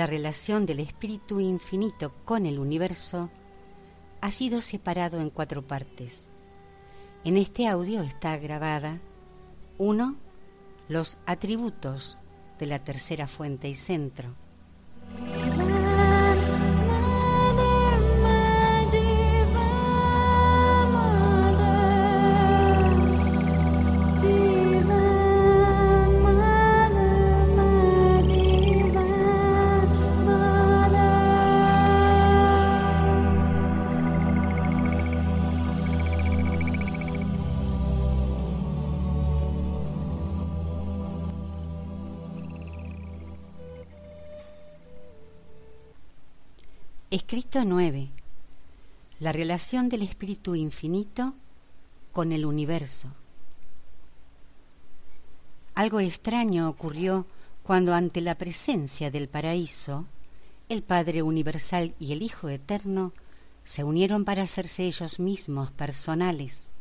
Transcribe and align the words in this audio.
La 0.00 0.06
relación 0.06 0.64
del 0.64 0.80
espíritu 0.80 1.40
infinito 1.40 2.14
con 2.24 2.46
el 2.46 2.58
universo, 2.58 3.28
ha 4.22 4.30
sido 4.30 4.62
separado 4.62 5.20
en 5.20 5.28
cuatro 5.28 5.66
partes. 5.66 6.32
En 7.22 7.36
este 7.36 7.68
audio 7.68 8.00
está 8.00 8.38
grabada 8.38 8.98
1. 9.76 10.16
Los 10.88 11.18
atributos 11.26 12.16
de 12.58 12.64
la 12.64 12.82
tercera 12.82 13.26
fuente 13.26 13.68
y 13.68 13.74
centro. 13.74 14.34
9. 47.64 48.10
La 49.18 49.32
relación 49.32 49.88
del 49.88 50.02
espíritu 50.02 50.54
infinito 50.54 51.34
con 52.12 52.32
el 52.32 52.46
universo. 52.46 53.12
Algo 55.74 56.00
extraño 56.00 56.68
ocurrió 56.68 57.26
cuando 57.62 57.94
ante 57.94 58.20
la 58.20 58.36
presencia 58.36 59.10
del 59.10 59.28
paraíso, 59.28 60.06
el 60.68 60.82
Padre 60.82 61.22
Universal 61.22 61.94
y 61.98 62.12
el 62.12 62.22
Hijo 62.22 62.48
Eterno 62.48 63.12
se 63.62 63.84
unieron 63.84 64.24
para 64.24 64.42
hacerse 64.42 64.84
ellos 64.84 65.20
mismos 65.20 65.70
personales. 65.70 66.72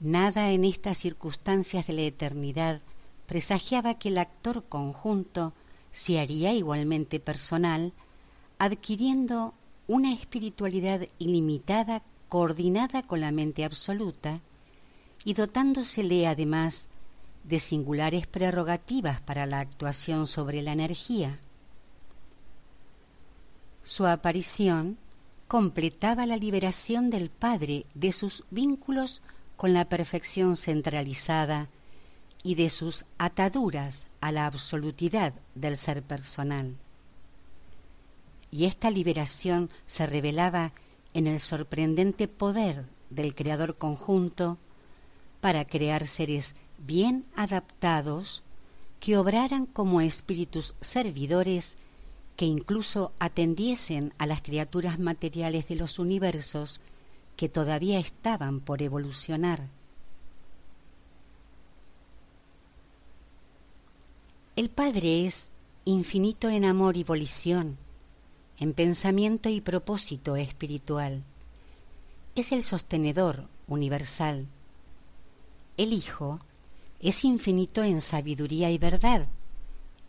Nada 0.00 0.50
en 0.50 0.64
estas 0.64 0.98
circunstancias 0.98 1.86
de 1.86 1.92
la 1.92 2.02
eternidad 2.02 2.80
presagiaba 3.26 3.98
que 3.98 4.08
el 4.08 4.18
actor 4.18 4.64
conjunto 4.68 5.52
se 5.90 6.20
haría 6.20 6.52
igualmente 6.52 7.20
personal 7.20 7.92
adquiriendo 8.58 9.54
una 9.86 10.12
espiritualidad 10.12 11.06
ilimitada 11.18 12.02
coordinada 12.28 13.02
con 13.02 13.20
la 13.20 13.30
mente 13.30 13.64
absoluta 13.64 14.40
y 15.24 15.34
dotándosele 15.34 16.26
además 16.26 16.88
de 17.44 17.60
singulares 17.60 18.26
prerrogativas 18.26 19.20
para 19.20 19.46
la 19.46 19.60
actuación 19.60 20.26
sobre 20.26 20.62
la 20.62 20.72
energía. 20.72 21.38
Su 23.84 24.06
aparición 24.06 24.98
completaba 25.46 26.26
la 26.26 26.36
liberación 26.36 27.08
del 27.08 27.30
Padre 27.30 27.86
de 27.94 28.10
sus 28.10 28.44
vínculos 28.50 29.22
con 29.56 29.72
la 29.72 29.88
perfección 29.88 30.56
centralizada 30.56 31.68
y 32.42 32.56
de 32.56 32.68
sus 32.68 33.04
ataduras 33.18 34.08
a 34.20 34.32
la 34.32 34.46
absolutidad 34.46 35.32
del 35.54 35.76
ser 35.76 36.02
personal 36.02 36.76
y 38.50 38.64
esta 38.64 38.90
liberación 38.90 39.70
se 39.86 40.06
revelaba 40.06 40.72
en 41.14 41.26
el 41.26 41.40
sorprendente 41.40 42.28
poder 42.28 42.84
del 43.10 43.34
creador 43.34 43.76
conjunto 43.76 44.58
para 45.40 45.64
crear 45.64 46.06
seres 46.06 46.56
bien 46.78 47.24
adaptados 47.34 48.42
que 49.00 49.16
obraran 49.16 49.66
como 49.66 50.00
espíritus 50.00 50.74
servidores 50.80 51.78
que 52.36 52.44
incluso 52.44 53.12
atendiesen 53.18 54.12
a 54.18 54.26
las 54.26 54.42
criaturas 54.42 54.98
materiales 54.98 55.68
de 55.68 55.76
los 55.76 55.98
universos 55.98 56.80
que 57.36 57.48
todavía 57.48 57.98
estaban 57.98 58.60
por 58.60 58.82
evolucionar. 58.82 59.68
El 64.54 64.70
Padre 64.70 65.26
es 65.26 65.52
infinito 65.84 66.48
en 66.48 66.64
amor 66.64 66.96
y 66.96 67.04
volición, 67.04 67.78
en 68.58 68.72
pensamiento 68.72 69.48
y 69.48 69.60
propósito 69.60 70.36
espiritual. 70.36 71.22
Es 72.34 72.52
el 72.52 72.62
sostenedor 72.62 73.48
universal. 73.68 74.46
El 75.76 75.92
Hijo 75.92 76.40
es 77.00 77.24
infinito 77.24 77.84
en 77.84 78.00
sabiduría 78.00 78.70
y 78.70 78.78
verdad, 78.78 79.28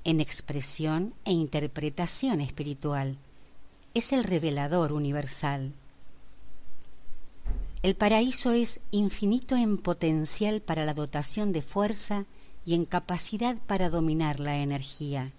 en 0.06 0.22
expresión 0.22 1.14
e 1.26 1.34
interpretación 1.34 2.40
espiritual. 2.40 3.18
Es 3.94 4.14
el 4.14 4.24
revelador 4.24 4.94
universal. 4.94 5.74
El 7.84 7.96
paraíso 7.96 8.54
es 8.54 8.80
infinito 8.92 9.56
en 9.56 9.78
potencial 9.78 10.62
para 10.62 10.86
la 10.86 10.94
dotación 10.94 11.52
de 11.52 11.62
fuerza 11.62 12.26
y 12.66 12.76
en 12.76 12.86
capacidad 12.86 13.58
para 13.68 13.90
dominar 13.90 14.40
la 14.40 14.58
energía 14.58 15.34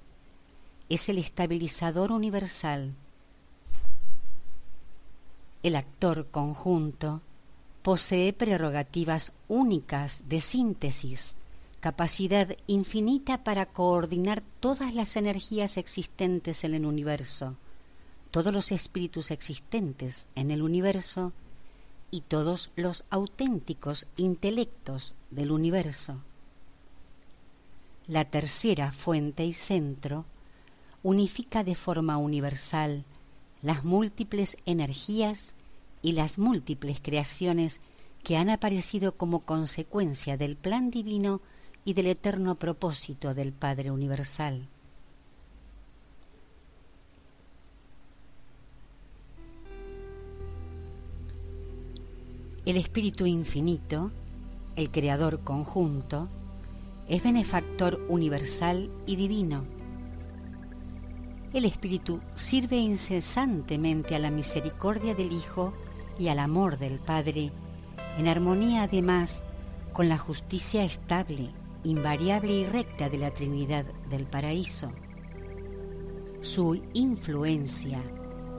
es 0.88 1.08
el 1.08 1.18
estabilizador 1.18 2.12
universal. 2.12 2.94
El 5.62 5.76
actor 5.76 6.28
conjunto 6.30 7.20
posee 7.82 8.32
prerrogativas 8.32 9.32
únicas 9.48 10.28
de 10.28 10.40
síntesis, 10.40 11.36
capacidad 11.80 12.56
infinita 12.66 13.44
para 13.44 13.66
coordinar 13.66 14.42
todas 14.60 14.94
las 14.94 15.16
energías 15.16 15.76
existentes 15.76 16.64
en 16.64 16.74
el 16.74 16.86
universo, 16.86 17.56
todos 18.30 18.52
los 18.52 18.72
espíritus 18.72 19.30
existentes 19.30 20.28
en 20.34 20.50
el 20.50 20.62
universo 20.62 21.32
y 22.10 22.22
todos 22.22 22.70
los 22.76 23.04
auténticos 23.10 24.06
intelectos 24.16 25.14
del 25.30 25.50
universo. 25.50 26.22
La 28.06 28.24
tercera 28.24 28.90
fuente 28.90 29.44
y 29.44 29.52
centro 29.52 30.24
unifica 31.02 31.64
de 31.64 31.74
forma 31.74 32.16
universal 32.16 33.04
las 33.62 33.84
múltiples 33.84 34.58
energías 34.66 35.54
y 36.02 36.12
las 36.12 36.38
múltiples 36.38 37.00
creaciones 37.00 37.80
que 38.22 38.36
han 38.36 38.50
aparecido 38.50 39.12
como 39.12 39.40
consecuencia 39.40 40.36
del 40.36 40.56
plan 40.56 40.90
divino 40.90 41.40
y 41.84 41.94
del 41.94 42.08
eterno 42.08 42.54
propósito 42.56 43.34
del 43.34 43.52
Padre 43.52 43.90
Universal. 43.90 44.68
El 52.66 52.76
Espíritu 52.76 53.24
Infinito, 53.24 54.12
el 54.76 54.90
Creador 54.90 55.42
conjunto, 55.42 56.28
es 57.08 57.22
benefactor 57.22 58.04
universal 58.10 58.90
y 59.06 59.16
divino 59.16 59.77
el 61.52 61.64
Espíritu 61.64 62.20
sirve 62.34 62.76
incesantemente 62.76 64.14
a 64.14 64.18
la 64.18 64.30
misericordia 64.30 65.14
del 65.14 65.32
Hijo 65.32 65.72
y 66.18 66.28
al 66.28 66.38
amor 66.38 66.78
del 66.78 66.98
Padre, 66.98 67.52
en 68.18 68.28
armonía 68.28 68.82
además 68.82 69.44
con 69.92 70.08
la 70.08 70.18
justicia 70.18 70.84
estable, 70.84 71.50
invariable 71.84 72.52
y 72.52 72.66
recta 72.66 73.08
de 73.08 73.18
la 73.18 73.32
Trinidad 73.32 73.86
del 74.10 74.26
Paraíso. 74.26 74.92
Su 76.40 76.80
influencia 76.92 78.00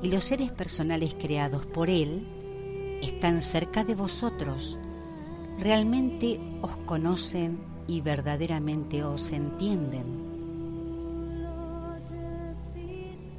y 0.01 0.11
los 0.11 0.23
seres 0.23 0.51
personales 0.51 1.15
creados 1.19 1.65
por 1.65 1.89
Él 1.89 2.99
están 3.03 3.41
cerca 3.41 3.83
de 3.83 3.95
vosotros, 3.95 4.79
realmente 5.59 6.39
os 6.61 6.77
conocen 6.77 7.59
y 7.87 8.01
verdaderamente 8.01 9.03
os 9.03 9.31
entienden 9.31 10.28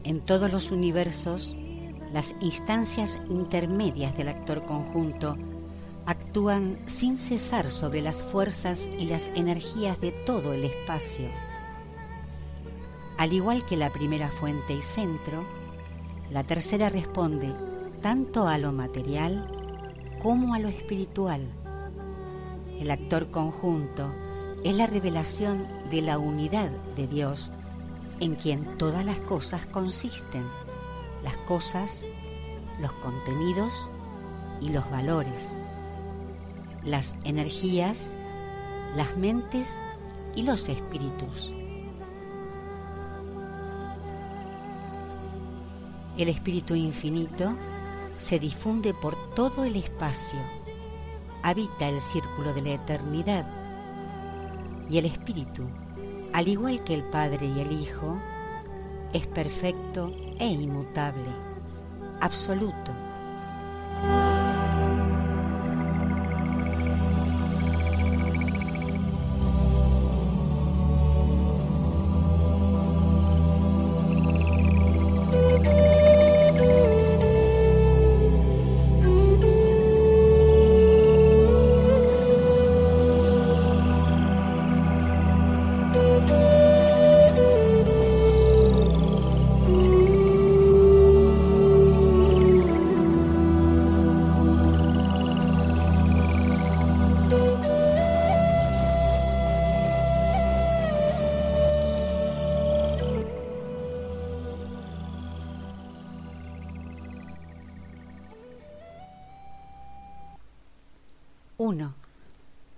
En 0.03 0.21
todos 0.21 0.51
los 0.51 0.71
universos, 0.71 1.57
las 2.13 2.35
instancias 2.41 3.21
intermedias 3.29 4.17
del 4.17 4.29
actor 4.29 4.65
conjunto 4.65 5.37
actúan 6.07 6.79
sin 6.87 7.19
cesar 7.19 7.71
sobre 7.71 8.01
las 8.01 8.25
fuerzas 8.25 8.91
y 8.99 9.07
las 9.07 9.29
energías 9.35 10.01
de 10.01 10.13
todo 10.13 10.55
el 10.55 10.65
espacio. 10.65 11.29
Al 13.19 13.35
igual 13.35 13.67
que 13.67 13.77
la 13.77 13.93
primera 13.93 14.29
fuente 14.29 14.73
y 14.73 14.81
centro, 14.81 15.45
la 16.31 16.45
tercera 16.45 16.89
responde 16.89 17.55
tanto 18.01 18.49
a 18.49 18.57
lo 18.57 18.73
material 18.73 19.47
como 20.23 20.55
a 20.55 20.59
lo 20.59 20.69
espiritual. 20.69 21.43
El 22.79 22.91
actor 22.91 23.31
conjunto 23.31 24.15
es 24.65 24.75
la 24.75 24.87
revelación 24.87 25.69
de 25.91 26.01
la 26.01 26.19
unidad 26.19 26.71
de 26.97 27.07
Dios 27.07 27.53
en 28.21 28.35
quien 28.35 28.79
todas 28.79 29.05
las 29.05 29.21
cosas 29.21 29.67
consisten, 29.67 30.47
las 31.23 31.37
cosas, 31.39 32.09
los 32.79 32.93
contenidos 32.95 33.91
y 34.61 34.71
los 34.71 34.89
valores 34.91 35.63
las 36.85 37.19
energías, 37.25 38.19
las 38.97 39.17
mentes 39.17 39.85
y 40.35 40.43
los 40.43 40.69
espíritus. 40.69 41.53
El 46.17 46.29
espíritu 46.29 46.75
infinito 46.75 47.57
se 48.17 48.39
difunde 48.39 48.93
por 48.95 49.35
todo 49.35 49.65
el 49.65 49.77
espacio, 49.77 50.41
habita 51.43 51.89
el 51.89 52.01
círculo 52.01 52.53
de 52.53 52.63
la 52.63 52.71
eternidad 52.71 53.47
y 54.89 54.99
el 54.99 55.07
espíritu, 55.07 55.69
al 56.33 56.49
igual 56.49 56.83
que 56.85 56.95
el 56.95 57.05
Padre 57.05 57.47
y 57.47 57.61
el 57.61 57.73
Hijo, 57.73 58.17
es 59.13 59.27
perfecto 59.27 60.15
e 60.39 60.47
inmutable, 60.47 61.29
absoluto 62.21 63.00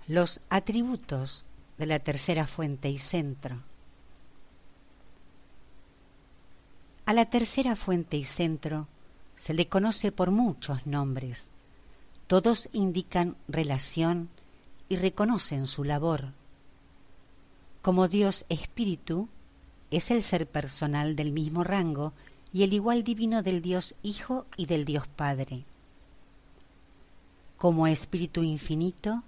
Los 0.07 0.41
atributos 0.49 1.45
de 1.77 1.85
la 1.85 1.99
tercera 1.99 2.45
fuente 2.45 2.89
y 2.89 2.97
centro. 2.97 3.57
A 7.05 7.13
la 7.13 7.25
tercera 7.29 7.75
fuente 7.75 8.17
y 8.17 8.23
centro 8.23 8.87
se 9.35 9.53
le 9.53 9.67
conoce 9.67 10.11
por 10.11 10.31
muchos 10.31 10.87
nombres. 10.87 11.51
Todos 12.27 12.69
indican 12.73 13.35
relación 13.47 14.29
y 14.89 14.97
reconocen 14.97 15.67
su 15.67 15.83
labor. 15.83 16.33
Como 17.81 18.07
Dios 18.07 18.45
espíritu, 18.49 19.29
es 19.91 20.11
el 20.11 20.21
ser 20.21 20.47
personal 20.47 21.15
del 21.15 21.31
mismo 21.31 21.63
rango 21.63 22.13
y 22.51 22.63
el 22.63 22.73
igual 22.73 23.03
divino 23.03 23.41
del 23.41 23.61
Dios 23.61 23.95
Hijo 24.03 24.45
y 24.57 24.65
del 24.65 24.85
Dios 24.85 25.07
Padre 25.07 25.65
como 27.63 27.87
espíritu 27.87 28.43
infinito, 28.43 29.23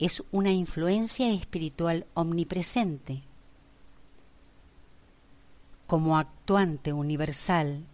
es 0.00 0.22
una 0.32 0.50
influencia 0.50 1.28
espiritual 1.30 2.06
omnipresente. 2.14 3.22
Como 5.86 6.16
actuante 6.16 6.92
universal, 6.92 7.84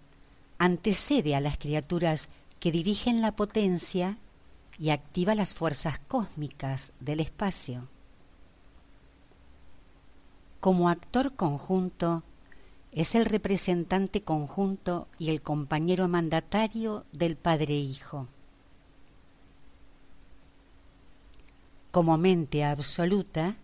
antecede 0.59 1.35
a 1.35 1.41
las 1.41 1.59
criaturas 1.59 2.31
que 2.61 2.71
dirigen 2.71 3.21
la 3.21 3.35
potencia 3.35 4.19
y 4.79 4.91
activa 4.91 5.35
las 5.35 5.55
fuerzas 5.55 5.99
cósmicas 6.07 6.95
del 7.01 7.21
espacio. 7.21 7.89
Como 10.61 10.89
actor 10.89 11.35
conjunto, 11.35 12.23
es 12.93 13.15
el 13.15 13.27
representante 13.27 14.23
conjunto 14.23 15.09
y 15.19 15.31
el 15.31 15.43
compañero 15.43 16.09
mandatario 16.09 17.05
del 17.13 17.37
Padre 17.37 17.75
Hijo. 17.75 18.29
Como 21.97 22.19
mente 22.19 22.63
absoluta, 22.63 23.57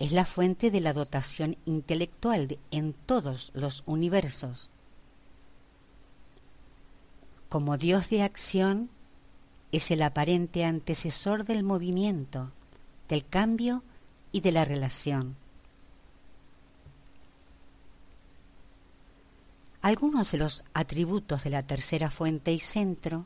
es 0.00 0.10
la 0.10 0.24
fuente 0.24 0.72
de 0.72 0.80
la 0.80 0.92
dotación 0.92 1.56
intelectual 1.64 2.58
en 2.72 2.92
todos 2.92 3.52
los 3.54 3.84
universos. 3.86 4.70
Como 7.48 7.78
Dios 7.78 8.10
de 8.10 8.24
acción, 8.24 8.90
es 9.70 9.92
el 9.92 10.02
aparente 10.02 10.64
antecesor 10.64 11.44
del 11.44 11.62
movimiento, 11.62 12.50
del 13.08 13.24
cambio 13.24 13.84
y 14.32 14.40
de 14.40 14.50
la 14.50 14.64
relación. 14.64 15.36
Algunos 19.82 20.32
de 20.32 20.38
los 20.38 20.64
atributos 20.74 21.44
de 21.44 21.50
la 21.50 21.62
tercera 21.62 22.10
fuente 22.10 22.50
y 22.52 22.58
centro 22.58 23.24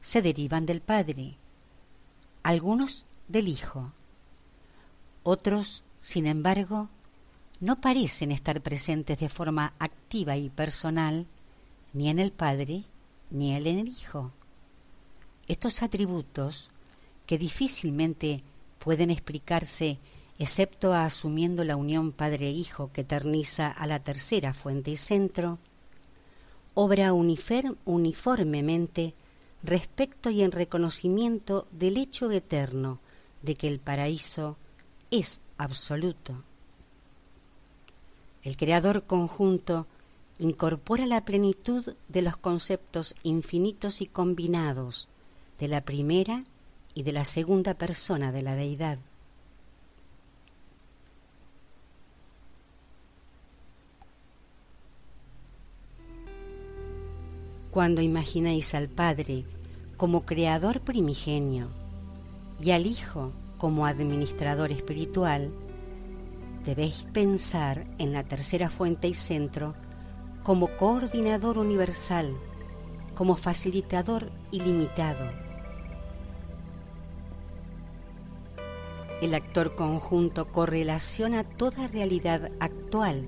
se 0.00 0.22
derivan 0.22 0.64
del 0.64 0.80
Padre, 0.80 1.38
algunos 2.44 3.06
del 3.28 3.48
Hijo. 3.48 3.92
Otros, 5.22 5.84
sin 6.00 6.26
embargo, 6.26 6.88
no 7.60 7.80
parecen 7.80 8.32
estar 8.32 8.60
presentes 8.60 9.20
de 9.20 9.28
forma 9.28 9.74
activa 9.78 10.36
y 10.36 10.50
personal 10.50 11.26
ni 11.92 12.10
en 12.10 12.18
el 12.18 12.32
Padre 12.32 12.84
ni 13.30 13.54
en 13.54 13.66
el 13.66 13.88
Hijo. 13.88 14.32
Estos 15.46 15.82
atributos, 15.82 16.70
que 17.26 17.38
difícilmente 17.38 18.42
pueden 18.78 19.10
explicarse 19.10 19.98
excepto 20.38 20.92
asumiendo 20.92 21.64
la 21.64 21.76
unión 21.76 22.12
Padre-Hijo 22.12 22.90
que 22.92 23.02
eterniza 23.02 23.68
a 23.68 23.86
la 23.86 23.98
tercera 23.98 24.52
fuente 24.52 24.90
y 24.90 24.96
centro, 24.96 25.58
obra 26.74 27.12
uniformemente 27.12 29.14
respecto 29.62 30.30
y 30.30 30.42
en 30.42 30.52
reconocimiento 30.52 31.66
del 31.70 31.96
hecho 31.96 32.30
eterno 32.30 32.98
de 33.44 33.54
que 33.54 33.68
el 33.68 33.78
paraíso 33.78 34.56
es 35.10 35.42
absoluto. 35.58 36.42
El 38.42 38.56
creador 38.56 39.04
conjunto 39.04 39.86
incorpora 40.38 41.06
la 41.06 41.24
plenitud 41.24 41.94
de 42.08 42.22
los 42.22 42.36
conceptos 42.36 43.14
infinitos 43.22 44.00
y 44.00 44.06
combinados 44.06 45.08
de 45.58 45.68
la 45.68 45.84
primera 45.84 46.44
y 46.94 47.02
de 47.02 47.12
la 47.12 47.24
segunda 47.24 47.74
persona 47.74 48.32
de 48.32 48.42
la 48.42 48.54
deidad. 48.54 48.98
Cuando 57.70 58.02
imagináis 58.02 58.74
al 58.74 58.88
Padre 58.88 59.44
como 59.96 60.24
creador 60.24 60.80
primigenio, 60.80 61.68
y 62.62 62.70
al 62.70 62.86
Hijo 62.86 63.32
como 63.58 63.86
administrador 63.86 64.72
espiritual, 64.72 65.52
debéis 66.64 67.08
pensar 67.12 67.86
en 67.98 68.12
la 68.12 68.24
tercera 68.24 68.70
fuente 68.70 69.08
y 69.08 69.14
centro 69.14 69.74
como 70.42 70.76
coordinador 70.76 71.58
universal, 71.58 72.34
como 73.14 73.36
facilitador 73.36 74.30
ilimitado. 74.50 75.30
El 79.22 79.34
actor 79.34 79.74
conjunto 79.74 80.52
correlaciona 80.52 81.44
toda 81.44 81.88
realidad 81.88 82.52
actual. 82.60 83.26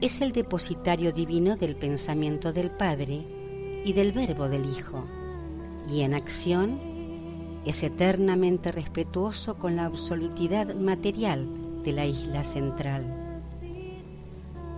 Es 0.00 0.20
el 0.20 0.32
depositario 0.32 1.12
divino 1.12 1.56
del 1.56 1.76
pensamiento 1.76 2.52
del 2.52 2.72
Padre 2.72 3.24
y 3.84 3.92
del 3.92 4.12
Verbo 4.12 4.48
del 4.48 4.64
Hijo, 4.64 5.04
y 5.88 6.00
en 6.00 6.14
acción 6.14 6.89
es 7.64 7.82
eternamente 7.82 8.72
respetuoso 8.72 9.58
con 9.58 9.76
la 9.76 9.84
absolutidad 9.84 10.74
material 10.74 11.48
de 11.82 11.92
la 11.92 12.06
isla 12.06 12.44
central. 12.44 13.16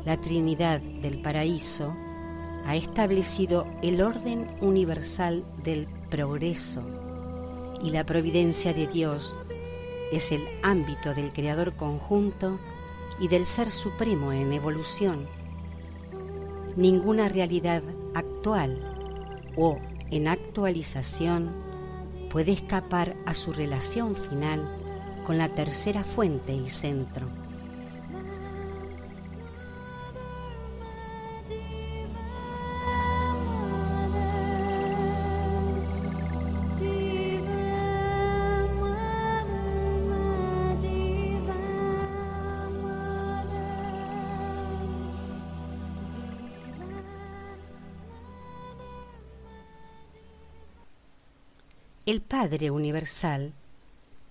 la 0.04 0.20
Trinidad 0.20 0.80
del 0.80 1.20
Paraíso 1.22 1.94
ha 2.64 2.74
establecido 2.74 3.66
el 3.82 4.02
orden 4.02 4.48
universal 4.60 5.44
del 5.62 5.86
progreso 6.10 6.82
y 7.82 7.90
la 7.90 8.04
providencia 8.04 8.72
de 8.72 8.86
Dios 8.86 9.36
es 10.12 10.32
el 10.32 10.42
ámbito 10.62 11.14
del 11.14 11.32
Creador 11.32 11.76
conjunto 11.76 12.58
y 13.18 13.28
del 13.28 13.46
Ser 13.46 13.70
Supremo 13.70 14.32
en 14.32 14.52
evolución. 14.52 15.26
Ninguna 16.76 17.28
realidad 17.28 17.82
actual 18.14 19.52
o 19.56 19.78
en 20.10 20.28
actualización 20.28 21.61
puede 22.32 22.52
escapar 22.52 23.14
a 23.26 23.34
su 23.34 23.52
relación 23.52 24.14
final 24.14 24.66
con 25.22 25.36
la 25.36 25.50
tercera 25.50 26.02
fuente 26.02 26.54
y 26.54 26.66
centro. 26.70 27.41
Padre 52.42 52.72
Universal 52.72 53.52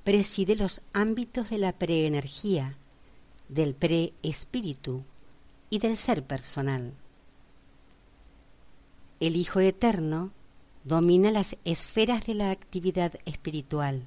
preside 0.03 0.57
los 0.57 0.81
ámbitos 0.91 1.49
de 1.49 1.57
la 1.57 1.71
preenergía, 1.71 2.75
del 3.47 3.73
preespíritu 3.73 5.05
y 5.69 5.79
del 5.79 5.95
ser 5.95 6.21
personal. 6.21 6.93
El 9.21 9.37
Hijo 9.37 9.61
Eterno 9.61 10.33
domina 10.83 11.31
las 11.31 11.55
esferas 11.63 12.25
de 12.25 12.33
la 12.33 12.51
actividad 12.51 13.13
espiritual. 13.23 14.05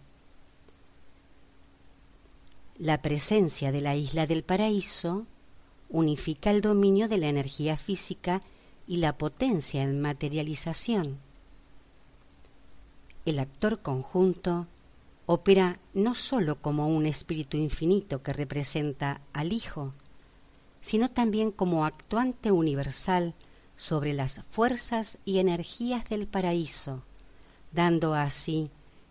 La 2.76 3.00
presencia 3.00 3.72
de 3.72 3.80
la 3.80 3.96
isla 3.96 4.26
del 4.26 4.44
paraíso 4.44 5.26
unifica 5.88 6.50
el 6.50 6.60
dominio 6.60 7.08
de 7.08 7.16
la 7.16 7.28
energía 7.28 7.78
física 7.78 8.42
y 8.86 8.98
la 8.98 9.16
potencia 9.16 9.82
en 9.82 10.02
materialización 10.02 11.20
el 13.24 13.38
actor 13.38 13.80
conjunto 13.80 14.66
opera 15.26 15.80
no 15.94 16.14
sólo 16.14 16.60
como 16.60 16.88
un 16.88 17.06
espíritu 17.06 17.56
infinito 17.56 18.22
que 18.22 18.32
representa 18.32 19.22
al 19.32 19.52
Hijo, 19.52 19.94
sino 20.80 21.08
también 21.08 21.50
como 21.50 21.86
actuante 21.86 22.52
universal 22.52 23.34
sobre 23.76 24.12
las 24.12 24.42
fuerzas 24.44 25.18
y 25.24 25.38
energías 25.38 26.04
del 26.04 26.26
paraíso, 26.26 27.02
dando 27.72 28.14
así 28.14 28.70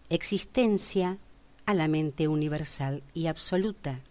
existencia 0.10 1.18
a 1.66 1.74
la 1.74 1.88
mente 1.88 2.28
universal 2.28 3.02
y 3.14 3.28
absoluta. 3.28 4.02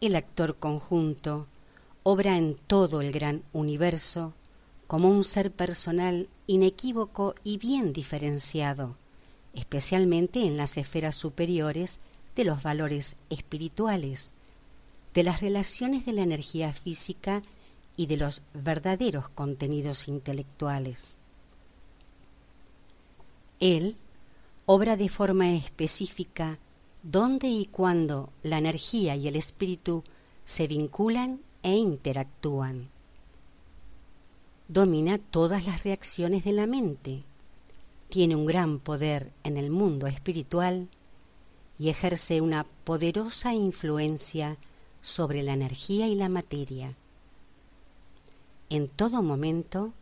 El 0.00 0.16
actor 0.16 0.56
conjunto 0.56 1.46
obra 2.02 2.36
en 2.36 2.56
todo 2.56 3.02
el 3.02 3.12
gran 3.12 3.44
universo 3.52 4.34
como 4.90 5.08
un 5.08 5.22
ser 5.22 5.52
personal 5.52 6.28
inequívoco 6.48 7.36
y 7.44 7.58
bien 7.58 7.92
diferenciado, 7.92 8.96
especialmente 9.54 10.44
en 10.44 10.56
las 10.56 10.76
esferas 10.78 11.14
superiores 11.14 12.00
de 12.34 12.42
los 12.42 12.64
valores 12.64 13.14
espirituales, 13.28 14.34
de 15.14 15.22
las 15.22 15.42
relaciones 15.42 16.06
de 16.06 16.12
la 16.12 16.22
energía 16.22 16.72
física 16.72 17.44
y 17.96 18.06
de 18.06 18.16
los 18.16 18.42
verdaderos 18.52 19.28
contenidos 19.28 20.08
intelectuales. 20.08 21.20
Él 23.60 23.94
obra 24.66 24.96
de 24.96 25.08
forma 25.08 25.52
específica 25.52 26.58
dónde 27.04 27.46
y 27.46 27.66
cuándo 27.66 28.32
la 28.42 28.58
energía 28.58 29.14
y 29.14 29.28
el 29.28 29.36
espíritu 29.36 30.02
se 30.44 30.66
vinculan 30.66 31.40
e 31.62 31.76
interactúan 31.76 32.90
domina 34.72 35.18
todas 35.18 35.66
las 35.66 35.82
reacciones 35.82 36.44
de 36.44 36.52
la 36.52 36.68
mente, 36.68 37.24
tiene 38.08 38.36
un 38.36 38.46
gran 38.46 38.78
poder 38.78 39.32
en 39.42 39.56
el 39.56 39.68
mundo 39.68 40.06
espiritual 40.06 40.88
y 41.76 41.88
ejerce 41.88 42.40
una 42.40 42.64
poderosa 42.84 43.52
influencia 43.52 44.58
sobre 45.00 45.42
la 45.42 45.54
energía 45.54 46.06
y 46.06 46.14
la 46.14 46.28
materia. 46.28 46.96
En 48.68 48.86
todo 48.86 49.24
momento, 49.24 49.92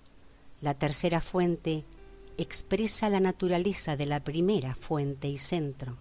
la 0.60 0.74
tercera 0.74 1.22
fuente 1.22 1.84
expresa 2.36 3.08
la 3.08 3.20
naturaleza 3.20 3.96
de 3.96 4.04
la 4.04 4.20
primera 4.20 4.74
fuente 4.74 5.28
y 5.28 5.38
centro. 5.38 5.96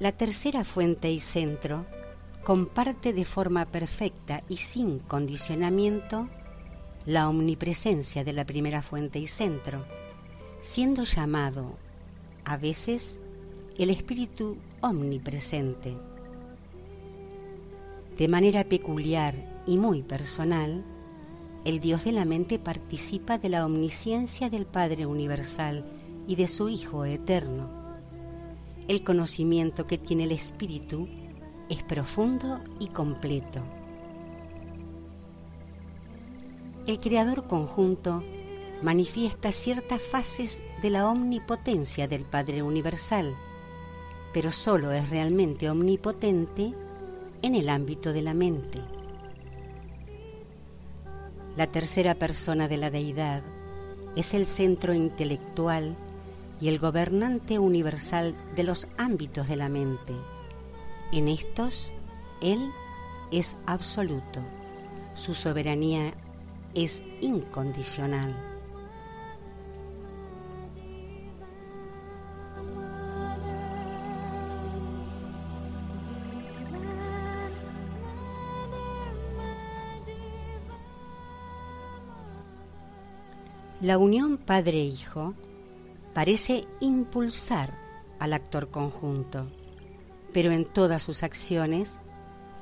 La 0.00 0.12
tercera 0.12 0.62
fuente 0.62 1.10
y 1.10 1.18
centro 1.18 1.84
comparte 2.44 3.12
de 3.12 3.24
forma 3.24 3.66
perfecta 3.66 4.44
y 4.48 4.58
sin 4.58 5.00
condicionamiento 5.00 6.28
la 7.04 7.28
omnipresencia 7.28 8.22
de 8.22 8.32
la 8.32 8.46
primera 8.46 8.80
fuente 8.80 9.18
y 9.18 9.26
centro, 9.26 9.84
siendo 10.60 11.02
llamado 11.02 11.76
a 12.44 12.56
veces 12.56 13.18
el 13.76 13.90
espíritu 13.90 14.56
omnipresente. 14.82 15.98
De 18.16 18.28
manera 18.28 18.62
peculiar 18.62 19.62
y 19.66 19.78
muy 19.78 20.02
personal, 20.02 20.84
el 21.64 21.80
Dios 21.80 22.04
de 22.04 22.12
la 22.12 22.24
mente 22.24 22.60
participa 22.60 23.36
de 23.36 23.48
la 23.48 23.66
omnisciencia 23.66 24.48
del 24.48 24.64
Padre 24.64 25.06
Universal 25.06 25.84
y 26.28 26.36
de 26.36 26.46
su 26.46 26.68
Hijo 26.68 27.04
Eterno 27.04 27.77
el 28.88 29.04
conocimiento 29.04 29.84
que 29.84 29.98
tiene 29.98 30.24
el 30.24 30.32
espíritu 30.32 31.06
es 31.68 31.84
profundo 31.84 32.62
y 32.80 32.88
completo. 32.88 33.62
El 36.86 36.98
creador 36.98 37.46
conjunto 37.46 38.24
manifiesta 38.82 39.52
ciertas 39.52 40.00
fases 40.00 40.62
de 40.80 40.88
la 40.88 41.06
omnipotencia 41.06 42.08
del 42.08 42.24
Padre 42.24 42.62
Universal, 42.62 43.36
pero 44.32 44.50
solo 44.50 44.90
es 44.92 45.10
realmente 45.10 45.68
omnipotente 45.68 46.74
en 47.42 47.54
el 47.54 47.68
ámbito 47.68 48.14
de 48.14 48.22
la 48.22 48.32
mente. 48.32 48.80
La 51.58 51.66
tercera 51.66 52.14
persona 52.14 52.68
de 52.68 52.78
la 52.78 52.90
deidad 52.90 53.42
es 54.16 54.32
el 54.32 54.46
centro 54.46 54.94
intelectual 54.94 55.94
y 56.60 56.68
el 56.68 56.78
gobernante 56.78 57.58
universal 57.58 58.34
de 58.56 58.64
los 58.64 58.88
ámbitos 58.96 59.48
de 59.48 59.56
la 59.56 59.68
mente. 59.68 60.14
En 61.12 61.28
estos, 61.28 61.92
Él 62.42 62.58
es 63.30 63.56
absoluto, 63.66 64.40
su 65.14 65.34
soberanía 65.34 66.12
es 66.74 67.04
incondicional. 67.20 68.34
La 83.80 83.96
unión 83.96 84.38
padre-hijo 84.38 85.34
parece 86.18 86.66
impulsar 86.80 87.78
al 88.18 88.32
actor 88.32 88.72
conjunto, 88.72 89.46
pero 90.32 90.50
en 90.50 90.64
todas 90.64 91.00
sus 91.00 91.22
acciones 91.22 92.00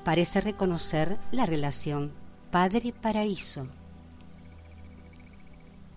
parece 0.05 0.43
reconocer 0.43 1.19
la 1.33 1.47
relación 1.47 2.13
padre-paraíso. 2.51 3.67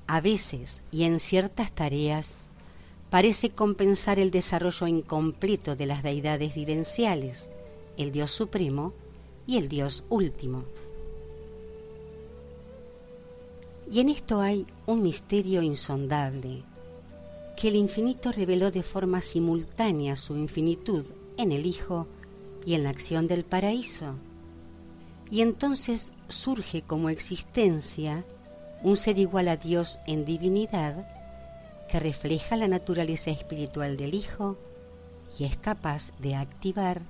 A 0.08 0.22
veces 0.22 0.84
y 0.90 1.04
en 1.04 1.20
ciertas 1.20 1.74
tareas 1.74 2.44
parece 3.10 3.50
compensar 3.50 4.20
el 4.20 4.32
desarrollo 4.32 4.88
incompleto 4.88 5.76
de 5.76 5.86
las 5.86 6.02
deidades 6.02 6.56
vivenciales, 6.56 7.52
el 7.98 8.14
Dios 8.14 8.32
Supremo 8.32 8.94
y 9.48 9.58
el 9.58 9.68
Dios 9.68 10.06
Último. 10.08 10.64
Y 13.92 14.00
en 14.00 14.08
esto 14.08 14.40
hay 14.40 14.66
un 14.86 15.04
misterio 15.04 15.62
insondable, 15.62 16.64
que 17.60 17.68
el 17.68 17.76
infinito 17.76 18.32
reveló 18.32 18.72
de 18.72 18.84
forma 18.84 19.20
simultánea 19.20 20.16
su 20.16 20.38
infinitud 20.38 21.06
en 21.38 21.52
el 21.52 21.66
Hijo 21.66 22.08
y 22.66 22.74
en 22.76 22.84
la 22.84 22.90
acción 22.90 23.28
del 23.28 23.44
paraíso. 23.44 24.16
Y 25.30 25.42
entonces 25.42 26.14
surge 26.30 26.84
como 26.84 27.10
existencia 27.10 28.24
un 28.82 28.96
ser 28.96 29.20
igual 29.20 29.50
a 29.50 29.58
Dios 29.58 30.00
en 30.08 30.24
divinidad 30.24 31.06
que 31.90 32.00
refleja 32.00 32.56
la 32.56 32.70
naturaleza 32.70 33.30
espiritual 33.30 33.98
del 33.98 34.14
Hijo 34.14 34.58
y 35.38 35.44
es 35.44 35.58
capaz 35.58 36.14
de 36.20 36.36
activar 36.36 37.02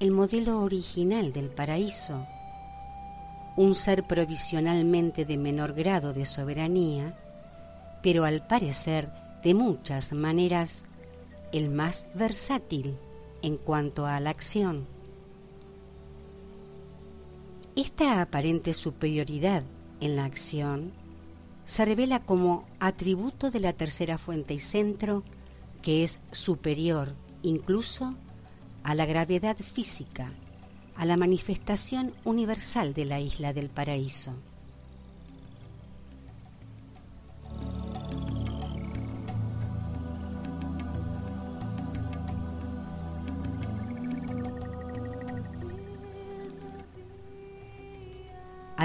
el 0.00 0.10
modelo 0.10 0.60
original 0.60 1.32
del 1.32 1.50
paraíso, 1.50 2.26
un 3.56 3.76
ser 3.76 4.04
provisionalmente 4.08 5.24
de 5.24 5.38
menor 5.38 5.72
grado 5.72 6.12
de 6.12 6.24
soberanía, 6.24 7.16
pero 8.02 8.24
al 8.24 8.44
parecer 8.44 9.08
de 9.42 9.54
muchas 9.54 10.12
maneras 10.12 10.86
el 11.52 11.70
más 11.70 12.08
versátil 12.14 12.96
en 13.42 13.56
cuanto 13.56 14.06
a 14.06 14.20
la 14.20 14.30
acción. 14.30 14.86
Esta 17.76 18.20
aparente 18.20 18.74
superioridad 18.74 19.62
en 20.00 20.16
la 20.16 20.24
acción 20.24 20.92
se 21.64 21.84
revela 21.84 22.24
como 22.24 22.66
atributo 22.80 23.50
de 23.50 23.60
la 23.60 23.72
tercera 23.72 24.18
fuente 24.18 24.54
y 24.54 24.58
centro 24.58 25.22
que 25.82 26.02
es 26.02 26.20
superior 26.32 27.14
incluso 27.42 28.14
a 28.82 28.94
la 28.94 29.06
gravedad 29.06 29.56
física, 29.56 30.32
a 30.96 31.04
la 31.04 31.16
manifestación 31.16 32.14
universal 32.24 32.94
de 32.94 33.04
la 33.04 33.20
isla 33.20 33.52
del 33.52 33.70
paraíso. 33.70 34.32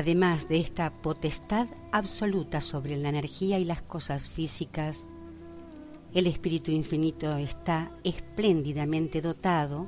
Además 0.03 0.50
de 0.50 0.60
esta 0.60 0.91
potestad 0.91 1.65
absoluta 1.93 2.60
sobre 2.60 2.98
la 2.98 3.07
energía 3.07 3.57
y 3.57 3.63
las 3.63 3.81
cosas 3.81 4.29
físicas, 4.29 5.10
el 6.13 6.27
Espíritu 6.27 6.72
Infinito 6.72 7.38
está 7.38 7.89
espléndidamente 8.03 9.22
dotado 9.22 9.88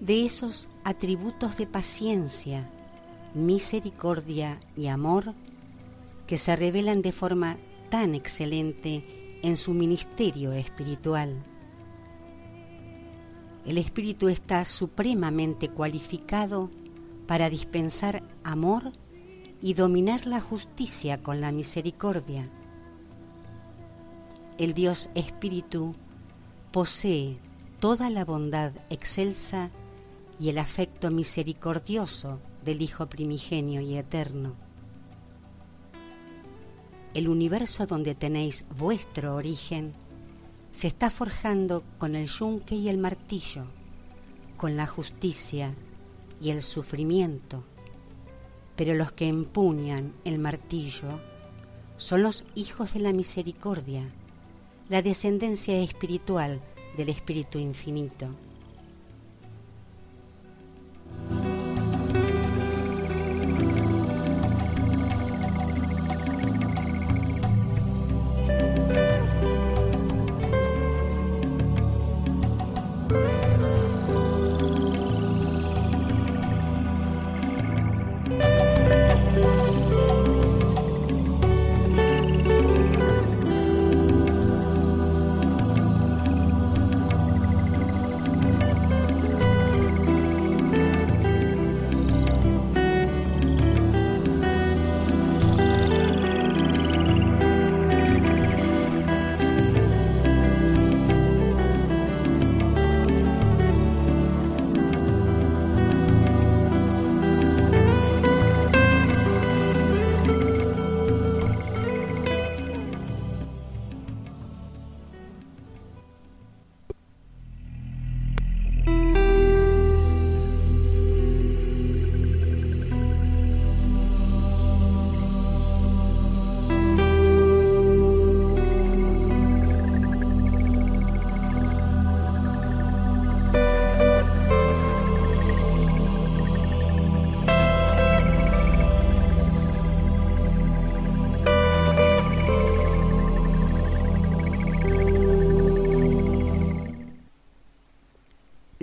de 0.00 0.26
esos 0.26 0.66
atributos 0.82 1.56
de 1.56 1.68
paciencia, 1.68 2.68
misericordia 3.32 4.58
y 4.74 4.88
amor 4.88 5.36
que 6.26 6.36
se 6.36 6.56
revelan 6.56 7.00
de 7.00 7.12
forma 7.12 7.58
tan 7.88 8.16
excelente 8.16 9.38
en 9.44 9.56
su 9.56 9.72
ministerio 9.72 10.52
espiritual. 10.52 11.44
El 13.64 13.78
Espíritu 13.78 14.26
está 14.26 14.64
supremamente 14.64 15.68
cualificado 15.68 16.72
para 17.26 17.50
dispensar 17.50 18.22
amor 18.44 18.92
y 19.60 19.74
dominar 19.74 20.26
la 20.26 20.40
justicia 20.40 21.22
con 21.22 21.40
la 21.40 21.52
misericordia. 21.52 22.50
El 24.58 24.74
Dios 24.74 25.10
Espíritu 25.14 25.94
posee 26.72 27.36
toda 27.80 28.10
la 28.10 28.24
bondad 28.24 28.72
excelsa 28.90 29.70
y 30.38 30.50
el 30.50 30.58
afecto 30.58 31.10
misericordioso 31.10 32.40
del 32.64 32.82
Hijo 32.82 33.06
primigenio 33.08 33.80
y 33.80 33.96
eterno. 33.96 34.54
El 37.14 37.28
universo 37.28 37.86
donde 37.86 38.14
tenéis 38.14 38.66
vuestro 38.78 39.34
origen 39.34 39.94
se 40.70 40.86
está 40.86 41.10
forjando 41.10 41.82
con 41.98 42.14
el 42.14 42.26
yunque 42.26 42.74
y 42.74 42.88
el 42.88 42.98
martillo, 42.98 43.64
con 44.58 44.76
la 44.76 44.86
justicia 44.86 45.74
y 46.40 46.50
el 46.50 46.62
sufrimiento, 46.62 47.64
pero 48.76 48.94
los 48.94 49.12
que 49.12 49.28
empuñan 49.28 50.12
el 50.24 50.38
martillo 50.38 51.20
son 51.96 52.22
los 52.22 52.44
hijos 52.54 52.94
de 52.94 53.00
la 53.00 53.12
misericordia, 53.12 54.10
la 54.88 55.02
descendencia 55.02 55.78
espiritual 55.78 56.60
del 56.96 57.08
Espíritu 57.08 57.58
Infinito. 57.58 58.28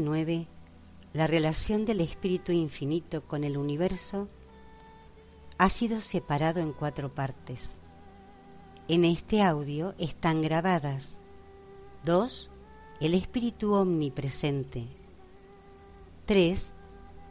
9, 0.00 0.46
la 1.12 1.26
relación 1.26 1.84
del 1.84 2.00
espíritu 2.00 2.52
infinito 2.52 3.24
con 3.24 3.44
el 3.44 3.56
universo, 3.56 4.28
ha 5.58 5.68
sido 5.68 6.00
separado 6.00 6.60
en 6.60 6.72
cuatro 6.72 7.14
partes. 7.14 7.80
En 8.88 9.04
este 9.04 9.42
audio 9.42 9.94
están 9.98 10.40
grabadas 10.40 11.20
2. 12.04 12.50
El 13.00 13.14
espíritu 13.14 13.74
omnipresente. 13.74 14.86
3. 16.26 16.74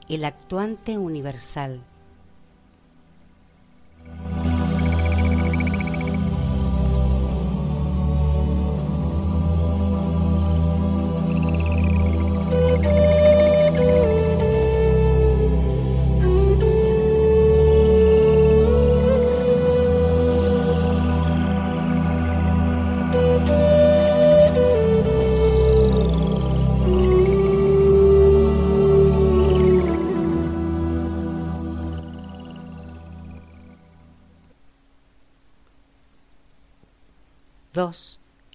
El 0.10 0.26
actuante 0.26 0.98
universal. 0.98 1.82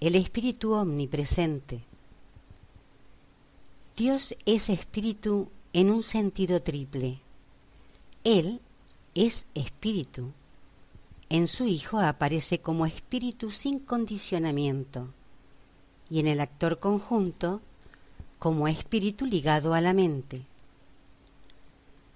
El 0.03 0.15
espíritu 0.15 0.73
omnipresente. 0.73 1.92
Dios 3.95 4.35
es 4.47 4.69
espíritu 4.69 5.49
en 5.71 5.91
un 5.91 6.01
sentido 6.01 6.63
triple. 6.63 7.19
Él 8.23 8.59
es 9.13 9.45
espíritu. 9.53 10.31
En 11.29 11.45
su 11.45 11.67
Hijo 11.67 11.99
aparece 11.99 12.59
como 12.59 12.87
espíritu 12.87 13.51
sin 13.51 13.77
condicionamiento 13.77 15.13
y 16.09 16.19
en 16.19 16.25
el 16.25 16.39
actor 16.39 16.79
conjunto 16.79 17.61
como 18.39 18.67
espíritu 18.67 19.27
ligado 19.27 19.75
a 19.75 19.81
la 19.81 19.93
mente. 19.93 20.41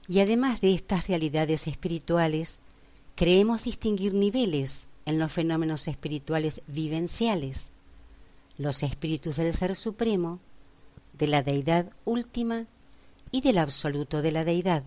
Y 0.08 0.22
además 0.22 0.62
de 0.62 0.74
estas 0.74 1.08
realidades 1.08 1.68
espirituales, 1.68 2.60
creemos 3.14 3.66
distinguir 3.66 4.16
niveles 4.16 4.90
en 5.06 5.20
los 5.20 5.32
fenómenos 5.32 5.88
espirituales 5.88 6.64
vivenciales, 6.66 7.72
los 8.58 8.82
espíritus 8.82 9.36
del 9.36 9.54
Ser 9.54 9.76
Supremo, 9.76 10.40
de 11.18 11.28
la 11.28 11.44
Deidad 11.44 11.92
última 12.06 12.66
y 13.32 13.42
del 13.42 13.58
absoluto 13.58 14.22
de 14.22 14.32
la 14.32 14.44
Deidad. 14.44 14.84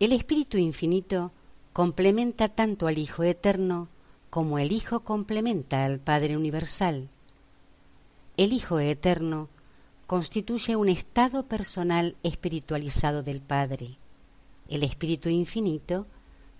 El 0.00 0.12
Espíritu 0.12 0.58
Infinito 0.58 1.32
complementa 1.72 2.48
tanto 2.48 2.86
al 2.86 2.98
Hijo 2.98 3.22
Eterno 3.22 3.88
como 4.30 4.58
el 4.58 4.72
Hijo 4.72 5.00
complementa 5.00 5.84
al 5.84 5.98
Padre 5.98 6.36
Universal. 6.36 7.08
El 8.36 8.52
Hijo 8.52 8.78
Eterno 8.78 9.48
constituye 10.06 10.76
un 10.76 10.88
estado 10.88 11.46
personal 11.46 12.16
espiritualizado 12.22 13.22
del 13.22 13.40
Padre. 13.40 13.98
El 14.68 14.82
Espíritu 14.82 15.28
Infinito 15.28 16.06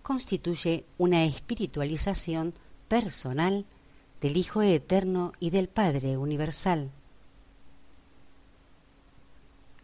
constituye 0.02 0.84
una 0.96 1.24
espiritualización 1.24 2.54
personal 2.88 3.66
del 4.20 4.36
Hijo 4.36 4.62
Eterno 4.62 5.32
y 5.40 5.50
del 5.50 5.68
Padre 5.68 6.16
Universal. 6.16 6.90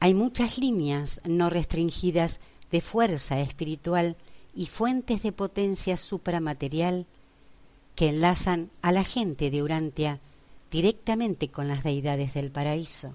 Hay 0.01 0.15
muchas 0.15 0.59
líneas 0.59 1.21
no 1.25 1.51
restringidas 1.51 2.41
de 2.71 2.81
fuerza 2.81 3.41
espiritual 3.41 4.17
y 4.55 4.67
fuentes 4.67 5.23
de 5.23 5.33
potencia 5.33 5.97
supramaterial 5.97 7.07
que 7.95 8.09
enlazan 8.09 8.71
a 8.83 8.93
la 8.93 9.05
gente 9.05 9.51
de 9.51 9.63
Urantia 9.63 10.21
directamente 10.71 11.49
con 11.49 11.69
las 11.69 11.85
deidades 11.85 12.35
del 12.35 12.51
paraíso. 12.51 13.15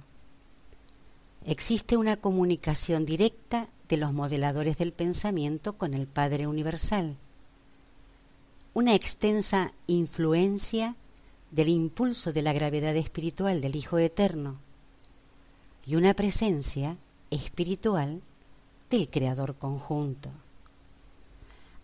Existe 1.45 1.97
una 1.97 2.17
comunicación 2.17 3.05
directa 3.05 3.69
de 3.87 3.97
los 3.97 4.13
modeladores 4.13 4.77
del 4.77 4.93
pensamiento 4.93 5.77
con 5.77 5.93
el 5.93 6.07
Padre 6.07 6.47
Universal, 6.47 7.17
una 8.73 8.93
extensa 8.93 9.73
influencia 9.87 10.95
del 11.51 11.69
impulso 11.69 12.31
de 12.31 12.41
la 12.41 12.53
gravedad 12.53 12.95
espiritual 12.95 13.61
del 13.61 13.75
Hijo 13.75 13.97
Eterno 13.97 14.59
y 15.85 15.95
una 15.95 16.13
presencia 16.13 16.97
espiritual 17.31 18.21
del 18.89 19.09
Creador 19.09 19.55
conjunto. 19.55 20.31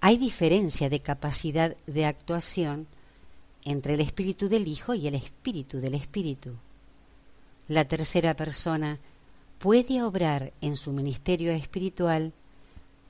Hay 0.01 0.17
diferencia 0.17 0.89
de 0.89 0.99
capacidad 0.99 1.75
de 1.87 2.05
actuación 2.05 2.87
entre 3.63 3.95
el 3.95 4.01
espíritu 4.01 4.47
del 4.47 4.67
Hijo 4.67 4.93
y 4.93 5.07
el 5.07 5.15
espíritu 5.15 5.79
del 5.79 5.95
Espíritu. 5.95 6.55
La 7.67 7.87
tercera 7.87 8.35
persona 8.35 8.99
puede 9.57 10.03
obrar 10.03 10.53
en 10.61 10.77
su 10.77 10.91
ministerio 10.91 11.51
espiritual 11.51 12.33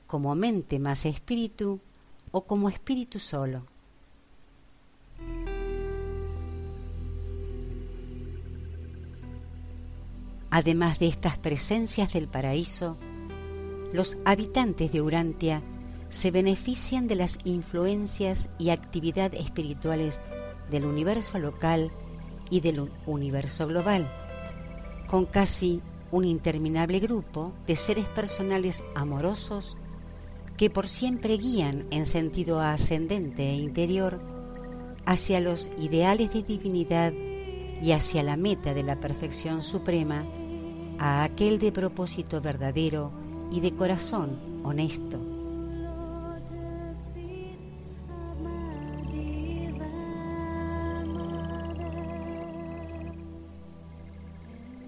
como 0.07 0.33
mente 0.35 0.79
más 0.79 1.05
espíritu 1.05 1.81
o 2.31 2.45
como 2.45 2.69
espíritu 2.69 3.19
solo. 3.19 3.65
Además 10.55 10.99
de 10.99 11.07
estas 11.07 11.37
presencias 11.37 12.13
del 12.13 12.29
paraíso, 12.29 12.95
los 13.91 14.19
habitantes 14.23 14.93
de 14.93 15.01
Urantia 15.01 15.61
se 16.07 16.31
benefician 16.31 17.07
de 17.07 17.15
las 17.15 17.39
influencias 17.43 18.51
y 18.57 18.69
actividad 18.69 19.35
espirituales 19.35 20.21
del 20.71 20.85
universo 20.85 21.39
local 21.39 21.91
y 22.49 22.61
del 22.61 22.89
universo 23.05 23.67
global, 23.67 24.09
con 25.09 25.25
casi 25.25 25.81
un 26.09 26.23
interminable 26.23 27.01
grupo 27.01 27.51
de 27.67 27.75
seres 27.75 28.07
personales 28.07 28.85
amorosos 28.95 29.75
que 30.55 30.69
por 30.69 30.87
siempre 30.87 31.35
guían 31.35 31.85
en 31.91 32.05
sentido 32.05 32.61
ascendente 32.61 33.43
e 33.43 33.57
interior 33.57 34.21
hacia 35.05 35.41
los 35.41 35.69
ideales 35.79 36.33
de 36.33 36.43
divinidad 36.43 37.11
y 37.81 37.91
hacia 37.91 38.23
la 38.23 38.37
meta 38.37 38.73
de 38.73 38.83
la 38.83 39.01
perfección 39.01 39.61
suprema, 39.61 40.25
a 40.99 41.23
aquel 41.23 41.59
de 41.59 41.71
propósito 41.71 42.41
verdadero 42.41 43.11
y 43.51 43.59
de 43.59 43.75
corazón 43.75 44.39
honesto. 44.63 45.19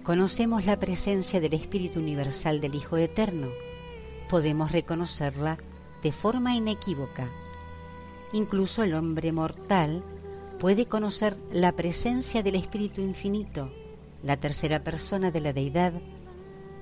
Conocemos 0.08 0.64
la 0.64 0.78
presencia 0.78 1.38
del 1.38 1.52
Espíritu 1.52 2.00
Universal 2.00 2.62
del 2.62 2.74
Hijo 2.74 2.96
Eterno. 2.96 3.48
Podemos 4.30 4.72
reconocerla 4.72 5.58
de 6.02 6.12
forma 6.12 6.54
inequívoca. 6.54 7.30
Incluso 8.32 8.82
el 8.82 8.94
hombre 8.94 9.32
mortal 9.32 10.02
puede 10.58 10.86
conocer 10.86 11.36
la 11.52 11.72
presencia 11.72 12.42
del 12.42 12.54
Espíritu 12.54 13.02
Infinito, 13.02 13.70
la 14.22 14.36
tercera 14.36 14.82
persona 14.82 15.30
de 15.30 15.40
la 15.40 15.52
deidad, 15.52 15.92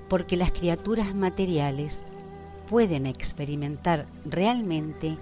porque 0.09 0.37
las 0.37 0.51
criaturas 0.51 1.13
materiales 1.13 2.05
pueden 2.67 3.05
experimentar 3.05 4.07
realmente 4.25 5.17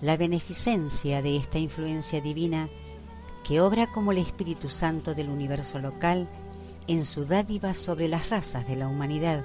la 0.00 0.16
beneficencia 0.16 1.22
de 1.22 1.36
esta 1.36 1.58
influencia 1.58 2.20
divina 2.20 2.68
que 3.44 3.60
obra 3.60 3.86
como 3.90 4.12
el 4.12 4.18
Espíritu 4.18 4.68
Santo 4.68 5.14
del 5.14 5.28
universo 5.28 5.78
local 5.78 6.28
en 6.88 7.04
su 7.04 7.24
dádiva 7.24 7.74
sobre 7.74 8.08
las 8.08 8.30
razas 8.30 8.66
de 8.66 8.76
la 8.76 8.88
humanidad. 8.88 9.44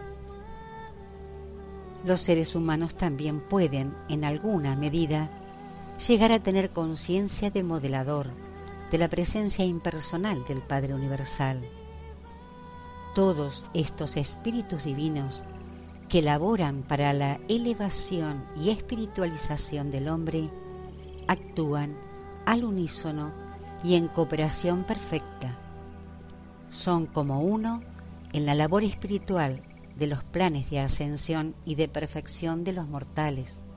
Los 2.05 2.21
seres 2.21 2.55
humanos 2.55 2.95
también 2.95 3.41
pueden, 3.41 3.95
en 4.09 4.25
alguna 4.25 4.75
medida, 4.75 5.29
llegar 6.07 6.31
a 6.31 6.39
tener 6.39 6.71
conciencia 6.71 7.51
del 7.51 7.65
modelador, 7.65 8.31
de 8.89 8.97
la 8.97 9.07
presencia 9.07 9.65
impersonal 9.65 10.43
del 10.45 10.63
Padre 10.63 10.95
Universal. 10.95 11.61
Todos 13.13 13.67
estos 13.73 14.15
espíritus 14.17 14.85
divinos 14.85 15.43
que 16.07 16.21
laboran 16.21 16.83
para 16.83 17.13
la 17.13 17.39
elevación 17.49 18.45
y 18.61 18.69
espiritualización 18.69 19.91
del 19.91 20.07
hombre 20.07 20.49
actúan 21.27 21.97
al 22.45 22.63
unísono 22.63 23.33
y 23.83 23.95
en 23.95 24.07
cooperación 24.07 24.83
perfecta 24.83 25.57
son 26.69 27.05
como 27.05 27.41
uno 27.41 27.83
en 28.31 28.45
la 28.45 28.55
labor 28.55 28.83
espiritual 28.83 29.61
de 29.97 30.07
los 30.07 30.23
planes 30.23 30.69
de 30.69 30.79
ascensión 30.79 31.53
y 31.65 31.75
de 31.75 31.89
perfección 31.89 32.63
de 32.63 32.71
los 32.71 32.87
mortales. 32.87 33.67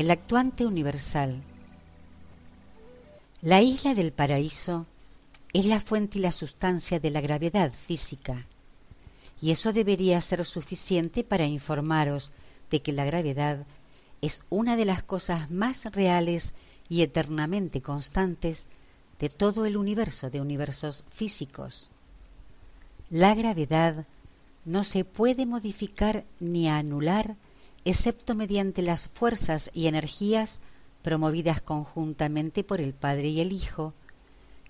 El 0.00 0.10
actuante 0.10 0.64
universal. 0.64 1.42
La 3.42 3.60
isla 3.60 3.92
del 3.92 4.14
paraíso 4.14 4.86
es 5.52 5.66
la 5.66 5.78
fuente 5.78 6.18
y 6.18 6.22
la 6.22 6.32
sustancia 6.32 6.98
de 6.98 7.10
la 7.10 7.20
gravedad 7.20 7.70
física, 7.70 8.46
y 9.42 9.50
eso 9.50 9.74
debería 9.74 10.18
ser 10.22 10.46
suficiente 10.46 11.22
para 11.22 11.44
informaros 11.44 12.32
de 12.70 12.80
que 12.80 12.94
la 12.94 13.04
gravedad 13.04 13.66
es 14.22 14.44
una 14.48 14.78
de 14.78 14.86
las 14.86 15.02
cosas 15.02 15.50
más 15.50 15.84
reales 15.92 16.54
y 16.88 17.02
eternamente 17.02 17.82
constantes 17.82 18.68
de 19.18 19.28
todo 19.28 19.66
el 19.66 19.76
universo 19.76 20.30
de 20.30 20.40
universos 20.40 21.04
físicos. 21.10 21.90
La 23.10 23.34
gravedad 23.34 24.06
no 24.64 24.82
se 24.84 25.04
puede 25.04 25.44
modificar 25.44 26.24
ni 26.38 26.70
anular 26.70 27.36
excepto 27.84 28.34
mediante 28.34 28.82
las 28.82 29.08
fuerzas 29.08 29.70
y 29.74 29.86
energías 29.86 30.60
promovidas 31.02 31.62
conjuntamente 31.62 32.64
por 32.64 32.80
el 32.80 32.92
Padre 32.92 33.28
y 33.28 33.40
el 33.40 33.52
Hijo, 33.52 33.94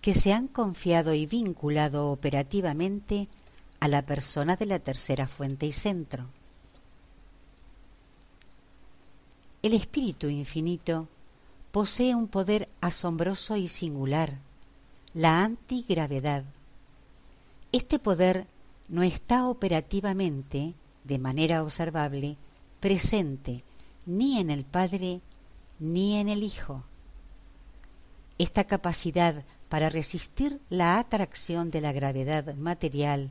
que 0.00 0.14
se 0.14 0.32
han 0.32 0.48
confiado 0.48 1.12
y 1.14 1.26
vinculado 1.26 2.10
operativamente 2.10 3.28
a 3.80 3.88
la 3.88 4.04
persona 4.06 4.56
de 4.56 4.66
la 4.66 4.78
tercera 4.78 5.26
fuente 5.26 5.66
y 5.66 5.72
centro. 5.72 6.28
El 9.62 9.74
Espíritu 9.74 10.28
Infinito 10.28 11.08
posee 11.70 12.14
un 12.14 12.28
poder 12.28 12.68
asombroso 12.80 13.56
y 13.56 13.68
singular, 13.68 14.38
la 15.12 15.44
antigravedad. 15.44 16.44
Este 17.72 17.98
poder 17.98 18.46
no 18.88 19.02
está 19.02 19.46
operativamente, 19.46 20.74
de 21.04 21.18
manera 21.18 21.62
observable, 21.62 22.36
presente 22.80 23.62
ni 24.06 24.40
en 24.40 24.50
el 24.50 24.64
Padre 24.64 25.20
ni 25.78 26.16
en 26.16 26.28
el 26.28 26.42
Hijo. 26.42 26.82
Esta 28.38 28.64
capacidad 28.64 29.44
para 29.68 29.90
resistir 29.90 30.60
la 30.68 30.98
atracción 30.98 31.70
de 31.70 31.80
la 31.80 31.92
gravedad 31.92 32.54
material 32.56 33.30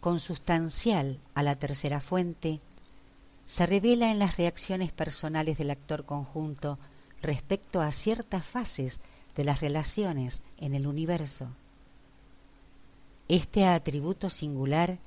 consustancial 0.00 1.18
a 1.34 1.42
la 1.42 1.56
tercera 1.56 2.00
fuente 2.00 2.60
se 3.44 3.66
revela 3.66 4.10
en 4.10 4.18
las 4.18 4.36
reacciones 4.36 4.92
personales 4.92 5.58
del 5.58 5.70
actor 5.70 6.04
conjunto 6.04 6.78
respecto 7.22 7.80
a 7.80 7.92
ciertas 7.92 8.44
fases 8.44 9.00
de 9.34 9.44
las 9.44 9.60
relaciones 9.60 10.42
en 10.58 10.74
el 10.74 10.86
universo. 10.86 11.50
Este 13.28 13.64
atributo 13.64 14.28
singular 14.28 14.98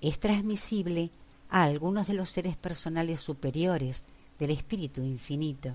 es 0.00 0.18
transmisible 0.18 1.10
a 1.50 1.64
algunos 1.64 2.06
de 2.06 2.14
los 2.14 2.30
seres 2.30 2.56
personales 2.56 3.20
superiores 3.20 4.04
del 4.38 4.50
Espíritu 4.50 5.02
Infinito. 5.02 5.74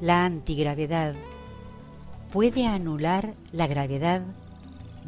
La 0.00 0.24
antigravedad 0.24 1.14
puede 2.30 2.66
anular 2.66 3.34
la 3.52 3.66
gravedad 3.66 4.22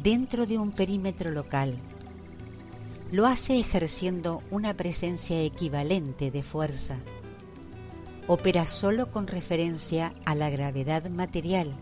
dentro 0.03 0.45
de 0.45 0.59
un 0.59 0.71
perímetro 0.71 1.31
local. 1.31 1.75
Lo 3.11 3.25
hace 3.25 3.59
ejerciendo 3.59 4.43
una 4.51 4.75
presencia 4.75 5.41
equivalente 5.41 6.29
de 6.29 6.43
fuerza. 6.43 6.99
Opera 8.27 8.65
solo 8.65 9.11
con 9.11 9.27
referencia 9.27 10.13
a 10.25 10.33
la 10.33 10.49
gravedad 10.49 11.11
material 11.11 11.75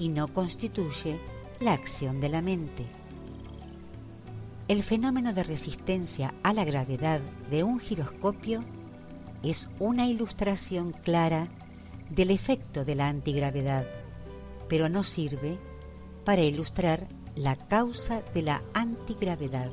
y 0.00 0.08
no 0.08 0.32
constituye 0.32 1.20
la 1.60 1.72
acción 1.72 2.20
de 2.20 2.28
la 2.28 2.42
mente. 2.42 2.84
El 4.66 4.82
fenómeno 4.82 5.32
de 5.32 5.44
resistencia 5.44 6.34
a 6.42 6.52
la 6.52 6.64
gravedad 6.64 7.20
de 7.48 7.62
un 7.62 7.78
giroscopio 7.78 8.64
es 9.44 9.70
una 9.78 10.06
ilustración 10.06 10.92
clara 10.92 11.48
del 12.10 12.32
efecto 12.32 12.84
de 12.84 12.96
la 12.96 13.08
antigravedad, 13.08 13.86
pero 14.68 14.88
no 14.88 15.04
sirve 15.04 15.58
para 16.24 16.42
ilustrar 16.42 17.06
la 17.36 17.54
causa 17.54 18.22
de 18.34 18.42
la 18.42 18.64
antigravedad. 18.74 19.70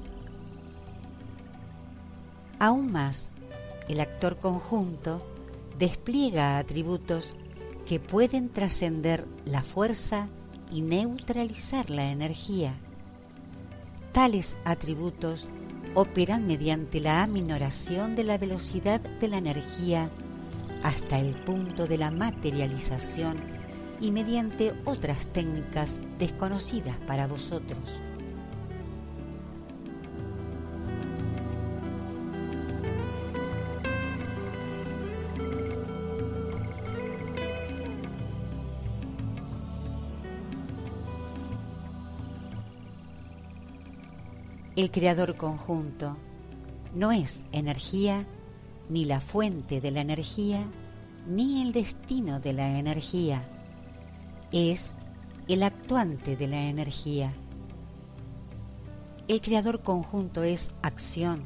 Aún 2.59 2.91
más, 2.91 3.33
el 3.89 3.99
actor 3.99 4.39
conjunto 4.39 5.34
despliega 5.77 6.57
atributos 6.57 7.33
que 7.85 7.99
pueden 7.99 8.49
trascender 8.49 9.27
la 9.45 9.61
fuerza 9.61 10.29
y 10.71 10.81
neutralizar 10.81 11.89
la 11.89 12.11
energía. 12.11 12.73
Tales 14.11 14.57
atributos 14.65 15.47
operan 15.93 16.47
mediante 16.47 16.99
la 16.99 17.23
aminoración 17.23 18.15
de 18.15 18.23
la 18.23 18.37
velocidad 18.37 18.99
de 18.99 19.27
la 19.27 19.37
energía 19.37 20.09
hasta 20.83 21.19
el 21.19 21.35
punto 21.43 21.87
de 21.87 21.97
la 21.97 22.11
materialización 22.11 23.37
y 23.99 24.11
mediante 24.11 24.73
otras 24.85 25.27
técnicas 25.27 26.01
desconocidas 26.19 26.97
para 27.07 27.27
vosotros. 27.27 28.01
El 44.75 44.91
creador 44.91 45.37
conjunto 45.37 46.17
no 46.93 47.13
es 47.13 47.43
energía 47.53 48.27
ni 48.89 49.05
la 49.05 49.21
fuente 49.21 49.79
de 49.79 49.89
la 49.89 50.01
energía, 50.01 50.69
ni 51.25 51.61
el 51.61 51.71
destino 51.71 52.41
de 52.41 52.51
la 52.51 52.77
energía. 52.77 53.47
Es 54.51 54.97
el 55.47 55.63
actuante 55.63 56.35
de 56.35 56.47
la 56.47 56.67
energía. 56.67 57.33
El 59.29 59.39
creador 59.39 59.81
conjunto 59.81 60.43
es 60.43 60.71
acción, 60.81 61.45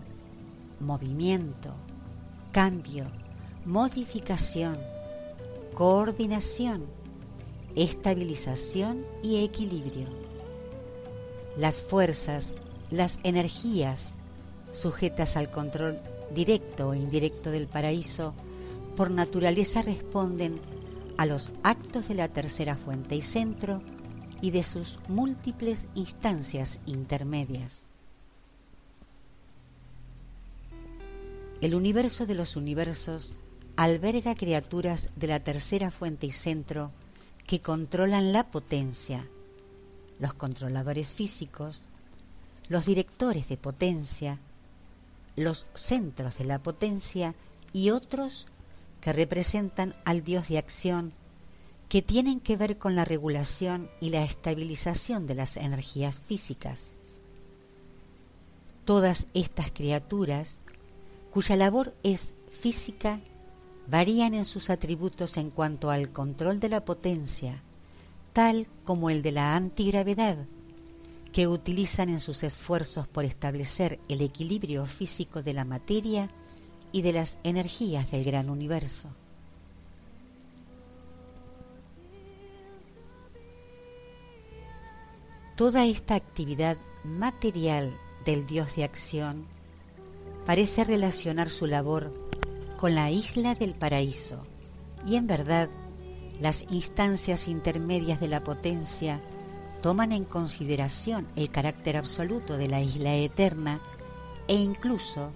movimiento, 0.79 1.75
cambio, 2.51 3.05
modificación, 3.63 4.79
coordinación, 5.75 6.87
estabilización 7.75 9.05
y 9.21 9.43
equilibrio. 9.43 10.07
Las 11.57 11.83
fuerzas, 11.83 12.57
las 12.89 13.19
energías 13.23 14.17
sujetas 14.71 15.37
al 15.37 15.49
control 15.49 15.99
directo 16.33 16.89
o 16.89 16.93
indirecto 16.93 17.51
del 17.51 17.67
paraíso, 17.67 18.33
por 18.95 19.11
naturaleza 19.11 19.81
responden 19.81 20.59
a 21.17 21.25
los 21.25 21.51
actos 21.63 22.07
de 22.07 22.15
la 22.15 22.27
tercera 22.27 22.75
fuente 22.75 23.15
y 23.15 23.21
centro 23.21 23.81
y 24.41 24.51
de 24.51 24.63
sus 24.63 24.99
múltiples 25.07 25.89
instancias 25.95 26.79
intermedias. 26.85 27.89
El 31.61 31.75
universo 31.75 32.25
de 32.25 32.35
los 32.35 32.55
universos 32.55 33.33
alberga 33.75 34.35
criaturas 34.35 35.09
de 35.15 35.27
la 35.27 35.41
tercera 35.41 35.91
fuente 35.91 36.25
y 36.25 36.31
centro 36.31 36.91
que 37.45 37.59
controlan 37.59 38.31
la 38.31 38.49
potencia, 38.49 39.27
los 40.19 40.33
controladores 40.33 41.11
físicos, 41.11 41.81
los 42.69 42.85
directores 42.85 43.49
de 43.49 43.57
potencia, 43.57 44.39
los 45.35 45.67
centros 45.73 46.37
de 46.37 46.45
la 46.45 46.59
potencia 46.59 47.35
y 47.73 47.89
otros 47.89 48.47
que 49.01 49.11
representan 49.11 49.95
al 50.05 50.23
Dios 50.23 50.47
de 50.49 50.59
acción, 50.59 51.13
que 51.87 52.01
tienen 52.03 52.39
que 52.39 52.55
ver 52.55 52.77
con 52.77 52.95
la 52.95 53.05
regulación 53.05 53.89
y 53.99 54.11
la 54.11 54.23
estabilización 54.23 55.25
de 55.25 55.35
las 55.35 55.57
energías 55.57 56.15
físicas. 56.15 56.95
Todas 58.85 59.27
estas 59.33 59.71
criaturas, 59.71 60.61
cuya 61.31 61.55
labor 61.55 61.95
es 62.03 62.33
física, 62.49 63.19
varían 63.87 64.35
en 64.35 64.45
sus 64.45 64.69
atributos 64.69 65.37
en 65.37 65.49
cuanto 65.49 65.89
al 65.89 66.11
control 66.11 66.59
de 66.59 66.69
la 66.69 66.85
potencia, 66.85 67.61
tal 68.33 68.67
como 68.83 69.09
el 69.09 69.23
de 69.23 69.31
la 69.31 69.55
antigravedad, 69.55 70.37
que 71.39 71.47
utilizan 71.47 72.09
en 72.09 72.19
sus 72.19 72.43
esfuerzos 72.43 73.07
por 73.07 73.23
establecer 73.23 73.97
el 74.09 74.19
equilibrio 74.19 74.85
físico 74.85 75.41
de 75.41 75.53
la 75.53 75.63
materia 75.63 76.27
y 76.91 77.01
de 77.01 77.13
las 77.13 77.37
energías 77.45 78.11
del 78.11 78.25
gran 78.25 78.49
universo. 78.49 79.15
Toda 85.55 85.85
esta 85.85 86.15
actividad 86.15 86.75
material 87.05 87.97
del 88.25 88.45
Dios 88.45 88.75
de 88.75 88.83
acción 88.83 89.45
parece 90.45 90.83
relacionar 90.83 91.49
su 91.49 91.67
labor 91.67 92.11
con 92.75 92.95
la 92.95 93.11
isla 93.11 93.55
del 93.55 93.75
paraíso 93.75 94.41
y 95.07 95.15
en 95.15 95.25
verdad 95.25 95.69
las 96.41 96.69
instancias 96.69 97.47
intermedias 97.47 98.19
de 98.19 98.27
la 98.27 98.43
potencia 98.43 99.21
toman 99.81 100.11
en 100.11 100.25
consideración 100.25 101.27
el 101.35 101.49
carácter 101.49 101.97
absoluto 101.97 102.57
de 102.57 102.67
la 102.67 102.81
isla 102.81 103.13
eterna 103.15 103.79
e 104.47 104.55
incluso 104.55 105.31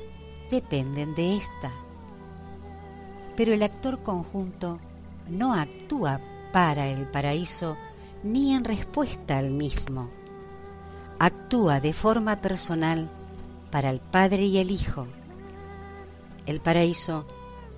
dependen 0.49 1.15
de 1.15 1.37
ésta. 1.37 1.71
Pero 3.35 3.53
el 3.53 3.63
actor 3.63 4.03
conjunto 4.03 4.79
no 5.29 5.53
actúa 5.53 6.19
para 6.51 6.87
el 6.87 7.07
paraíso 7.07 7.77
ni 8.23 8.53
en 8.53 8.63
respuesta 8.63 9.37
al 9.37 9.51
mismo. 9.51 10.09
Actúa 11.19 11.79
de 11.79 11.93
forma 11.93 12.41
personal 12.41 13.09
para 13.71 13.89
el 13.89 13.99
Padre 13.99 14.43
y 14.43 14.57
el 14.59 14.71
Hijo. 14.71 15.07
El 16.45 16.59
paraíso 16.59 17.25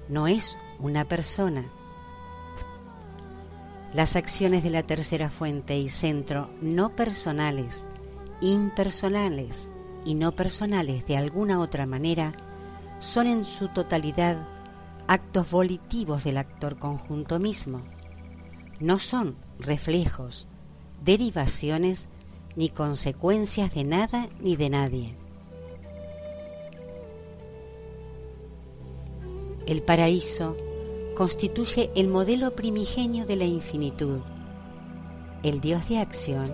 no 0.09 0.27
es 0.27 0.57
una 0.79 1.05
persona, 1.05 1.71
las 3.95 4.17
acciones 4.17 4.61
de 4.61 4.71
la 4.71 4.83
tercera 4.83 5.29
fuente 5.29 5.77
y 5.77 5.87
centro 5.87 6.49
no 6.59 6.93
personales, 6.97 7.87
impersonales, 8.41 9.71
y 10.05 10.15
no 10.15 10.35
personales 10.35 11.07
de 11.07 11.15
alguna 11.15 11.61
otra 11.61 11.85
manera, 11.87 12.33
son 12.99 13.25
en 13.27 13.45
su 13.45 13.69
totalidad 13.69 14.47
actos 15.07 15.49
volitivos 15.49 16.25
del 16.25 16.37
actor 16.37 16.77
conjunto 16.77 17.39
mismo. 17.39 17.83
No 18.81 18.99
son 18.99 19.37
reflejos, 19.59 20.49
derivaciones 21.01 22.09
ni 22.57 22.67
consecuencias 22.67 23.73
de 23.73 23.85
nada 23.85 24.27
ni 24.41 24.57
de 24.57 24.69
nadie. 24.69 25.17
El 29.67 29.81
paraíso 29.83 30.57
constituye 31.15 31.91
el 31.95 32.09
modelo 32.09 32.55
primigenio 32.55 33.25
de 33.25 33.37
la 33.37 33.45
infinitud. 33.45 34.21
El 35.43 35.61
Dios 35.61 35.89
de 35.89 35.99
acción 35.99 36.53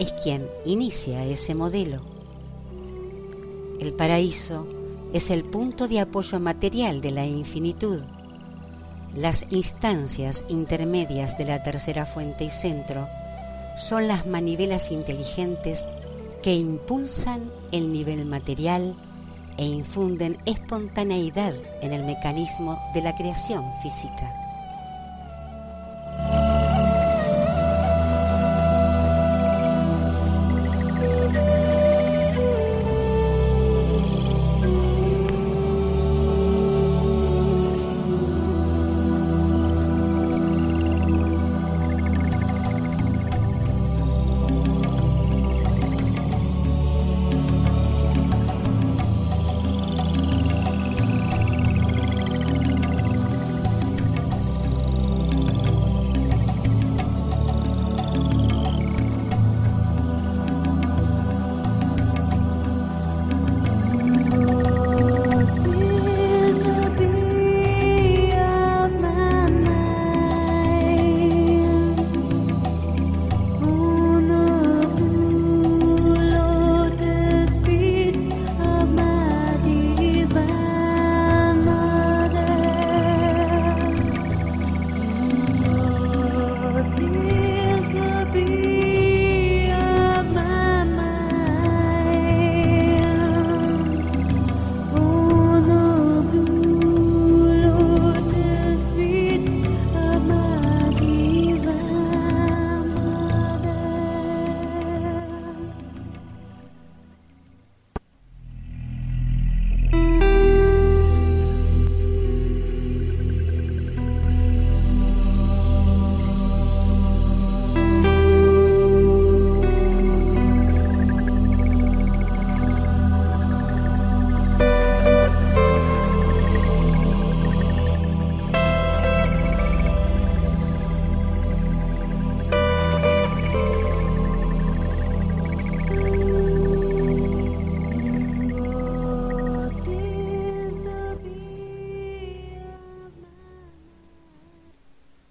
es 0.00 0.14
quien 0.14 0.48
inicia 0.64 1.24
ese 1.24 1.54
modelo. 1.54 2.02
El 3.78 3.92
paraíso 3.92 4.66
es 5.12 5.30
el 5.30 5.44
punto 5.44 5.86
de 5.86 6.00
apoyo 6.00 6.40
material 6.40 7.00
de 7.00 7.10
la 7.10 7.26
infinitud. 7.26 8.02
Las 9.14 9.46
instancias 9.50 10.44
intermedias 10.48 11.36
de 11.36 11.44
la 11.44 11.62
tercera 11.62 12.06
fuente 12.06 12.44
y 12.44 12.50
centro 12.50 13.06
son 13.76 14.08
las 14.08 14.26
manivelas 14.26 14.92
inteligentes 14.92 15.88
que 16.42 16.54
impulsan 16.54 17.52
el 17.72 17.92
nivel 17.92 18.24
material 18.24 18.96
e 19.60 19.66
infunden 19.66 20.38
espontaneidad 20.46 21.54
en 21.82 21.92
el 21.92 22.02
mecanismo 22.02 22.80
de 22.94 23.02
la 23.02 23.14
creación 23.14 23.64
física. 23.82 24.39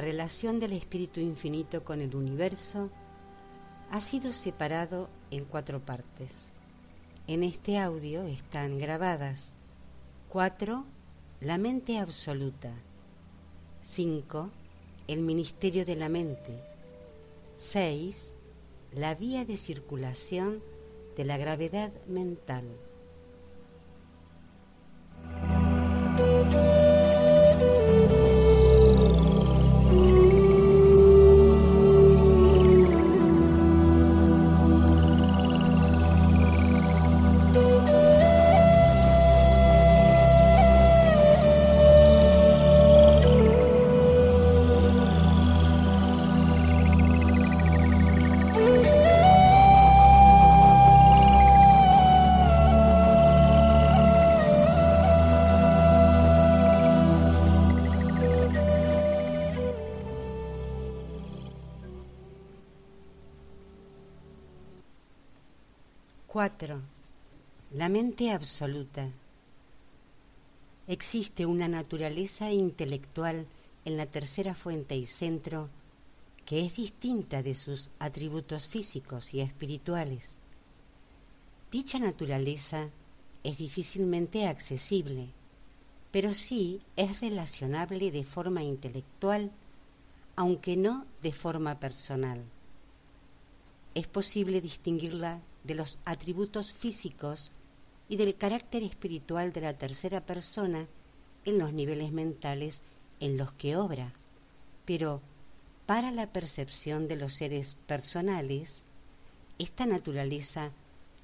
Del 0.00 0.72
espíritu 0.72 1.20
infinito 1.20 1.84
con 1.84 2.00
el 2.00 2.16
universo 2.16 2.90
ha 3.90 4.00
sido 4.00 4.32
separado 4.32 5.10
en 5.30 5.44
cuatro 5.44 5.84
partes. 5.84 6.52
En 7.26 7.42
este 7.42 7.78
audio 7.78 8.22
están 8.22 8.78
grabadas 8.78 9.56
4. 10.30 10.86
La 11.40 11.58
mente 11.58 11.98
absoluta 11.98 12.72
5. 13.82 14.50
El 15.06 15.20
ministerio 15.20 15.84
de 15.84 15.96
la 15.96 16.08
mente 16.08 16.62
6. 17.54 18.38
La 18.92 19.14
vía 19.14 19.44
de 19.44 19.58
circulación 19.58 20.62
de 21.14 21.24
la 21.26 21.36
gravedad 21.36 21.92
mental. 22.06 22.64
4. 66.40 66.80
La 67.74 67.90
mente 67.90 68.30
absoluta. 68.30 69.06
Existe 70.88 71.44
una 71.44 71.68
naturaleza 71.68 72.50
intelectual 72.50 73.46
en 73.84 73.98
la 73.98 74.06
tercera 74.06 74.54
fuente 74.54 74.96
y 74.96 75.04
centro 75.04 75.68
que 76.46 76.64
es 76.64 76.76
distinta 76.76 77.42
de 77.42 77.54
sus 77.54 77.90
atributos 77.98 78.68
físicos 78.68 79.34
y 79.34 79.42
espirituales. 79.42 80.40
Dicha 81.70 81.98
naturaleza 81.98 82.88
es 83.44 83.58
difícilmente 83.58 84.46
accesible, 84.46 85.28
pero 86.10 86.32
sí 86.32 86.80
es 86.96 87.20
relacionable 87.20 88.10
de 88.10 88.24
forma 88.24 88.62
intelectual, 88.62 89.50
aunque 90.36 90.78
no 90.78 91.04
de 91.20 91.32
forma 91.32 91.78
personal. 91.78 92.42
Es 93.94 94.06
posible 94.06 94.62
distinguirla 94.62 95.42
de 95.64 95.74
los 95.74 95.98
atributos 96.04 96.72
físicos 96.72 97.52
y 98.08 98.16
del 98.16 98.36
carácter 98.36 98.82
espiritual 98.82 99.52
de 99.52 99.60
la 99.60 99.78
tercera 99.78 100.24
persona 100.24 100.86
en 101.44 101.58
los 101.58 101.72
niveles 101.72 102.12
mentales 102.12 102.82
en 103.20 103.36
los 103.36 103.52
que 103.52 103.76
obra, 103.76 104.12
pero 104.84 105.20
para 105.86 106.10
la 106.10 106.32
percepción 106.32 107.08
de 107.08 107.16
los 107.16 107.34
seres 107.34 107.76
personales, 107.86 108.84
esta 109.58 109.86
naturaleza 109.86 110.72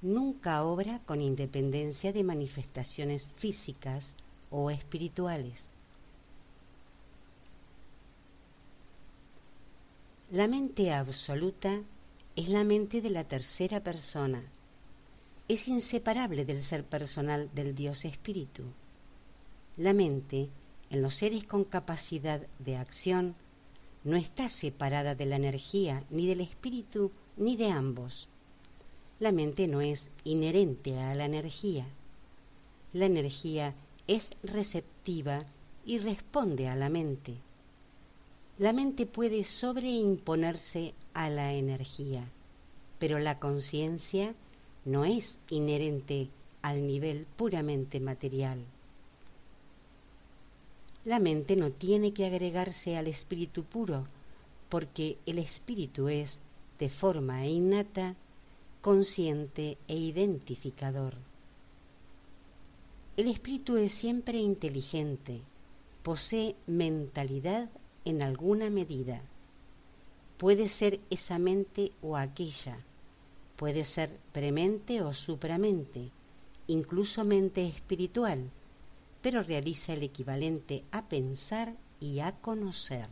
nunca 0.01 0.63
obra 0.63 0.99
con 0.99 1.21
independencia 1.21 2.13
de 2.13 2.23
manifestaciones 2.23 3.27
físicas 3.27 4.15
o 4.49 4.69
espirituales. 4.69 5.75
La 10.31 10.47
mente 10.47 10.93
absoluta 10.93 11.81
es 12.37 12.49
la 12.49 12.63
mente 12.63 13.01
de 13.01 13.09
la 13.09 13.23
tercera 13.23 13.83
persona. 13.83 14.43
Es 15.47 15.67
inseparable 15.67 16.45
del 16.45 16.61
ser 16.61 16.85
personal 16.85 17.49
del 17.55 17.73
Dios 17.73 18.05
Espíritu. 18.05 18.61
La 19.75 19.91
mente, 19.93 20.47
en 20.91 21.01
los 21.01 21.15
seres 21.15 21.45
con 21.45 21.63
capacidad 21.63 22.45
de 22.59 22.77
acción, 22.77 23.33
no 24.03 24.17
está 24.17 24.49
separada 24.49 25.15
de 25.15 25.25
la 25.25 25.35
energía, 25.35 26.03
ni 26.11 26.27
del 26.27 26.41
espíritu, 26.41 27.11
ni 27.37 27.57
de 27.57 27.71
ambos. 27.71 28.29
La 29.17 29.31
mente 29.31 29.67
no 29.67 29.81
es 29.81 30.11
inherente 30.23 30.99
a 30.99 31.15
la 31.15 31.25
energía. 31.25 31.87
La 32.93 33.07
energía 33.07 33.73
es 34.05 34.33
receptiva 34.43 35.43
y 35.87 35.97
responde 35.97 36.67
a 36.67 36.75
la 36.75 36.89
mente 36.89 37.46
la 38.57 38.73
mente 38.73 39.05
puede 39.05 39.43
sobreimponerse 39.43 40.95
a 41.13 41.29
la 41.29 41.53
energía, 41.53 42.27
pero 42.97 43.19
la 43.19 43.37
conciencia 43.39 44.33
no 44.83 45.05
es 45.05 45.41
inherente 45.49 46.29
al 46.63 46.87
nivel 46.87 47.27
puramente 47.35 47.99
material. 47.99 48.65
La 51.03 51.19
mente 51.19 51.55
no 51.55 51.71
tiene 51.71 52.13
que 52.13 52.25
agregarse 52.25 52.97
al 52.97 53.07
espíritu 53.07 53.63
puro, 53.63 54.07
porque 54.69 55.19
el 55.27 55.37
espíritu 55.37 56.09
es, 56.09 56.41
de 56.79 56.89
forma 56.89 57.45
innata, 57.45 58.15
consciente 58.81 59.77
e 59.87 59.95
identificador. 59.95 61.13
El 63.17 63.27
espíritu 63.27 63.77
es 63.77 63.91
siempre 63.91 64.39
inteligente, 64.39 65.41
posee 66.01 66.55
mentalidad 66.65 67.69
en 68.07 68.21
alguna 68.21 68.69
medida. 68.69 69.21
Puede 70.37 70.69
ser 70.69 71.01
esa 71.09 71.39
mente 71.39 71.91
o 72.01 72.15
aquella, 72.15 72.79
puede 73.57 73.83
ser 73.83 74.17
premente 74.31 75.01
o 75.01 75.11
supramente, 75.11 76.09
incluso 76.67 77.25
mente 77.25 77.67
espiritual, 77.67 78.49
pero 79.21 79.43
realiza 79.43 79.93
el 79.93 80.03
equivalente 80.03 80.85
a 80.91 81.09
pensar 81.09 81.75
y 81.99 82.19
a 82.19 82.31
conocer. 82.31 83.09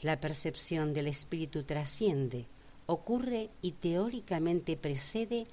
La 0.00 0.18
percepción 0.18 0.94
del 0.94 1.06
espíritu 1.06 1.62
trasciende, 1.62 2.46
ocurre 2.86 3.50
y 3.62 3.70
teóricamente 3.70 4.76
precede 4.76 5.46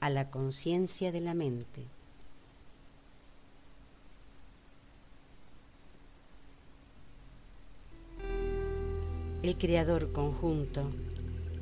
a 0.00 0.10
la 0.10 0.30
conciencia 0.30 1.10
de 1.10 1.22
la 1.22 1.32
mente. 1.32 1.93
El 9.44 9.58
creador 9.58 10.10
conjunto, 10.10 10.88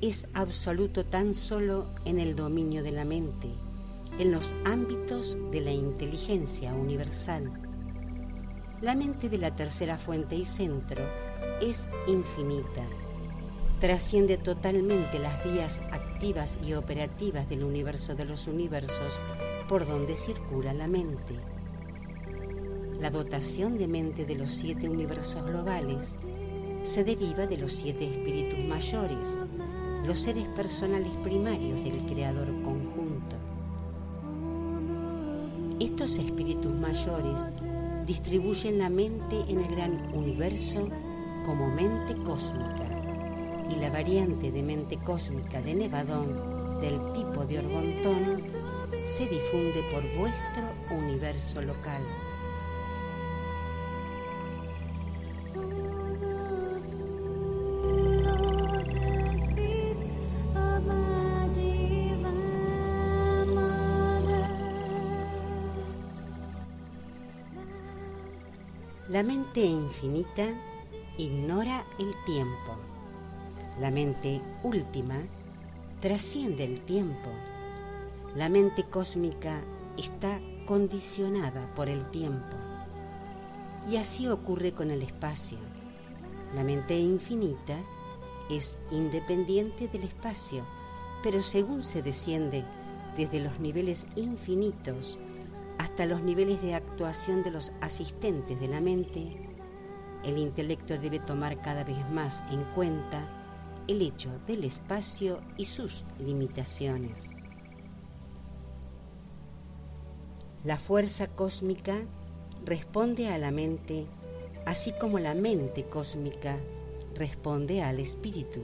es 0.00 0.28
absoluto 0.34 1.04
tan 1.04 1.34
solo 1.34 1.88
en 2.04 2.20
el 2.20 2.36
dominio 2.36 2.84
de 2.84 2.92
la 2.92 3.04
mente, 3.04 3.48
en 4.20 4.30
los 4.30 4.54
ámbitos 4.64 5.36
de 5.50 5.62
la 5.62 5.72
inteligencia 5.72 6.74
universal. 6.74 7.52
La 8.80 8.94
mente 8.94 9.28
de 9.28 9.38
la 9.38 9.56
tercera 9.56 9.98
fuente 9.98 10.36
y 10.36 10.44
centro 10.44 11.02
es 11.60 11.90
infinita, 12.06 12.86
trasciende 13.80 14.36
totalmente 14.36 15.18
las 15.18 15.42
vías 15.42 15.82
activas 15.90 16.60
y 16.64 16.74
operativas 16.74 17.48
del 17.48 17.64
universo 17.64 18.14
de 18.14 18.26
los 18.26 18.46
universos 18.46 19.18
por 19.66 19.88
donde 19.88 20.16
circula 20.16 20.72
la 20.72 20.86
mente. 20.86 21.34
La 23.00 23.10
dotación 23.10 23.76
de 23.76 23.88
mente 23.88 24.24
de 24.24 24.36
los 24.36 24.52
siete 24.52 24.88
universos 24.88 25.44
globales 25.44 26.20
se 26.82 27.04
deriva 27.04 27.46
de 27.46 27.58
los 27.58 27.72
siete 27.72 28.04
espíritus 28.04 28.58
mayores, 28.64 29.38
los 30.04 30.18
seres 30.18 30.48
personales 30.48 31.16
primarios 31.22 31.84
del 31.84 32.04
Creador 32.06 32.48
conjunto. 32.62 33.36
Estos 35.78 36.18
espíritus 36.18 36.74
mayores 36.74 37.52
distribuyen 38.04 38.78
la 38.78 38.90
mente 38.90 39.36
en 39.48 39.60
el 39.60 39.68
gran 39.68 40.12
universo 40.12 40.88
como 41.46 41.70
mente 41.70 42.16
cósmica 42.24 43.00
y 43.70 43.80
la 43.80 43.90
variante 43.90 44.50
de 44.50 44.62
mente 44.62 44.98
cósmica 44.98 45.62
de 45.62 45.74
Nevadón 45.74 46.80
del 46.80 47.12
tipo 47.12 47.44
de 47.44 47.60
Orgontón 47.60 48.42
se 49.04 49.28
difunde 49.28 49.84
por 49.92 50.02
vuestro 50.18 50.96
universo 50.96 51.62
local. 51.62 52.02
La 69.12 69.22
mente 69.22 69.62
infinita 69.62 70.42
ignora 71.18 71.84
el 71.98 72.14
tiempo. 72.24 72.78
La 73.78 73.90
mente 73.90 74.40
última 74.62 75.20
trasciende 76.00 76.64
el 76.64 76.80
tiempo. 76.80 77.28
La 78.36 78.48
mente 78.48 78.84
cósmica 78.84 79.62
está 79.98 80.40
condicionada 80.64 81.68
por 81.74 81.90
el 81.90 82.10
tiempo. 82.10 82.56
Y 83.86 83.98
así 83.98 84.28
ocurre 84.28 84.72
con 84.72 84.90
el 84.90 85.02
espacio. 85.02 85.58
La 86.54 86.64
mente 86.64 86.98
infinita 86.98 87.76
es 88.48 88.78
independiente 88.92 89.88
del 89.88 90.04
espacio, 90.04 90.64
pero 91.22 91.42
según 91.42 91.82
se 91.82 92.00
desciende 92.00 92.64
desde 93.14 93.44
los 93.44 93.60
niveles 93.60 94.06
infinitos 94.16 95.18
hasta 95.82 96.06
los 96.06 96.22
niveles 96.22 96.62
de 96.62 96.76
actuación 96.76 97.42
de 97.42 97.50
los 97.50 97.72
asistentes 97.80 98.60
de 98.60 98.68
la 98.68 98.80
mente, 98.80 99.36
el 100.24 100.38
intelecto 100.38 100.96
debe 100.96 101.18
tomar 101.18 101.60
cada 101.60 101.82
vez 101.82 102.08
más 102.12 102.44
en 102.52 102.62
cuenta 102.76 103.28
el 103.88 104.00
hecho 104.00 104.30
del 104.46 104.62
espacio 104.62 105.40
y 105.56 105.64
sus 105.64 106.04
limitaciones. 106.20 107.32
La 110.62 110.78
fuerza 110.78 111.26
cósmica 111.26 111.96
responde 112.64 113.26
a 113.26 113.38
la 113.38 113.50
mente, 113.50 114.06
así 114.64 114.92
como 115.00 115.18
la 115.18 115.34
mente 115.34 115.88
cósmica 115.88 116.60
responde 117.16 117.82
al 117.82 117.98
espíritu. 117.98 118.60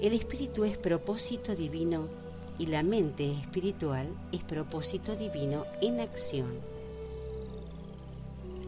El 0.00 0.14
espíritu 0.14 0.64
es 0.64 0.78
propósito 0.78 1.54
divino 1.54 2.08
y 2.58 2.66
la 2.66 2.82
mente 2.82 3.30
espiritual 3.30 4.08
es 4.32 4.42
propósito 4.44 5.14
divino 5.14 5.64
en 5.80 6.00
acción. 6.00 6.60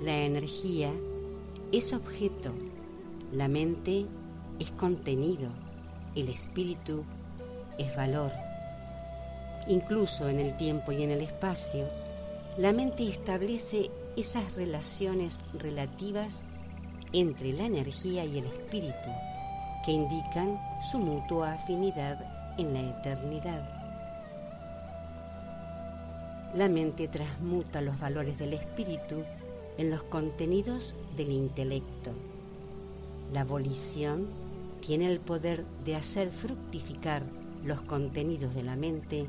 La 0.02 0.18
energía 0.18 0.90
es 1.72 1.92
objeto, 1.92 2.52
la 3.32 3.48
mente 3.48 4.06
es 4.58 4.70
contenido, 4.72 5.50
el 6.16 6.28
espíritu 6.28 7.04
es 7.78 7.94
valor. 7.96 8.32
Incluso 9.68 10.28
en 10.28 10.40
el 10.40 10.56
tiempo 10.56 10.92
y 10.92 11.02
en 11.02 11.10
el 11.10 11.20
espacio, 11.20 11.88
la 12.56 12.72
mente 12.72 13.08
establece 13.08 13.90
esas 14.16 14.54
relaciones 14.54 15.42
relativas 15.54 16.46
entre 17.12 17.52
la 17.52 17.64
energía 17.64 18.24
y 18.24 18.38
el 18.38 18.46
espíritu 18.46 19.10
que 19.84 19.92
indican 19.92 20.60
su 20.90 20.98
mutua 20.98 21.52
afinidad 21.52 22.54
en 22.58 22.74
la 22.74 22.80
eternidad. 22.80 23.79
La 26.54 26.68
mente 26.68 27.06
transmuta 27.06 27.80
los 27.80 28.00
valores 28.00 28.40
del 28.40 28.54
espíritu 28.54 29.22
en 29.78 29.88
los 29.88 30.02
contenidos 30.02 30.96
del 31.16 31.30
intelecto. 31.30 32.10
La 33.32 33.44
volición 33.44 34.26
tiene 34.80 35.12
el 35.12 35.20
poder 35.20 35.64
de 35.84 35.94
hacer 35.94 36.32
fructificar 36.32 37.22
los 37.64 37.82
contenidos 37.82 38.52
de 38.56 38.64
la 38.64 38.74
mente 38.74 39.28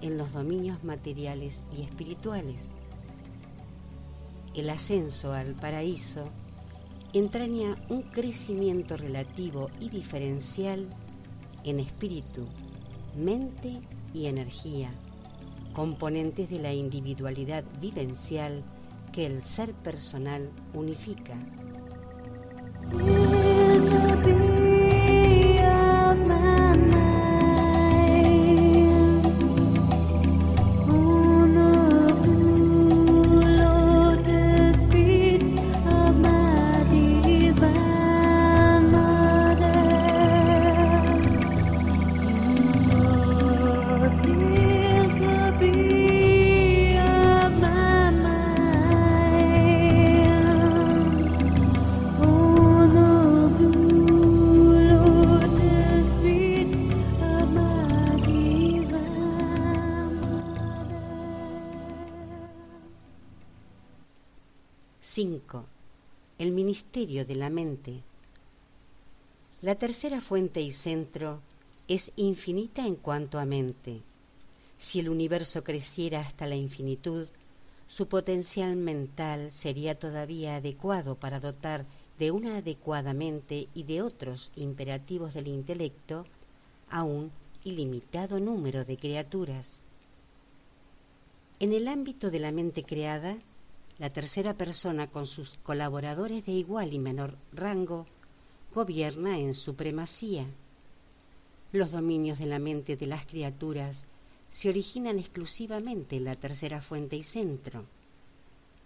en 0.00 0.16
los 0.16 0.32
dominios 0.32 0.82
materiales 0.82 1.64
y 1.76 1.82
espirituales. 1.82 2.76
El 4.54 4.70
ascenso 4.70 5.34
al 5.34 5.54
paraíso 5.54 6.24
entraña 7.12 7.76
un 7.90 8.00
crecimiento 8.00 8.96
relativo 8.96 9.68
y 9.78 9.90
diferencial 9.90 10.88
en 11.64 11.80
espíritu, 11.80 12.46
mente 13.14 13.82
y 14.14 14.26
energía, 14.26 14.90
componentes 15.72 16.50
de 16.50 16.58
la 16.58 16.72
individualidad 16.72 17.64
vivencial 17.80 18.62
que 19.12 19.26
el 19.26 19.42
ser 19.42 19.72
personal 19.74 20.50
unifica. 20.74 21.36
La 69.62 69.76
tercera 69.76 70.20
fuente 70.20 70.60
y 70.60 70.72
centro 70.72 71.40
es 71.86 72.10
infinita 72.16 72.84
en 72.84 72.96
cuanto 72.96 73.38
a 73.38 73.46
mente. 73.46 74.02
Si 74.76 74.98
el 74.98 75.08
universo 75.08 75.62
creciera 75.62 76.18
hasta 76.18 76.48
la 76.48 76.56
infinitud, 76.56 77.28
su 77.86 78.08
potencial 78.08 78.74
mental 78.74 79.52
sería 79.52 79.94
todavía 79.94 80.56
adecuado 80.56 81.14
para 81.14 81.38
dotar 81.38 81.86
de 82.18 82.32
una 82.32 82.56
adecuada 82.56 83.14
mente 83.14 83.68
y 83.72 83.84
de 83.84 84.02
otros 84.02 84.50
imperativos 84.56 85.34
del 85.34 85.46
intelecto 85.46 86.26
a 86.90 87.04
un 87.04 87.30
ilimitado 87.62 88.40
número 88.40 88.84
de 88.84 88.96
criaturas. 88.96 89.84
En 91.60 91.72
el 91.72 91.86
ámbito 91.86 92.32
de 92.32 92.40
la 92.40 92.50
mente 92.50 92.82
creada, 92.82 93.38
la 94.00 94.10
tercera 94.10 94.56
persona 94.56 95.08
con 95.08 95.24
sus 95.24 95.56
colaboradores 95.62 96.46
de 96.46 96.52
igual 96.52 96.92
y 96.92 96.98
menor 96.98 97.36
rango 97.52 98.06
gobierna 98.72 99.38
en 99.38 99.54
supremacía. 99.54 100.46
Los 101.72 101.92
dominios 101.92 102.38
de 102.38 102.46
la 102.46 102.58
mente 102.58 102.96
de 102.96 103.06
las 103.06 103.26
criaturas 103.26 104.08
se 104.50 104.68
originan 104.68 105.18
exclusivamente 105.18 106.16
en 106.16 106.24
la 106.24 106.36
tercera 106.36 106.80
fuente 106.80 107.16
y 107.16 107.22
centro. 107.22 107.84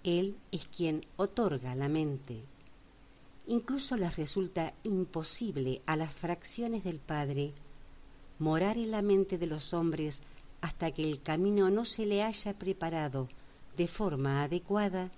Él 0.05 0.37
es 0.53 0.67
quien 0.67 1.05
otorga 1.17 1.75
la 1.75 1.89
mente. 1.89 2.43
Incluso 3.49 3.97
les 3.97 4.17
resulta 4.17 4.75
imposible 4.85 5.83
a 5.87 5.97
las 5.97 6.15
fracciones 6.15 6.85
del 6.85 6.99
Padre 6.99 7.53
morar 8.39 8.77
en 8.77 8.91
la 8.91 9.03
mente 9.03 9.39
de 9.39 9.47
los 9.47 9.73
hombres 9.73 10.23
hasta 10.61 10.91
que 10.91 11.09
el 11.09 11.23
camino 11.23 11.71
no 11.71 11.85
se 11.85 12.07
le 12.07 12.23
haya 12.23 12.59
preparado 12.59 13.29
de 13.77 13.89
forma 13.89 14.43
adecuada 14.43 15.11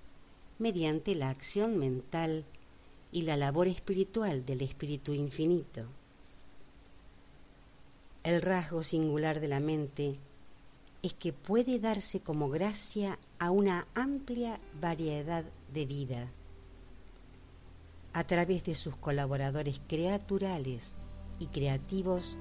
mediante 0.59 1.15
la 1.15 1.31
acción 1.31 1.79
mental 1.79 2.45
y 3.13 3.23
la 3.23 3.37
labor 3.37 3.69
espiritual 3.69 4.45
del 4.45 4.61
Espíritu 4.61 5.13
Infinito. 5.13 5.87
El 8.23 8.43
rasgo 8.43 8.83
singular 8.83 9.41
de 9.41 9.49
la 9.49 9.61
mente 9.61 10.19
es 11.03 11.15
que 11.15 11.33
puede 11.33 11.79
darse 11.79 12.21
como 12.21 12.49
gracia 12.51 13.19
a 13.39 13.51
una 13.51 13.87
amplia 13.95 14.61
variedad 14.81 15.45
de 15.73 15.87
vida. 15.87 16.31
A 18.13 18.25
través 18.25 18.65
de 18.65 18.75
sus 18.75 18.97
colaboradores 18.97 19.81
creaturales 19.87 20.97
y 21.39 21.47
creativos, 21.47 22.37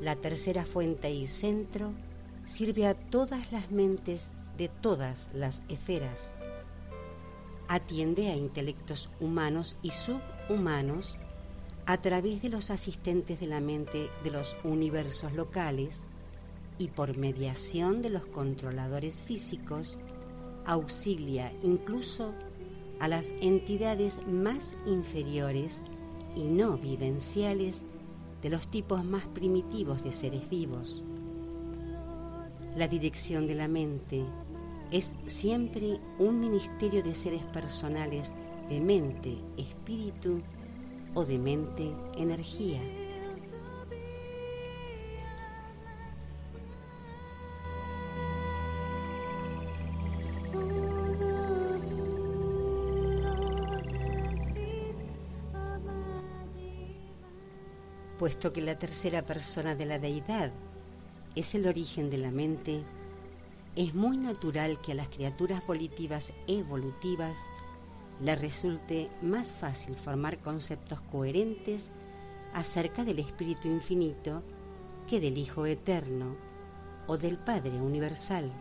la 0.00 0.16
tercera 0.16 0.64
fuente 0.64 1.10
y 1.10 1.26
centro 1.26 1.92
sirve 2.44 2.86
a 2.86 2.94
todas 2.94 3.52
las 3.52 3.70
mentes 3.70 4.36
de 4.56 4.68
todas 4.68 5.30
las 5.34 5.62
esferas. 5.68 6.36
Atiende 7.72 8.28
a 8.28 8.36
intelectos 8.36 9.08
humanos 9.18 9.76
y 9.80 9.92
subhumanos 9.92 11.16
a 11.86 11.96
través 12.02 12.42
de 12.42 12.50
los 12.50 12.70
asistentes 12.70 13.40
de 13.40 13.46
la 13.46 13.62
mente 13.62 14.10
de 14.22 14.30
los 14.30 14.58
universos 14.62 15.32
locales 15.32 16.04
y 16.76 16.88
por 16.88 17.16
mediación 17.16 18.02
de 18.02 18.10
los 18.10 18.26
controladores 18.26 19.22
físicos, 19.22 19.98
auxilia 20.66 21.50
incluso 21.62 22.34
a 23.00 23.08
las 23.08 23.32
entidades 23.40 24.20
más 24.26 24.76
inferiores 24.84 25.84
y 26.36 26.42
no 26.42 26.76
vivenciales 26.76 27.86
de 28.42 28.50
los 28.50 28.66
tipos 28.66 29.02
más 29.02 29.26
primitivos 29.28 30.04
de 30.04 30.12
seres 30.12 30.50
vivos. 30.50 31.02
La 32.76 32.86
dirección 32.86 33.46
de 33.46 33.54
la 33.54 33.66
mente 33.66 34.26
es 34.92 35.16
siempre 35.24 35.98
un 36.18 36.38
ministerio 36.38 37.02
de 37.02 37.14
seres 37.14 37.42
personales 37.46 38.34
de 38.68 38.78
mente, 38.78 39.42
espíritu 39.56 40.42
o 41.14 41.24
de 41.24 41.38
mente, 41.38 41.96
energía. 42.18 42.78
Puesto 58.18 58.52
que 58.52 58.60
la 58.60 58.78
tercera 58.78 59.22
persona 59.22 59.74
de 59.74 59.86
la 59.86 59.98
deidad 59.98 60.52
es 61.34 61.54
el 61.54 61.66
origen 61.66 62.10
de 62.10 62.18
la 62.18 62.30
mente, 62.30 62.84
es 63.76 63.94
muy 63.94 64.16
natural 64.16 64.80
que 64.80 64.92
a 64.92 64.94
las 64.94 65.08
criaturas 65.08 65.66
volitivas 65.66 66.34
evolutivas 66.46 67.50
les 68.20 68.40
resulte 68.40 69.10
más 69.22 69.52
fácil 69.52 69.94
formar 69.94 70.38
conceptos 70.38 71.00
coherentes 71.00 71.92
acerca 72.54 73.04
del 73.04 73.18
Espíritu 73.18 73.68
Infinito 73.68 74.42
que 75.06 75.20
del 75.20 75.38
Hijo 75.38 75.66
Eterno 75.66 76.36
o 77.06 77.16
del 77.16 77.38
Padre 77.38 77.80
Universal. 77.80 78.52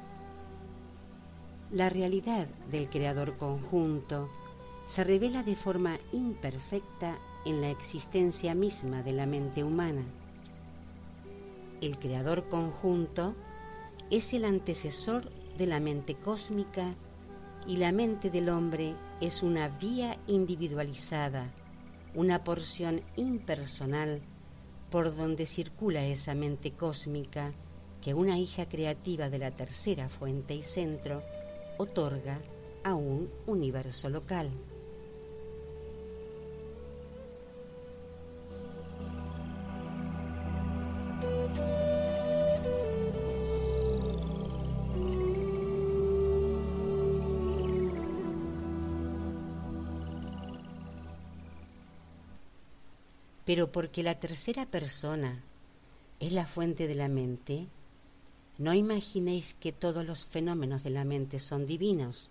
La 1.72 1.90
realidad 1.90 2.48
del 2.70 2.90
Creador 2.90 3.38
conjunto 3.38 4.30
se 4.86 5.04
revela 5.04 5.44
de 5.44 5.56
forma 5.56 5.98
imperfecta 6.12 7.20
en 7.46 7.62
la 7.62 7.70
existencia 7.70 8.56
misma 8.56 9.04
de 9.04 9.14
la 9.14 9.26
mente 9.26 9.64
humana 9.64 10.06
el 11.82 11.98
creador 11.98 12.48
conjunto 12.48 13.36
es 14.12 14.34
el 14.34 14.44
antecesor 14.44 15.32
de 15.58 15.66
la 15.68 15.80
mente 15.80 16.16
cósmica 16.16 16.96
y 17.66 17.78
la 17.78 17.94
mente 17.94 18.30
del 18.30 18.50
hombre 18.50 18.94
es 19.22 19.42
una 19.42 19.70
vía 19.70 20.20
individualizada, 20.28 21.50
una 22.14 22.44
porción 22.44 23.02
impersonal 23.16 24.22
por 24.90 25.16
donde 25.16 25.46
circula 25.46 26.06
esa 26.06 26.36
mente 26.36 26.72
cósmica 26.72 27.54
que 28.02 28.14
una 28.14 28.38
hija 28.38 28.68
creativa 28.68 29.30
de 29.30 29.40
la 29.40 29.52
tercera 29.52 30.10
fuente 30.10 30.56
y 30.56 30.64
centro 30.64 31.24
otorga 31.78 32.42
a 32.84 32.96
un 32.96 33.30
universo 33.48 34.10
local. 34.10 34.52
Pero 53.52 53.70
porque 53.70 54.02
la 54.02 54.18
tercera 54.18 54.66
persona 54.66 55.44
es 56.22 56.32
la 56.32 56.46
fuente 56.46 56.88
de 56.88 56.96
la 56.96 57.10
mente, 57.10 57.68
no 58.58 58.74
imaginéis 58.74 59.56
que 59.56 59.74
todos 59.74 60.06
los 60.06 60.26
fenómenos 60.26 60.86
de 60.86 60.92
la 60.92 61.04
mente 61.04 61.38
son 61.38 61.68
divinos. 61.68 62.30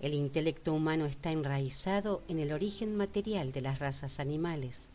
El 0.00 0.12
intelecto 0.12 0.74
humano 0.74 1.06
está 1.06 1.32
enraizado 1.32 2.22
en 2.28 2.40
el 2.40 2.52
origen 2.52 2.94
material 2.94 3.52
de 3.52 3.62
las 3.62 3.78
razas 3.78 4.20
animales. 4.20 4.90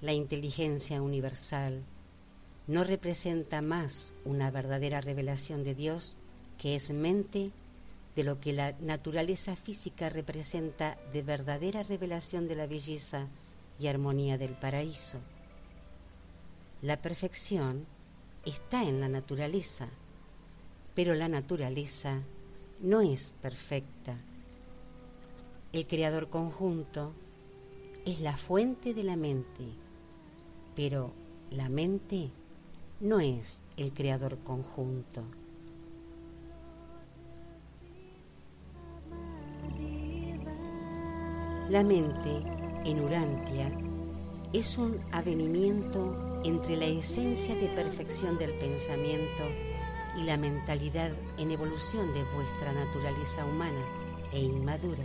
La 0.00 0.14
inteligencia 0.14 1.02
universal 1.02 1.82
no 2.66 2.82
representa 2.82 3.60
más 3.60 4.14
una 4.24 4.50
verdadera 4.50 5.02
revelación 5.02 5.64
de 5.64 5.74
Dios, 5.74 6.16
que 6.56 6.76
es 6.76 6.94
mente, 6.94 7.52
de 8.16 8.24
lo 8.24 8.40
que 8.40 8.52
la 8.52 8.72
naturaleza 8.80 9.56
física 9.56 10.08
representa 10.08 10.98
de 11.12 11.22
verdadera 11.22 11.82
revelación 11.82 12.46
de 12.46 12.54
la 12.54 12.66
belleza 12.66 13.28
y 13.78 13.88
armonía 13.88 14.38
del 14.38 14.54
paraíso. 14.54 15.18
La 16.82 17.00
perfección 17.00 17.86
está 18.44 18.82
en 18.84 19.00
la 19.00 19.08
naturaleza, 19.08 19.88
pero 20.94 21.14
la 21.14 21.28
naturaleza 21.28 22.22
no 22.80 23.00
es 23.00 23.32
perfecta. 23.40 24.16
El 25.72 25.86
creador 25.86 26.28
conjunto 26.28 27.12
es 28.04 28.20
la 28.20 28.36
fuente 28.36 28.94
de 28.94 29.02
la 29.02 29.16
mente, 29.16 29.64
pero 30.76 31.12
la 31.50 31.68
mente 31.68 32.30
no 33.00 33.18
es 33.18 33.64
el 33.76 33.92
creador 33.92 34.38
conjunto. 34.38 35.24
La 41.70 41.82
mente 41.82 42.42
en 42.84 43.00
Urantia 43.00 43.72
es 44.52 44.76
un 44.76 45.00
avenimiento 45.12 46.42
entre 46.44 46.76
la 46.76 46.84
esencia 46.84 47.54
de 47.54 47.70
perfección 47.70 48.36
del 48.36 48.54
pensamiento 48.58 49.44
y 50.14 50.24
la 50.24 50.36
mentalidad 50.36 51.10
en 51.38 51.50
evolución 51.50 52.12
de 52.12 52.22
vuestra 52.34 52.70
naturaleza 52.70 53.46
humana 53.46 53.80
e 54.30 54.40
inmadura. 54.40 55.04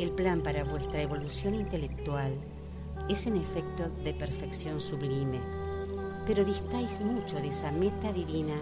El 0.00 0.10
plan 0.10 0.42
para 0.42 0.64
vuestra 0.64 1.00
evolución 1.00 1.54
intelectual 1.54 2.32
es 3.08 3.28
en 3.28 3.36
efecto 3.36 3.88
de 4.02 4.14
perfección 4.14 4.80
sublime, 4.80 5.40
pero 6.26 6.44
distáis 6.44 7.00
mucho 7.02 7.36
de 7.36 7.48
esa 7.48 7.70
meta 7.70 8.12
divina 8.12 8.56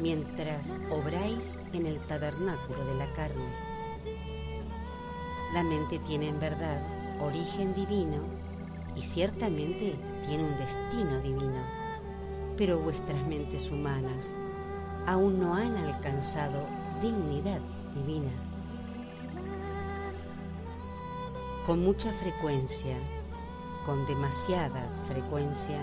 mientras 0.00 0.80
obráis 0.90 1.60
en 1.72 1.86
el 1.86 2.04
tabernáculo 2.08 2.84
de 2.86 2.94
la 2.96 3.12
carne. 3.12 3.71
La 5.52 5.62
mente 5.62 5.98
tiene 5.98 6.28
en 6.28 6.38
verdad 6.38 6.80
origen 7.20 7.74
divino 7.74 8.24
y 8.96 9.02
ciertamente 9.02 9.98
tiene 10.26 10.44
un 10.44 10.56
destino 10.56 11.20
divino, 11.20 11.62
pero 12.56 12.78
vuestras 12.78 13.26
mentes 13.26 13.70
humanas 13.70 14.38
aún 15.06 15.38
no 15.38 15.54
han 15.54 15.76
alcanzado 15.76 16.66
dignidad 17.02 17.60
divina. 17.94 18.30
Con 21.66 21.84
mucha 21.84 22.12
frecuencia, 22.12 22.96
con 23.84 24.06
demasiada 24.06 24.90
frecuencia, 25.06 25.78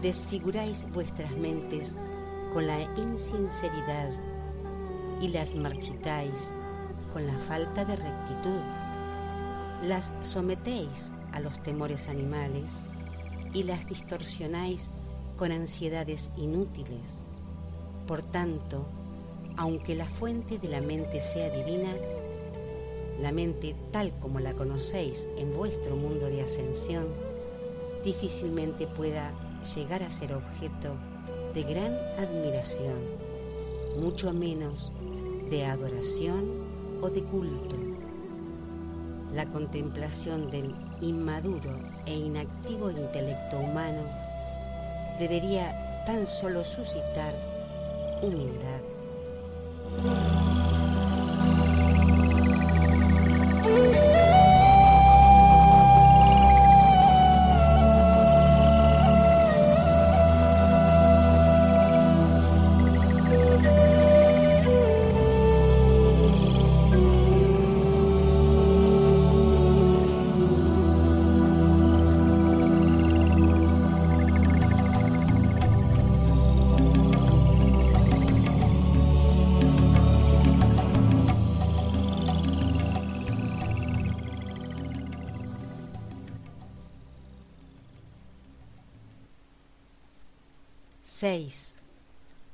desfiguráis 0.00 0.88
vuestras 0.92 1.36
mentes 1.36 1.96
con 2.52 2.66
la 2.66 2.80
insinceridad 2.96 4.10
y 5.20 5.28
las 5.28 5.54
marchitáis 5.54 6.52
con 7.12 7.26
la 7.26 7.38
falta 7.38 7.84
de 7.84 7.96
rectitud. 7.96 8.60
Las 9.82 10.14
sometéis 10.22 11.12
a 11.32 11.40
los 11.40 11.62
temores 11.62 12.08
animales 12.08 12.86
y 13.52 13.64
las 13.64 13.86
distorsionáis 13.86 14.90
con 15.36 15.52
ansiedades 15.52 16.30
inútiles. 16.36 17.26
Por 18.06 18.22
tanto, 18.22 18.86
aunque 19.56 19.94
la 19.94 20.06
fuente 20.06 20.58
de 20.58 20.68
la 20.68 20.80
mente 20.80 21.20
sea 21.20 21.50
divina, 21.50 21.90
la 23.20 23.32
mente 23.32 23.76
tal 23.92 24.18
como 24.18 24.40
la 24.40 24.54
conocéis 24.54 25.28
en 25.36 25.50
vuestro 25.52 25.96
mundo 25.96 26.26
de 26.26 26.42
ascensión, 26.42 27.08
difícilmente 28.02 28.86
pueda 28.86 29.32
llegar 29.74 30.02
a 30.02 30.10
ser 30.10 30.32
objeto 30.34 30.96
de 31.54 31.62
gran 31.64 31.94
admiración, 32.18 32.98
mucho 34.00 34.32
menos 34.32 34.92
de 35.50 35.66
adoración 35.66 36.61
o 37.02 37.10
de 37.10 37.22
culto. 37.24 37.76
La 39.34 39.44
contemplación 39.46 40.50
del 40.50 40.74
inmaduro 41.00 41.76
e 42.06 42.14
inactivo 42.14 42.90
intelecto 42.90 43.58
humano 43.58 44.02
debería 45.18 46.04
tan 46.06 46.26
solo 46.26 46.64
suscitar 46.64 47.34
humildad. 48.22 48.80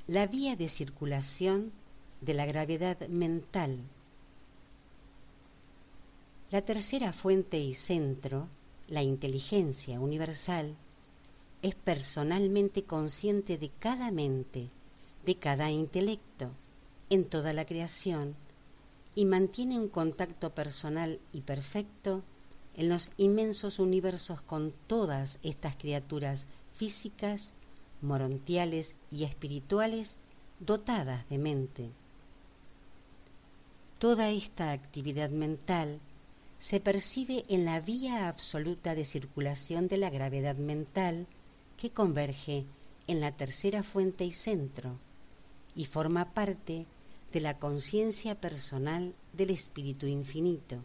La 0.08 0.26
vía 0.26 0.56
de 0.56 0.68
circulación 0.68 1.70
de 2.22 2.32
la 2.32 2.46
gravedad 2.46 3.06
mental. 3.08 3.78
La 6.50 6.62
tercera 6.62 7.12
fuente 7.12 7.58
y 7.58 7.74
centro, 7.74 8.48
la 8.86 9.02
inteligencia 9.02 10.00
universal, 10.00 10.74
es 11.60 11.74
personalmente 11.74 12.84
consciente 12.84 13.58
de 13.58 13.68
cada 13.68 14.10
mente, 14.10 14.70
de 15.26 15.34
cada 15.34 15.70
intelecto, 15.70 16.52
en 17.10 17.26
toda 17.26 17.52
la 17.52 17.66
creación, 17.66 18.34
y 19.14 19.26
mantiene 19.26 19.78
un 19.78 19.88
contacto 19.88 20.54
personal 20.54 21.20
y 21.34 21.42
perfecto 21.42 22.22
en 22.78 22.88
los 22.88 23.10
inmensos 23.18 23.78
universos 23.78 24.40
con 24.40 24.72
todas 24.86 25.38
estas 25.42 25.76
criaturas 25.76 26.48
físicas 26.72 27.52
morontiales 28.00 28.96
y 29.10 29.24
espirituales 29.24 30.18
dotadas 30.60 31.28
de 31.28 31.38
mente. 31.38 31.90
Toda 33.98 34.30
esta 34.30 34.72
actividad 34.72 35.30
mental 35.30 36.00
se 36.58 36.80
percibe 36.80 37.44
en 37.48 37.64
la 37.64 37.80
vía 37.80 38.28
absoluta 38.28 38.94
de 38.94 39.04
circulación 39.04 39.88
de 39.88 39.98
la 39.98 40.10
gravedad 40.10 40.56
mental 40.56 41.26
que 41.76 41.90
converge 41.90 42.64
en 43.06 43.20
la 43.20 43.32
tercera 43.32 43.82
fuente 43.82 44.24
y 44.24 44.32
centro 44.32 44.98
y 45.74 45.84
forma 45.84 46.34
parte 46.34 46.86
de 47.32 47.40
la 47.40 47.58
conciencia 47.58 48.40
personal 48.40 49.14
del 49.32 49.50
Espíritu 49.50 50.06
Infinito. 50.06 50.82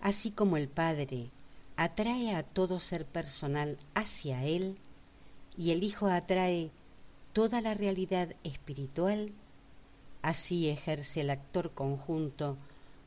Así 0.00 0.30
como 0.30 0.56
el 0.56 0.68
Padre 0.68 1.30
atrae 1.76 2.34
a 2.34 2.42
todo 2.42 2.78
ser 2.78 3.04
personal 3.06 3.76
hacia 3.94 4.44
él 4.44 4.76
y 5.56 5.72
el 5.72 5.82
Hijo 5.82 6.06
atrae 6.06 6.70
toda 7.32 7.60
la 7.60 7.74
realidad 7.74 8.34
espiritual, 8.44 9.32
así 10.22 10.68
ejerce 10.68 11.20
el 11.20 11.30
actor 11.30 11.72
conjunto 11.72 12.56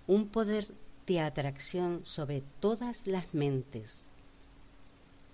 un 0.07 0.27
poder 0.27 0.67
de 1.07 1.19
atracción 1.19 2.01
sobre 2.03 2.41
todas 2.59 3.07
las 3.07 3.33
mentes. 3.33 4.05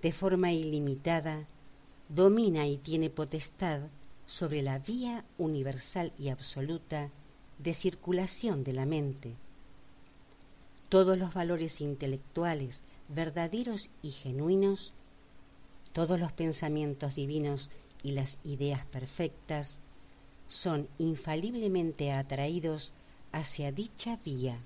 De 0.02 0.14
forma 0.14 0.52
ilimitada, 0.52 1.46
domina 2.10 2.68
y 2.68 2.78
tiene 2.78 3.10
potestad 3.10 3.82
sobre 4.26 4.62
la 4.62 4.80
vía 4.80 5.26
universal 5.38 6.14
y 6.18 6.30
absoluta 6.30 7.12
de 7.58 7.74
circulación 7.74 8.64
de 8.64 8.74
la 8.74 8.86
mente. 8.86 9.36
Todos 10.90 11.18
los 11.18 11.34
valores 11.34 11.82
intelectuales, 11.82 12.84
verdaderos 13.10 13.90
y 14.02 14.10
genuinos, 14.10 14.94
todos 15.94 16.20
los 16.20 16.32
pensamientos 16.34 17.16
divinos 17.16 17.70
y 18.04 18.12
las 18.12 18.40
ideas 18.44 18.86
perfectas 18.86 19.82
son 20.48 20.88
infaliblemente 20.98 22.12
atraídos 22.12 22.94
hacia 23.32 23.72
dicha 23.72 24.20
vía. 24.24 24.60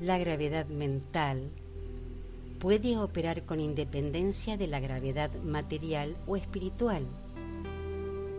La 0.00 0.16
gravedad 0.16 0.66
mental 0.66 1.50
puede 2.60 2.96
operar 2.96 3.44
con 3.44 3.60
independencia 3.60 4.56
de 4.56 4.68
la 4.68 4.80
gravedad 4.80 5.32
material 5.42 6.16
o 6.26 6.36
espiritual, 6.36 7.04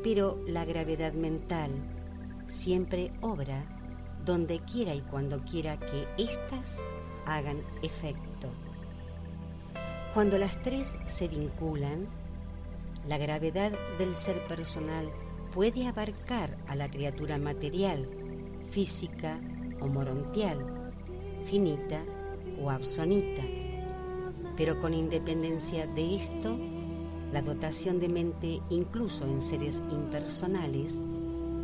pero 0.04 0.42
la 0.48 0.64
gravedad 0.64 1.14
mental 1.14 1.72
siempre 2.50 3.12
obra 3.22 3.66
donde 4.26 4.60
quiera 4.60 4.94
y 4.94 5.02
cuando 5.02 5.44
quiera 5.46 5.80
que 5.80 6.08
éstas 6.18 6.90
hagan 7.26 7.64
efecto. 7.84 8.52
Cuando 10.14 10.38
las 10.38 10.62
tres 10.62 10.98
se 11.06 11.28
vinculan, 11.28 12.08
la 13.08 13.18
gravedad 13.18 13.72
del 13.98 14.16
ser 14.16 14.46
personal 14.48 15.10
puede 15.54 15.88
abarcar 15.88 16.58
a 16.68 16.76
la 16.76 16.90
criatura 16.90 17.38
material, 17.38 18.10
física 18.68 19.40
o 19.80 19.88
morontial, 19.88 20.92
finita 21.44 22.04
o 22.62 22.70
absonita. 22.70 23.44
Pero 24.58 24.80
con 24.80 24.94
independencia 24.94 25.88
de 25.88 26.16
esto, 26.16 26.60
la 27.32 27.42
dotación 27.42 28.00
de 28.00 28.10
mente, 28.10 28.62
incluso 28.70 29.26
en 29.26 29.42
seres 29.42 29.82
impersonales, 29.92 31.06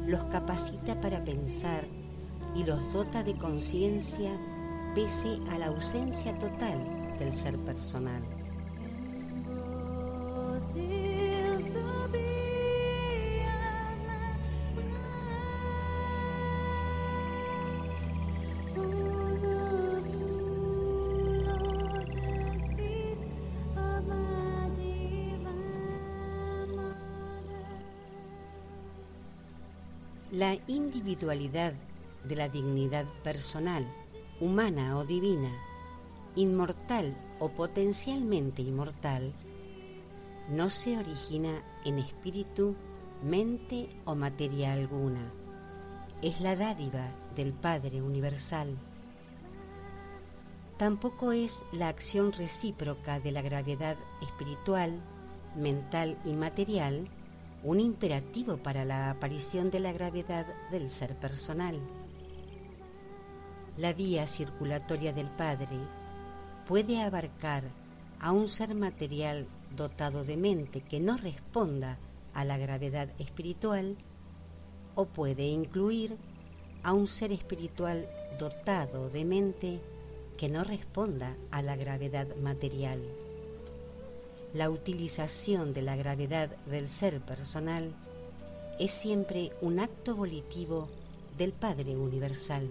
los 0.06 0.24
capacita 0.26 1.00
para 1.02 1.24
pensar 1.24 1.86
y 2.56 2.64
los 2.64 2.94
dota 2.94 3.24
de 3.24 3.38
conciencia 3.38 4.32
pese 4.94 5.40
a 5.52 5.60
la 5.60 5.68
ausencia 5.68 6.38
total 6.38 7.16
del 7.18 7.34
ser 7.34 7.58
personal. 7.60 8.35
La 30.46 30.60
individualidad 30.68 31.74
de 32.24 32.36
la 32.36 32.50
dignidad 32.50 33.08
personal, 33.24 33.84
humana 34.40 34.96
o 34.96 35.04
divina, 35.04 35.50
inmortal 36.36 37.18
o 37.40 37.50
potencialmente 37.50 38.62
inmortal, 38.62 39.34
no 40.48 40.70
se 40.70 41.00
origina 41.00 41.64
en 41.84 41.98
espíritu, 41.98 42.76
mente 43.24 43.90
o 44.06 44.14
materia 44.14 44.74
alguna. 44.74 45.34
Es 46.22 46.42
la 46.42 46.56
dádiva 46.56 47.10
del 47.36 47.52
Padre 47.52 48.04
Universal. 48.04 48.78
Tampoco 50.78 51.32
es 51.32 51.66
la 51.72 51.88
acción 51.88 52.32
recíproca 52.34 53.20
de 53.20 53.32
la 53.32 53.42
gravedad 53.42 53.98
espiritual, 54.22 55.02
mental 55.56 56.20
y 56.24 56.34
material 56.34 57.10
un 57.66 57.80
imperativo 57.80 58.58
para 58.58 58.86
la 58.86 59.10
aparición 59.10 59.72
de 59.72 59.80
la 59.80 59.92
gravedad 59.92 60.46
del 60.70 60.88
ser 60.88 61.20
personal. 61.20 61.76
La 63.76 63.92
vía 63.92 64.28
circulatoria 64.28 65.14
del 65.14 65.32
Padre 65.32 65.76
puede 66.68 67.02
abarcar 67.02 67.64
a 68.20 68.32
un 68.32 68.48
ser 68.48 68.76
material 68.76 69.48
dotado 69.76 70.24
de 70.24 70.38
mente 70.38 70.82
que 70.82 71.00
no 71.00 71.18
responda 71.18 71.98
a 72.36 72.46
la 72.46 72.60
gravedad 72.60 73.10
espiritual 73.18 73.98
o 74.94 75.08
puede 75.08 75.48
incluir 75.48 76.20
a 76.84 76.94
un 76.94 77.08
ser 77.08 77.32
espiritual 77.32 78.08
dotado 78.38 79.10
de 79.10 79.26
mente 79.26 79.82
que 80.38 80.50
no 80.50 80.64
responda 80.64 81.36
a 81.50 81.64
la 81.64 81.76
gravedad 81.76 82.28
material 82.38 83.02
la 84.56 84.70
utilización 84.70 85.74
de 85.74 85.82
la 85.82 85.98
gravedad 85.98 86.50
del 86.68 86.88
ser 86.88 87.20
personal 87.20 87.94
es 88.80 88.94
siempre 88.94 89.52
un 89.62 89.82
acto 89.82 90.16
volitivo 90.16 90.88
del 91.38 91.52
Padre 91.52 91.98
Universal. 91.98 92.70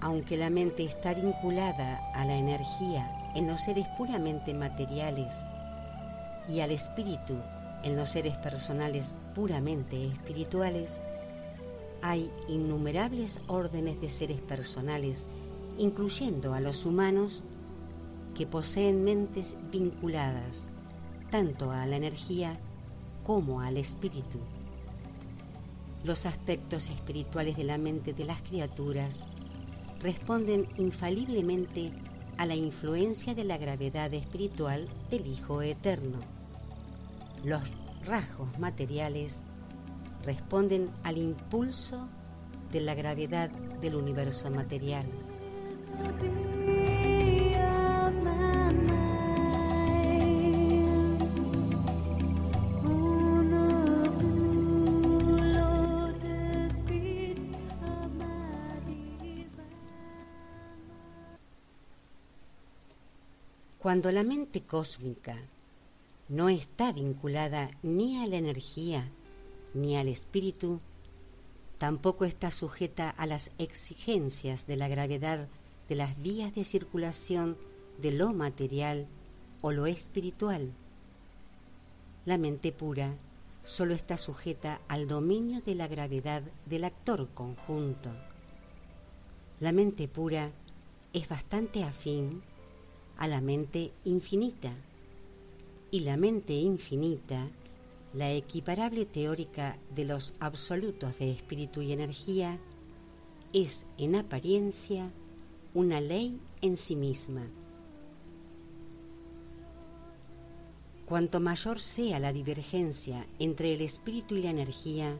Aunque 0.00 0.36
la 0.36 0.48
mente 0.48 0.84
está 0.84 1.12
vinculada 1.14 2.12
a 2.14 2.24
la 2.24 2.36
energía 2.36 3.19
en 3.34 3.46
los 3.46 3.60
seres 3.60 3.86
puramente 3.96 4.54
materiales 4.54 5.48
y 6.48 6.60
al 6.60 6.72
espíritu 6.72 7.36
en 7.82 7.96
los 7.96 8.10
seres 8.10 8.36
personales 8.38 9.16
puramente 9.34 10.04
espirituales, 10.06 11.02
hay 12.02 12.30
innumerables 12.48 13.40
órdenes 13.46 14.00
de 14.00 14.10
seres 14.10 14.40
personales, 14.40 15.26
incluyendo 15.78 16.54
a 16.54 16.60
los 16.60 16.84
humanos, 16.84 17.44
que 18.34 18.46
poseen 18.46 19.04
mentes 19.04 19.56
vinculadas 19.70 20.70
tanto 21.30 21.70
a 21.70 21.86
la 21.86 21.96
energía 21.96 22.58
como 23.24 23.60
al 23.60 23.76
espíritu. 23.76 24.38
Los 26.04 26.26
aspectos 26.26 26.90
espirituales 26.90 27.56
de 27.56 27.64
la 27.64 27.78
mente 27.78 28.12
de 28.12 28.24
las 28.24 28.42
criaturas 28.42 29.26
responden 30.00 30.66
infaliblemente 30.78 31.92
a 32.40 32.46
la 32.46 32.54
influencia 32.54 33.34
de 33.34 33.44
la 33.44 33.58
gravedad 33.58 34.14
espiritual 34.14 34.88
del 35.10 35.26
Hijo 35.26 35.60
Eterno. 35.60 36.20
Los 37.44 37.60
rasgos 38.06 38.58
materiales 38.58 39.44
responden 40.24 40.90
al 41.02 41.18
impulso 41.18 42.08
de 42.72 42.80
la 42.80 42.94
gravedad 42.94 43.50
del 43.82 43.94
universo 43.94 44.50
material. 44.50 45.04
Cuando 63.90 64.12
la 64.12 64.22
mente 64.22 64.62
cósmica 64.62 65.36
no 66.28 66.48
está 66.48 66.92
vinculada 66.92 67.72
ni 67.82 68.22
a 68.22 68.26
la 68.28 68.36
energía 68.36 69.10
ni 69.74 69.96
al 69.96 70.06
espíritu, 70.06 70.78
tampoco 71.76 72.24
está 72.24 72.52
sujeta 72.52 73.10
a 73.10 73.26
las 73.26 73.50
exigencias 73.58 74.68
de 74.68 74.76
la 74.76 74.86
gravedad 74.86 75.48
de 75.88 75.96
las 75.96 76.22
vías 76.22 76.54
de 76.54 76.62
circulación 76.62 77.58
de 78.00 78.12
lo 78.12 78.32
material 78.32 79.08
o 79.60 79.72
lo 79.72 79.86
espiritual. 79.86 80.72
La 82.26 82.38
mente 82.38 82.70
pura 82.70 83.16
solo 83.64 83.92
está 83.92 84.18
sujeta 84.18 84.80
al 84.86 85.08
dominio 85.08 85.62
de 85.62 85.74
la 85.74 85.88
gravedad 85.88 86.44
del 86.64 86.84
actor 86.84 87.28
conjunto. 87.34 88.10
La 89.58 89.72
mente 89.72 90.06
pura 90.06 90.52
es 91.12 91.28
bastante 91.28 91.82
afín 91.82 92.44
a 93.20 93.28
la 93.28 93.40
mente 93.40 93.92
infinita. 94.04 94.72
Y 95.92 96.00
la 96.00 96.16
mente 96.16 96.54
infinita, 96.54 97.48
la 98.14 98.32
equiparable 98.32 99.06
teórica 99.06 99.78
de 99.94 100.06
los 100.06 100.34
absolutos 100.40 101.18
de 101.18 101.30
espíritu 101.30 101.82
y 101.82 101.92
energía, 101.92 102.58
es 103.52 103.86
en 103.98 104.16
apariencia 104.16 105.12
una 105.74 106.00
ley 106.00 106.40
en 106.62 106.76
sí 106.76 106.96
misma. 106.96 107.46
Cuanto 111.04 111.40
mayor 111.40 111.78
sea 111.78 112.20
la 112.20 112.32
divergencia 112.32 113.26
entre 113.38 113.74
el 113.74 113.82
espíritu 113.82 114.34
y 114.34 114.42
la 114.42 114.50
energía, 114.50 115.18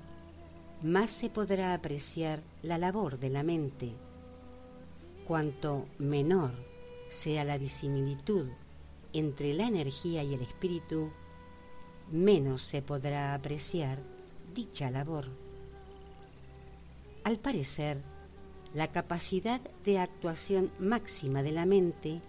más 0.82 1.10
se 1.10 1.28
podrá 1.28 1.74
apreciar 1.74 2.40
la 2.62 2.78
labor 2.78 3.18
de 3.18 3.28
la 3.28 3.42
mente. 3.42 3.90
Cuanto 5.26 5.86
menor 5.98 6.69
sea 7.10 7.44
la 7.44 7.58
disimilitud 7.58 8.48
entre 9.12 9.52
la 9.52 9.66
energía 9.66 10.22
y 10.22 10.32
el 10.32 10.40
espíritu, 10.40 11.10
menos 12.10 12.62
se 12.62 12.82
podrá 12.82 13.34
apreciar 13.34 14.00
dicha 14.54 14.90
labor. 14.90 15.26
Al 17.24 17.38
parecer, 17.38 18.02
la 18.74 18.92
capacidad 18.92 19.60
de 19.84 19.98
actuación 19.98 20.70
máxima 20.78 21.42
de 21.42 21.52
la 21.52 21.66
mente 21.66 22.22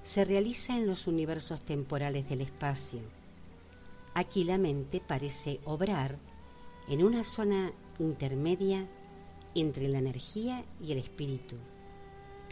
se 0.00 0.24
realiza 0.24 0.76
en 0.76 0.86
los 0.86 1.06
universos 1.06 1.60
temporales 1.60 2.28
del 2.28 2.40
espacio. 2.40 3.00
Aquí 4.14 4.44
la 4.44 4.56
mente 4.56 5.02
parece 5.06 5.60
obrar 5.64 6.18
en 6.88 7.04
una 7.04 7.22
zona 7.22 7.72
intermedia 7.98 8.88
entre 9.54 9.88
la 9.88 9.98
energía 9.98 10.64
y 10.80 10.92
el 10.92 10.98
espíritu 10.98 11.56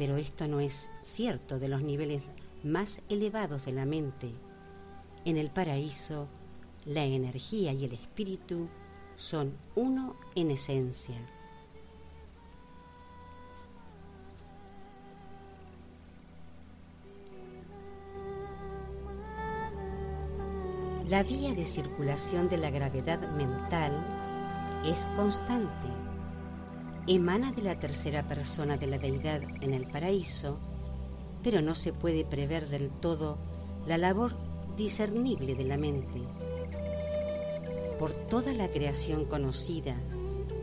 Pero 0.01 0.17
esto 0.17 0.49
no 0.49 0.61
es 0.61 0.91
cierto 1.03 1.59
de 1.59 1.69
los 1.69 1.83
niveles 1.83 2.33
más 2.65 3.03
elevados 3.11 3.67
de 3.67 3.73
la 3.73 3.85
mente. 3.85 4.31
En 5.27 5.37
el 5.37 5.51
paraíso, 5.51 6.27
la 6.87 7.05
energía 7.05 7.75
y 7.75 7.85
el 7.85 7.93
espíritu 7.93 8.67
son 9.17 9.55
uno 9.75 10.17
en 10.35 10.53
esencia. 10.53 11.17
La 21.11 21.23
vía 21.25 21.53
de 21.53 21.67
circulación 21.67 22.49
de 22.49 22.57
la 22.57 22.71
gravedad 22.71 23.31
mental 23.33 23.93
es 24.87 25.05
constante. 25.15 26.00
Emana 27.13 27.51
de 27.51 27.63
la 27.63 27.77
tercera 27.77 28.29
persona 28.29 28.77
de 28.77 28.87
la 28.87 28.97
deidad 28.97 29.43
en 29.63 29.75
el 29.75 29.91
paraíso, 29.91 30.59
pero 31.43 31.61
no 31.61 31.75
se 31.75 31.93
puede 31.93 32.25
prever 32.25 32.69
del 32.69 32.89
todo 32.93 33.37
la 33.89 33.99
labor 33.99 34.37
discernible 34.77 35.57
de 35.57 35.65
la 35.65 35.77
mente. 35.77 36.21
Por 37.99 38.13
toda 38.13 38.55
la 38.55 38.71
creación 38.71 39.25
conocida, 39.25 39.97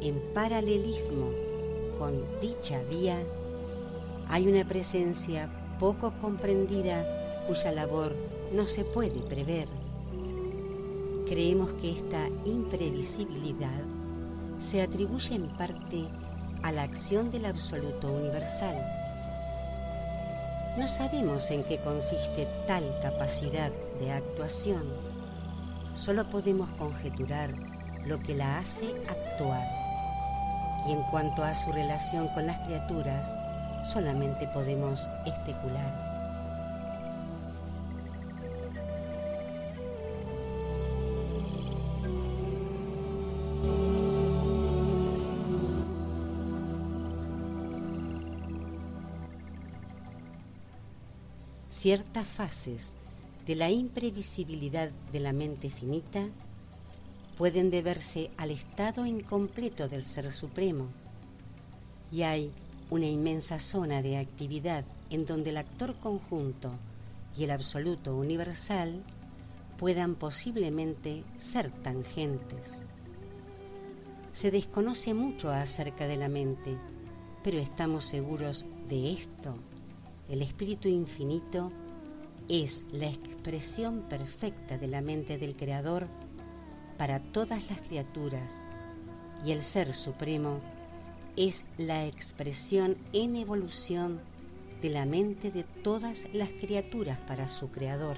en 0.02 0.22
paralelismo 0.34 1.32
con 2.00 2.24
dicha 2.40 2.82
vía, 2.84 3.22
hay 4.30 4.48
una 4.48 4.66
presencia 4.66 5.76
poco 5.78 6.14
comprendida 6.22 7.44
cuya 7.46 7.74
labor 7.74 8.16
no 8.54 8.66
se 8.66 8.86
puede 8.86 9.20
prever 9.20 9.68
Creemos 11.28 11.74
que 11.74 11.92
esta 11.92 12.30
imprevisibilidad 12.46 13.84
se 14.58 14.82
atribuye 14.82 15.36
en 15.36 15.50
parte 15.58 16.08
a 16.64 16.72
la 16.72 16.84
acción 16.84 17.32
del 17.32 17.46
absoluto 17.46 18.12
universal. 18.12 18.76
No 20.78 20.88
sabemos 20.88 21.50
en 21.52 21.64
qué 21.64 21.80
consiste 21.80 22.48
tal 22.68 23.00
capacidad 23.02 23.72
de 24.00 24.12
actuación, 24.12 24.86
solo 25.96 26.30
podemos 26.30 26.72
conjeturar 26.74 27.54
lo 28.06 28.20
que 28.20 28.36
la 28.36 28.60
hace 28.60 28.86
actuar. 29.10 29.68
Y 30.88 30.92
en 30.92 31.02
cuanto 31.12 31.44
a 31.44 31.56
su 31.56 31.72
relación 31.72 32.28
con 32.30 32.46
las 32.46 32.60
criaturas, 32.60 33.38
solamente 33.84 34.48
podemos 34.50 35.10
especular. 35.26 36.07
Ciertas 51.78 52.28
fases 52.28 52.96
de 53.46 53.54
la 53.56 53.70
imprevisibilidad 53.70 54.90
de 55.12 55.20
la 55.20 55.32
mente 55.32 55.70
finita 55.70 56.28
pueden 57.38 57.70
deberse 57.70 58.32
al 58.38 58.50
estado 58.50 59.06
incompleto 59.06 59.88
del 59.88 60.04
Ser 60.04 60.32
Supremo 60.32 60.88
y 62.12 62.24
hay 62.24 62.52
una 62.90 63.06
inmensa 63.06 63.60
zona 63.60 64.02
de 64.02 64.18
actividad 64.18 64.86
en 65.12 65.28
donde 65.28 65.52
el 65.52 65.58
actor 65.58 66.00
conjunto 66.00 66.72
y 67.38 67.44
el 67.44 67.52
absoluto 67.52 68.18
universal 68.18 69.04
puedan 69.78 70.16
posiblemente 70.16 71.24
ser 71.38 71.70
tangentes. 71.70 72.88
Se 74.32 74.50
desconoce 74.50 75.14
mucho 75.14 75.52
acerca 75.52 76.08
de 76.08 76.18
la 76.18 76.28
mente, 76.28 76.76
pero 77.44 77.60
estamos 77.60 78.04
seguros 78.04 78.66
de 78.90 79.14
esto 79.14 79.60
el 80.30 80.42
Espíritu 80.42 80.90
Infinito 80.90 81.72
es 82.50 82.86
la 82.92 83.08
expresión 83.08 84.02
perfecta 84.10 84.78
de 84.78 84.88
la 84.88 85.02
mente 85.02 85.38
del 85.38 85.56
Creador 85.56 86.08
para 86.98 87.20
todas 87.20 87.70
las 87.70 87.82
criaturas 87.82 88.68
y 89.46 89.52
el 89.52 89.64
Ser 89.64 89.94
Supremo 89.94 90.60
es 91.38 91.66
la 91.78 92.06
expresión 92.06 92.98
en 93.14 93.36
evolución 93.36 94.20
de 94.82 94.90
la 94.90 95.06
mente 95.06 95.52
de 95.52 95.64
todas 95.64 96.26
las 96.34 96.50
criaturas 96.50 97.20
para 97.22 97.48
su 97.48 97.70
Creador. 97.72 98.18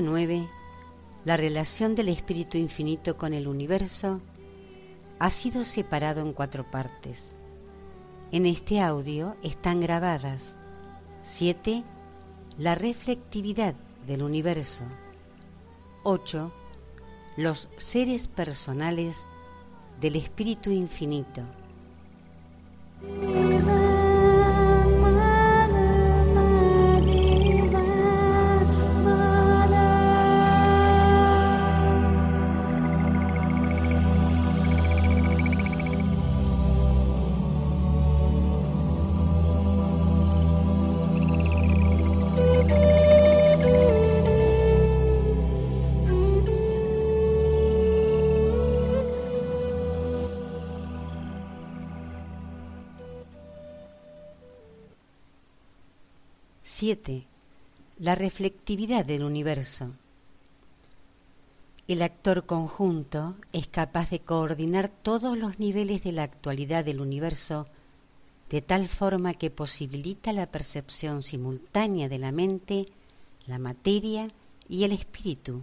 9, 0.00 0.48
la 1.24 1.36
relación 1.36 1.94
del 1.94 2.08
Espíritu 2.08 2.58
Infinito 2.58 3.16
con 3.16 3.34
el 3.34 3.48
universo, 3.48 4.20
ha 5.18 5.30
sido 5.30 5.64
separado 5.64 6.20
en 6.20 6.32
cuatro 6.32 6.70
partes. 6.70 7.38
En 8.32 8.46
este 8.46 8.80
audio 8.80 9.36
están 9.42 9.80
grabadas 9.80 10.58
7. 11.22 11.84
La 12.58 12.74
reflectividad 12.74 13.74
del 14.06 14.22
universo. 14.22 14.84
8. 16.02 16.52
Los 17.38 17.70
seres 17.78 18.28
personales 18.28 19.30
del 20.00 20.16
Espíritu 20.16 20.70
Infinito. 20.70 21.42
7. 56.84 57.24
La 57.96 58.14
reflectividad 58.14 59.06
del 59.06 59.24
universo. 59.24 59.92
El 61.88 62.02
actor 62.02 62.44
conjunto 62.44 63.36
es 63.54 63.66
capaz 63.68 64.10
de 64.10 64.20
coordinar 64.20 64.90
todos 64.90 65.38
los 65.38 65.58
niveles 65.58 66.04
de 66.04 66.12
la 66.12 66.24
actualidad 66.24 66.84
del 66.84 67.00
universo 67.00 67.66
de 68.50 68.60
tal 68.60 68.86
forma 68.86 69.32
que 69.32 69.48
posibilita 69.48 70.34
la 70.34 70.50
percepción 70.50 71.22
simultánea 71.22 72.10
de 72.10 72.18
la 72.18 72.32
mente, 72.32 72.86
la 73.46 73.58
materia 73.58 74.30
y 74.68 74.84
el 74.84 74.92
espíritu. 74.92 75.62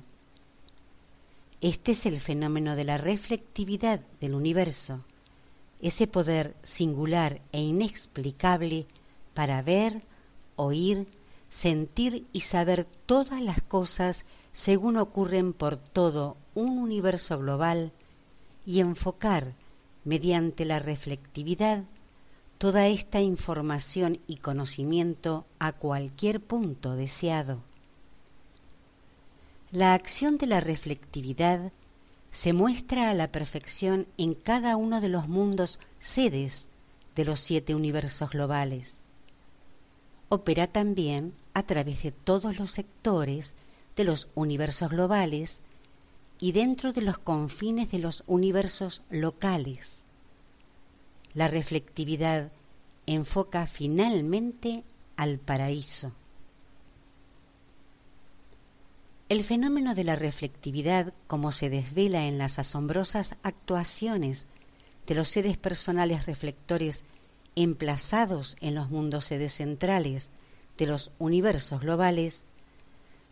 Este 1.61 1.91
es 1.91 2.07
el 2.07 2.17
fenómeno 2.17 2.75
de 2.75 2.85
la 2.85 2.97
reflectividad 2.97 3.99
del 4.19 4.33
universo, 4.33 5.01
ese 5.81 6.07
poder 6.07 6.55
singular 6.63 7.41
e 7.51 7.61
inexplicable 7.61 8.87
para 9.35 9.61
ver, 9.61 10.01
oír, 10.61 11.07
sentir 11.49 12.25
y 12.31 12.41
saber 12.41 12.85
todas 13.05 13.41
las 13.41 13.61
cosas 13.61 14.25
según 14.51 14.97
ocurren 14.97 15.53
por 15.53 15.77
todo 15.77 16.37
un 16.53 16.77
universo 16.77 17.39
global 17.39 17.91
y 18.65 18.79
enfocar, 18.79 19.53
mediante 20.03 20.65
la 20.65 20.79
reflectividad, 20.79 21.83
toda 22.57 22.87
esta 22.87 23.21
información 23.21 24.19
y 24.27 24.37
conocimiento 24.37 25.45
a 25.59 25.73
cualquier 25.73 26.41
punto 26.41 26.95
deseado. 26.95 27.61
La 29.71 29.93
acción 29.93 30.37
de 30.37 30.47
la 30.47 30.59
reflectividad 30.59 31.71
se 32.29 32.53
muestra 32.53 33.09
a 33.09 33.13
la 33.13 33.31
perfección 33.31 34.07
en 34.17 34.35
cada 34.35 34.77
uno 34.77 35.01
de 35.01 35.09
los 35.09 35.27
mundos 35.27 35.79
sedes 35.97 36.69
de 37.15 37.25
los 37.25 37.39
siete 37.39 37.75
universos 37.75 38.29
globales. 38.29 39.03
Opera 40.33 40.65
también 40.65 41.33
a 41.53 41.63
través 41.63 42.03
de 42.03 42.13
todos 42.13 42.57
los 42.57 42.71
sectores 42.71 43.57
de 43.97 44.05
los 44.05 44.29
universos 44.33 44.89
globales 44.89 45.61
y 46.39 46.53
dentro 46.53 46.93
de 46.93 47.01
los 47.01 47.17
confines 47.17 47.91
de 47.91 47.99
los 47.99 48.23
universos 48.27 49.01
locales. 49.09 50.05
La 51.33 51.49
reflectividad 51.49 52.49
enfoca 53.07 53.67
finalmente 53.67 54.85
al 55.17 55.37
paraíso. 55.37 56.13
El 59.27 59.43
fenómeno 59.43 59.95
de 59.95 60.05
la 60.05 60.15
reflectividad, 60.15 61.13
como 61.27 61.51
se 61.51 61.69
desvela 61.69 62.23
en 62.23 62.37
las 62.37 62.57
asombrosas 62.57 63.35
actuaciones 63.43 64.47
de 65.07 65.15
los 65.15 65.27
seres 65.27 65.57
personales 65.57 66.25
reflectores 66.25 67.03
emplazados 67.55 68.55
en 68.61 68.75
los 68.75 68.89
mundos 68.89 69.25
sedes 69.25 69.53
centrales 69.53 70.31
de 70.77 70.87
los 70.87 71.11
universos 71.19 71.81
globales, 71.81 72.45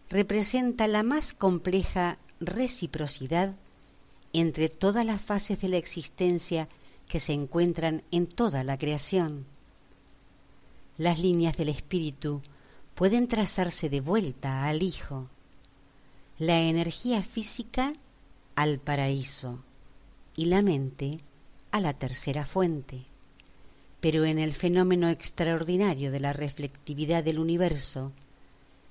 representa 0.10 0.88
la 0.88 1.04
más 1.04 1.34
compleja 1.34 2.18
reciprocidad 2.40 3.56
entre 4.34 4.70
todas 4.70 5.06
las 5.06 5.22
fases 5.22 5.62
de 5.62 5.70
la 5.70 5.78
existencia 5.78 6.68
que 7.08 7.20
se 7.20 7.34
encuentran 7.34 8.04
en 8.12 8.28
toda 8.28 8.64
la 8.64 8.78
creación. 8.78 9.46
Las 10.98 11.20
líneas 11.20 11.58
del 11.58 11.70
espíritu 11.70 12.42
pueden 12.94 13.28
trazarse 13.28 13.90
de 13.90 14.02
vuelta 14.02 14.68
al 14.68 14.84
Hijo, 14.84 15.28
la 16.38 16.62
energía 16.62 17.24
física 17.24 17.94
al 18.56 18.80
paraíso 18.80 19.64
y 20.36 20.46
la 20.46 20.62
mente 20.62 21.22
a 21.72 21.80
la 21.80 21.94
tercera 21.94 22.46
fuente. 22.46 23.06
Pero 24.02 24.26
en 24.26 24.40
el 24.40 24.54
fenómeno 24.54 25.10
extraordinario 25.10 26.12
de 26.12 26.20
la 26.20 26.34
reflectividad 26.34 27.24
del 27.24 27.40
universo 27.40 28.14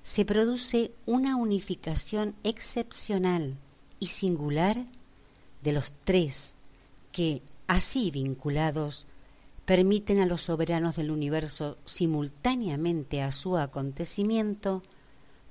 se 0.01 0.25
produce 0.25 0.91
una 1.05 1.35
unificación 1.35 2.35
excepcional 2.43 3.57
y 3.99 4.07
singular 4.07 4.77
de 5.61 5.73
los 5.73 5.91
tres 6.03 6.57
que, 7.11 7.41
así 7.67 8.11
vinculados, 8.11 9.07
permiten 9.65 10.19
a 10.19 10.25
los 10.25 10.41
soberanos 10.43 10.95
del 10.95 11.11
universo 11.11 11.77
simultáneamente 11.85 13.21
a 13.21 13.31
su 13.31 13.57
acontecimiento 13.57 14.83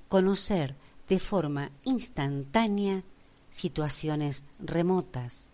conocer 0.08 0.74
de 1.08 1.18
forma 1.18 1.70
instantánea 1.84 3.04
situaciones 3.50 4.44
remotas. 4.58 5.52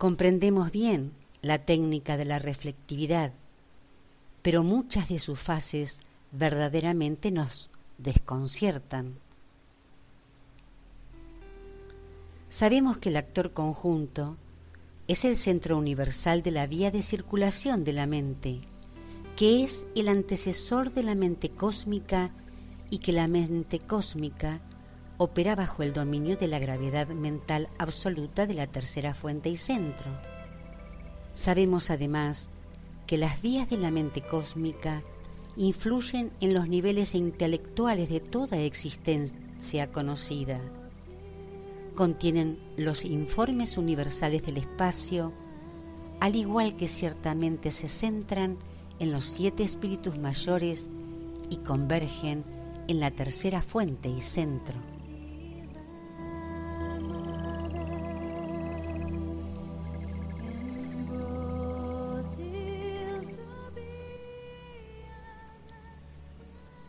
Comprendemos 0.00 0.72
bien 0.72 1.12
la 1.42 1.58
técnica 1.58 2.16
de 2.16 2.24
la 2.24 2.38
reflectividad, 2.38 3.34
pero 4.40 4.64
muchas 4.64 5.10
de 5.10 5.18
sus 5.18 5.38
fases 5.38 6.00
verdaderamente 6.32 7.30
nos 7.30 7.68
desconciertan. 7.98 9.18
Sabemos 12.48 12.96
que 12.96 13.10
el 13.10 13.18
actor 13.18 13.52
conjunto 13.52 14.38
es 15.06 15.26
el 15.26 15.36
centro 15.36 15.76
universal 15.76 16.42
de 16.42 16.52
la 16.52 16.66
vía 16.66 16.90
de 16.90 17.02
circulación 17.02 17.84
de 17.84 17.92
la 17.92 18.06
mente, 18.06 18.62
que 19.36 19.62
es 19.62 19.86
el 19.94 20.08
antecesor 20.08 20.94
de 20.94 21.02
la 21.02 21.14
mente 21.14 21.50
cósmica 21.50 22.32
y 22.88 23.00
que 23.00 23.12
la 23.12 23.28
mente 23.28 23.78
cósmica 23.80 24.62
opera 25.22 25.54
bajo 25.54 25.82
el 25.82 25.92
dominio 25.92 26.38
de 26.38 26.48
la 26.48 26.58
gravedad 26.58 27.08
mental 27.08 27.68
absoluta 27.76 28.46
de 28.46 28.54
la 28.54 28.66
tercera 28.66 29.12
fuente 29.12 29.50
y 29.50 29.58
centro. 29.58 30.10
Sabemos 31.34 31.90
además 31.90 32.48
que 33.06 33.18
las 33.18 33.42
vías 33.42 33.68
de 33.68 33.76
la 33.76 33.90
mente 33.90 34.22
cósmica 34.22 35.02
influyen 35.58 36.32
en 36.40 36.54
los 36.54 36.70
niveles 36.70 37.14
intelectuales 37.14 38.08
de 38.08 38.20
toda 38.20 38.56
existencia 38.60 39.92
conocida. 39.92 40.58
Contienen 41.94 42.58
los 42.78 43.04
informes 43.04 43.76
universales 43.76 44.46
del 44.46 44.56
espacio, 44.56 45.34
al 46.20 46.34
igual 46.34 46.76
que 46.76 46.88
ciertamente 46.88 47.72
se 47.72 47.88
centran 47.88 48.56
en 48.98 49.12
los 49.12 49.26
siete 49.26 49.64
espíritus 49.64 50.16
mayores 50.16 50.88
y 51.50 51.58
convergen 51.58 52.42
en 52.88 53.00
la 53.00 53.10
tercera 53.10 53.60
fuente 53.60 54.08
y 54.08 54.22
centro. 54.22 54.89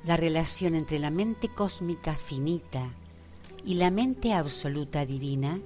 La 0.03 0.17
relación 0.17 0.75
entre 0.75 0.99
la 0.99 1.11
mente 1.11 1.49
cósmica 1.49 2.15
finita 2.15 2.95
y 3.65 3.75
la 3.75 3.91
mente 3.91 4.33
absoluta 4.33 5.05
divina 5.05 5.59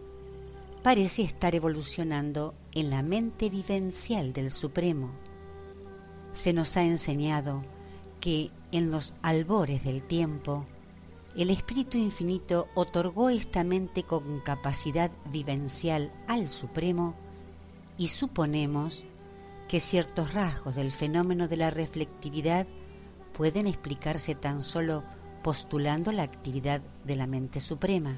parece 0.84 1.24
estar 1.24 1.56
evolucionando 1.56 2.54
en 2.74 2.90
la 2.90 3.02
mente 3.02 3.50
vivencial 3.50 4.34
del 4.34 4.52
Supremo. 4.52 5.12
Se 6.34 6.54
nos 6.54 6.76
ha 6.78 6.84
enseñado 6.84 7.62
que 8.20 8.52
en 8.72 8.92
los 8.92 9.14
albores 9.22 9.86
del 9.86 10.04
tiempo, 10.04 10.66
el 11.38 11.50
Espíritu 11.50 11.98
Infinito 11.98 12.68
otorgó 12.76 13.30
esta 13.30 13.64
mente 13.64 14.04
con 14.04 14.42
capacidad 14.42 15.12
vivencial 15.32 16.12
al 16.28 16.50
Supremo 16.50 17.16
y 17.98 18.10
suponemos 18.10 19.06
que 19.70 19.80
ciertos 19.80 20.34
rasgos 20.34 20.76
del 20.76 20.92
fenómeno 20.92 21.48
de 21.48 21.58
la 21.58 21.72
reflectividad 21.72 22.68
pueden 23.36 23.68
explicarse 23.68 24.34
tan 24.34 24.64
solo 24.64 25.04
postulando 25.44 26.12
la 26.12 26.24
actividad 26.24 26.82
de 27.04 27.16
la 27.16 27.28
mente 27.28 27.60
suprema. 27.60 28.18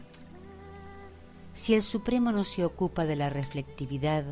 Si 1.53 1.73
el 1.73 1.81
Supremo 1.81 2.31
no 2.31 2.43
se 2.43 2.63
ocupa 2.63 3.05
de 3.05 3.15
la 3.15 3.29
reflectividad, 3.29 4.23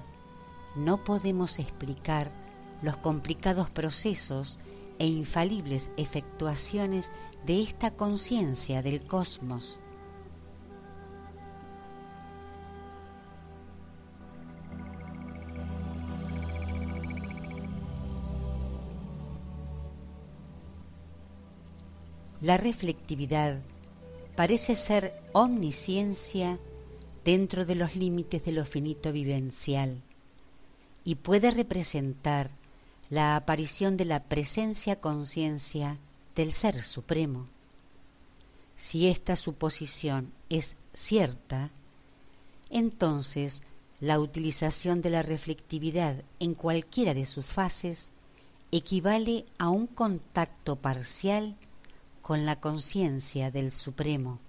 no 0.75 1.03
podemos 1.03 1.57
explicar 1.57 2.31
los 2.83 2.97
complicados 2.97 3.71
procesos 3.71 4.59
e 4.99 5.07
infalibles 5.07 5.91
efectuaciones 5.97 7.11
de 7.45 7.61
esta 7.61 7.91
conciencia 7.91 8.83
del 8.83 9.05
cosmos. 9.05 9.79
La 22.41 22.57
reflectividad 22.57 23.61
parece 24.36 24.75
ser 24.75 25.13
omnisciencia 25.31 26.59
dentro 27.23 27.65
de 27.65 27.75
los 27.75 27.95
límites 27.95 28.43
de 28.43 28.51
lo 28.51 28.65
finito 28.65 29.13
vivencial 29.13 30.01
y 31.05 31.15
puede 31.15 31.51
representar 31.51 32.51
la 33.09 33.38
aparición 33.38 33.95
de 33.95 34.05
la 34.05 34.23
presencia 34.23 34.99
conciencia 34.99 35.97
del 36.36 36.51
Ser 36.51 36.81
Supremo. 36.81 37.47
Si 38.75 39.07
esta 39.07 39.38
suposición 39.38 40.33
es 40.49 40.75
cierta, 40.93 41.71
entonces 42.69 43.63
la 44.01 44.19
utilización 44.19 45.01
de 45.01 45.11
la 45.11 45.23
reflectividad 45.23 46.21
en 46.39 46.53
cualquiera 46.53 47.13
de 47.13 47.25
sus 47.25 47.45
fases 47.45 48.11
equivale 48.71 49.45
a 49.57 49.69
un 49.69 49.88
contacto 49.88 50.75
parcial 50.75 51.55
con 52.26 52.43
la 52.43 52.59
conciencia 52.59 53.51
del 53.51 53.71
Supremo. 53.71 54.39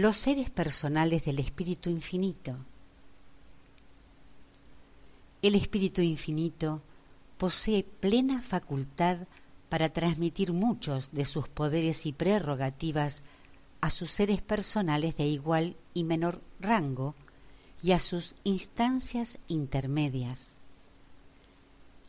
Los 0.00 0.16
seres 0.16 0.48
personales 0.48 1.26
del 1.26 1.40
Espíritu 1.40 1.90
Infinito. 1.90 2.56
El 5.42 5.54
Espíritu 5.54 6.00
Infinito 6.00 6.80
posee 7.36 7.84
plena 7.84 8.40
facultad 8.40 9.18
para 9.68 9.90
transmitir 9.90 10.54
muchos 10.54 11.10
de 11.12 11.26
sus 11.26 11.50
poderes 11.50 12.06
y 12.06 12.14
prerrogativas 12.14 13.24
a 13.82 13.90
sus 13.90 14.10
seres 14.10 14.40
personales 14.40 15.18
de 15.18 15.26
igual 15.26 15.76
y 15.92 16.04
menor 16.04 16.40
rango 16.60 17.14
y 17.82 17.92
a 17.92 17.98
sus 17.98 18.36
instancias 18.44 19.38
intermedias. 19.48 20.56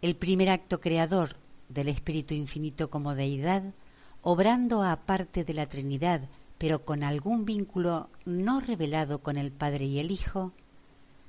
El 0.02 0.16
primer 0.16 0.50
acto 0.50 0.80
creador 0.80 1.36
del 1.68 1.90
Espíritu 1.90 2.36
Infinito 2.36 2.90
como 2.90 3.16
deidad 3.16 3.74
obrando 4.22 4.82
aparte 4.82 5.44
de 5.44 5.54
la 5.54 5.68
Trinidad, 5.68 6.22
pero 6.62 6.86
con 6.86 7.02
algún 7.02 7.44
vínculo 7.44 8.08
no 8.24 8.60
revelado 8.60 9.24
con 9.24 9.40
el 9.40 9.52
Padre 9.52 9.86
y 9.86 9.98
el 9.98 10.12
Hijo, 10.12 10.54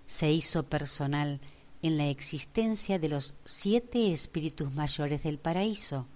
se 0.04 0.30
hizo 0.30 0.64
personal 0.64 1.40
en 1.80 1.96
la 1.96 2.08
existencia 2.08 2.98
de 2.98 3.08
los 3.08 3.32
siete 3.46 4.12
espíritus 4.12 4.74
mayores 4.74 5.22
del 5.22 5.38
paraíso, 5.38 6.06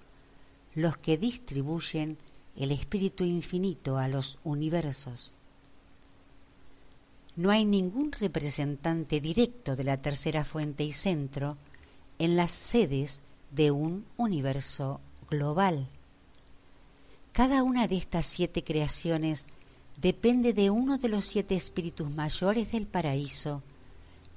los 0.74 0.98
que 0.98 1.16
distribuyen 1.16 2.18
el 2.56 2.70
espíritu 2.72 3.24
infinito 3.24 3.96
a 3.96 4.06
los 4.06 4.38
universos. 4.44 5.34
No 7.36 7.50
hay 7.50 7.64
ningún 7.64 8.12
representante 8.12 9.22
directo 9.22 9.76
de 9.76 9.84
la 9.84 9.96
tercera 9.96 10.44
fuente 10.44 10.84
y 10.84 10.92
centro 10.92 11.56
en 12.18 12.36
las 12.36 12.50
sedes 12.50 13.22
de 13.50 13.70
un 13.70 14.04
universo 14.18 15.00
global. 15.30 15.88
Cada 17.36 17.62
una 17.62 17.86
de 17.86 17.98
estas 17.98 18.24
siete 18.24 18.64
creaciones 18.64 19.46
depende 19.98 20.54
de 20.54 20.70
uno 20.70 20.96
de 20.96 21.10
los 21.10 21.26
siete 21.26 21.54
espíritus 21.54 22.10
mayores 22.10 22.72
del 22.72 22.86
paraíso 22.86 23.62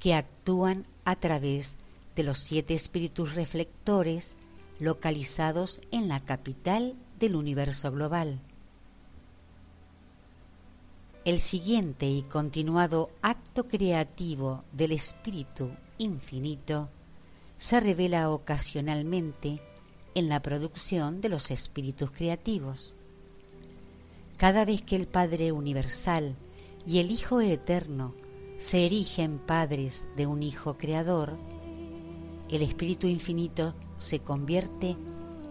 que 0.02 0.16
actúan 0.16 0.86
a 1.06 1.16
través 1.16 1.78
de 2.18 2.24
los 2.24 2.40
siete 2.40 2.74
espíritus 2.74 3.36
reflectores 3.36 4.36
localizados 4.82 5.80
en 5.92 6.10
la 6.10 6.20
capital 6.20 6.94
del 7.20 7.38
universo 7.38 7.90
global. 7.90 8.38
El 11.24 11.40
siguiente 11.40 12.06
y 12.06 12.24
continuado 12.24 13.12
acto 13.22 13.66
creativo 13.70 14.66
del 14.74 14.92
espíritu 14.92 15.72
infinito 16.00 16.90
se 17.56 17.80
revela 17.80 18.30
ocasionalmente 18.30 19.62
en 20.16 20.30
la 20.30 20.42
producción 20.42 21.22
de 21.22 21.30
los 21.30 21.52
espíritus 21.52 22.12
creativos. 22.12 22.96
Cada 24.38 24.66
vez 24.66 24.82
que 24.82 24.96
el 24.96 25.08
Padre 25.08 25.52
Universal 25.52 26.36
y 26.86 27.00
el 27.00 27.12
Hijo 27.12 27.42
Eterno 27.42 28.14
se 28.58 28.86
erigen 28.86 29.40
padres 29.40 30.08
de 30.16 30.28
un 30.28 30.44
Hijo 30.44 30.78
Creador, 30.78 31.38
el 32.50 32.62
Espíritu 32.62 33.08
Infinito 33.08 33.76
se 33.98 34.20
convierte 34.20 34.96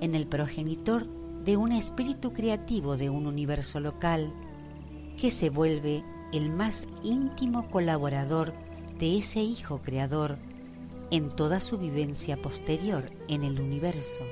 en 0.01 0.15
el 0.15 0.27
progenitor 0.27 1.07
de 1.45 1.57
un 1.57 1.73
espíritu 1.73 2.33
creativo 2.33 2.97
de 2.97 3.11
un 3.11 3.27
universo 3.27 3.81
local 3.81 4.35
que 5.17 5.31
se 5.31 5.51
vuelve 5.51 6.05
el 6.33 6.51
más 6.51 6.89
íntimo 7.03 7.71
colaborador 7.71 8.53
de 8.99 9.19
ese 9.19 9.41
Hijo 9.41 9.81
Creador 9.81 10.39
en 11.11 11.29
toda 11.29 11.61
su 11.61 11.79
vivencia 11.79 12.41
posterior 12.41 13.11
en 13.29 13.45
el 13.45 13.61
universo. 13.61 14.25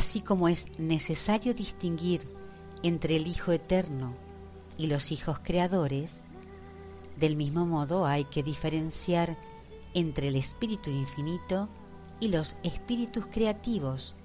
Así 0.00 0.22
como 0.22 0.48
es 0.48 0.68
necesario 0.78 1.52
distinguir 1.52 2.26
entre 2.82 3.16
el 3.16 3.26
Hijo 3.26 3.52
Eterno 3.52 4.14
y 4.78 4.86
los 4.86 5.12
hijos 5.12 5.40
creadores, 5.40 6.24
del 7.18 7.36
mismo 7.36 7.66
modo 7.66 8.06
hay 8.06 8.24
que 8.24 8.42
diferenciar 8.42 9.36
entre 9.92 10.28
el 10.28 10.36
Espíritu 10.36 10.88
Infinito 10.88 11.68
y 12.18 12.28
los 12.28 12.56
espíritus 12.62 13.26
creativos, 13.26 14.16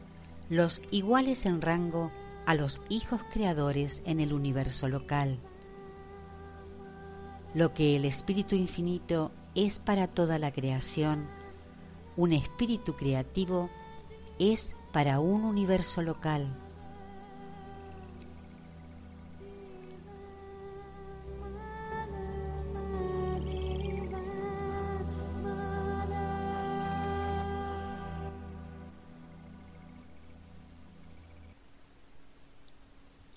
los 0.47 0.81
iguales 0.91 1.45
en 1.45 1.61
rango 1.61 2.09
a 2.45 2.55
los 2.55 2.81
hijos 2.87 3.19
creadores 3.29 4.01
en 4.05 4.21
el 4.21 4.31
universo 4.31 4.87
local. 4.87 5.37
Lo 7.53 7.73
que 7.73 7.97
el 7.97 8.05
Espíritu 8.05 8.55
Infinito 8.55 9.33
es 9.55 9.79
para 9.79 10.07
toda 10.07 10.39
la 10.39 10.53
creación, 10.53 11.27
un 12.15 12.31
espíritu 12.31 12.95
creativo 12.95 13.69
es 14.39 14.77
para 14.95 15.19
un 15.19 15.43
universo 15.43 16.01
local. 16.01 16.47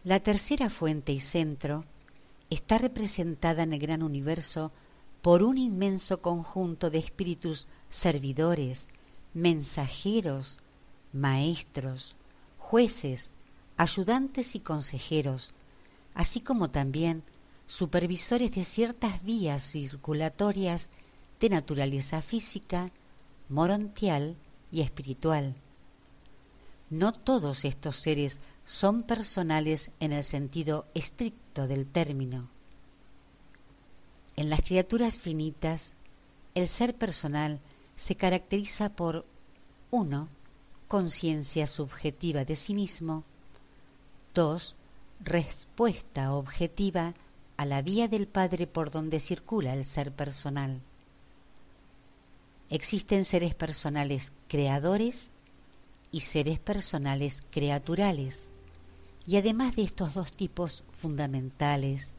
La 0.04 0.20
tercera 0.20 0.70
fuente 0.70 1.10
y 1.10 1.18
centro 1.18 1.84
está 2.50 2.78
representada 2.78 3.64
en 3.64 3.72
el 3.72 3.80
gran 3.80 4.04
universo 4.04 4.70
por 5.22 5.42
un 5.42 5.58
inmenso 5.58 6.22
conjunto 6.22 6.88
de 6.88 6.98
espíritus 6.98 7.66
servidores, 7.88 8.86
mensajeros, 9.34 10.60
maestros, 11.12 12.16
jueces, 12.58 13.32
ayudantes 13.76 14.54
y 14.54 14.60
consejeros, 14.60 15.52
así 16.14 16.40
como 16.40 16.70
también 16.70 17.22
supervisores 17.66 18.54
de 18.54 18.64
ciertas 18.64 19.22
vías 19.22 19.62
circulatorias 19.62 20.90
de 21.40 21.50
naturaleza 21.50 22.22
física, 22.22 22.90
morontial 23.48 24.36
y 24.72 24.80
espiritual. 24.80 25.54
No 26.90 27.12
todos 27.12 27.64
estos 27.64 27.96
seres 27.96 28.40
son 28.64 29.02
personales 29.02 29.90
en 30.00 30.12
el 30.12 30.24
sentido 30.24 30.86
estricto 30.94 31.66
del 31.66 31.86
término. 31.86 32.48
En 34.36 34.50
las 34.50 34.62
criaturas 34.62 35.18
finitas, 35.18 35.96
el 36.54 36.68
ser 36.68 36.96
personal 36.96 37.60
se 37.94 38.14
caracteriza 38.14 38.90
por 38.90 39.26
uno 39.90 40.28
conciencia 40.88 41.66
subjetiva 41.66 42.46
de 42.46 42.56
sí 42.56 42.74
mismo. 42.74 43.22
2. 44.34 44.74
Respuesta 45.20 46.32
objetiva 46.32 47.12
a 47.58 47.66
la 47.66 47.82
vía 47.82 48.08
del 48.08 48.26
Padre 48.26 48.66
por 48.66 48.90
donde 48.90 49.20
circula 49.20 49.74
el 49.74 49.84
ser 49.84 50.12
personal. 50.12 50.80
Existen 52.70 53.24
seres 53.24 53.54
personales 53.54 54.32
creadores 54.48 55.32
y 56.10 56.20
seres 56.20 56.58
personales 56.58 57.42
creaturales. 57.50 58.50
Y 59.26 59.36
además 59.36 59.76
de 59.76 59.82
estos 59.82 60.14
dos 60.14 60.32
tipos 60.32 60.84
fundamentales, 60.90 62.16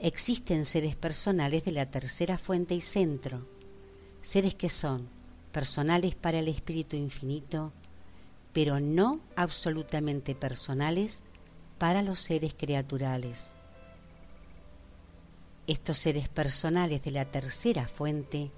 existen 0.00 0.66
seres 0.66 0.96
personales 0.96 1.64
de 1.64 1.72
la 1.72 1.90
tercera 1.90 2.36
fuente 2.36 2.74
y 2.74 2.82
centro, 2.82 3.46
seres 4.20 4.54
que 4.54 4.68
son 4.68 5.08
personales 5.50 6.14
para 6.14 6.40
el 6.40 6.48
Espíritu 6.48 6.96
Infinito, 6.96 7.72
pero 8.56 8.80
no 8.80 9.20
absolutamente 9.36 10.34
personales 10.34 11.26
para 11.76 12.00
los 12.00 12.20
seres 12.20 12.54
creaturales. 12.56 13.58
Estos 15.66 15.98
seres 15.98 16.30
personales 16.30 17.04
de 17.04 17.10
la 17.10 17.26
tercera 17.26 17.86
fuente 17.86 18.50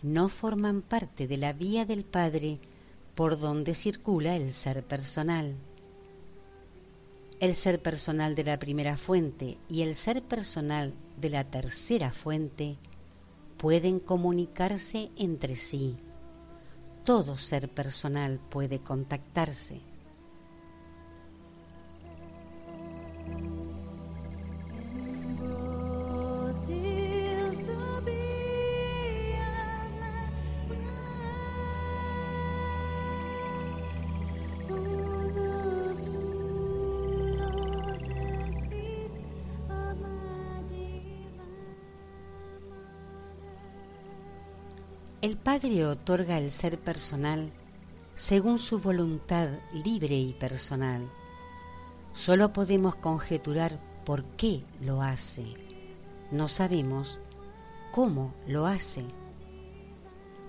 no 0.00 0.30
forman 0.30 0.80
parte 0.80 1.26
de 1.26 1.36
la 1.36 1.52
vía 1.52 1.84
del 1.84 2.06
Padre 2.06 2.60
por 3.14 3.38
donde 3.38 3.74
circula 3.74 4.36
el 4.36 4.54
ser 4.54 4.82
personal. 4.82 5.54
El 7.38 7.54
ser 7.54 7.82
personal 7.82 8.34
de 8.34 8.44
la 8.44 8.58
primera 8.58 8.96
fuente 8.96 9.58
y 9.68 9.82
el 9.82 9.94
ser 9.94 10.22
personal 10.22 10.94
de 11.20 11.28
la 11.28 11.44
tercera 11.44 12.10
fuente 12.10 12.78
pueden 13.58 14.00
comunicarse 14.00 15.10
entre 15.18 15.56
sí. 15.56 15.98
Todo 17.06 17.36
ser 17.36 17.68
personal 17.68 18.40
puede 18.50 18.80
contactarse. 18.80 19.80
El 45.26 45.36
Padre 45.36 45.84
otorga 45.86 46.38
el 46.38 46.52
ser 46.52 46.78
personal 46.78 47.50
según 48.14 48.60
su 48.60 48.78
voluntad 48.78 49.48
libre 49.72 50.14
y 50.14 50.34
personal. 50.34 51.02
Solo 52.12 52.52
podemos 52.52 52.94
conjeturar 52.94 53.80
por 54.04 54.22
qué 54.36 54.62
lo 54.82 55.02
hace. 55.02 55.42
No 56.30 56.46
sabemos 56.46 57.18
cómo 57.90 58.34
lo 58.46 58.66
hace. 58.66 59.04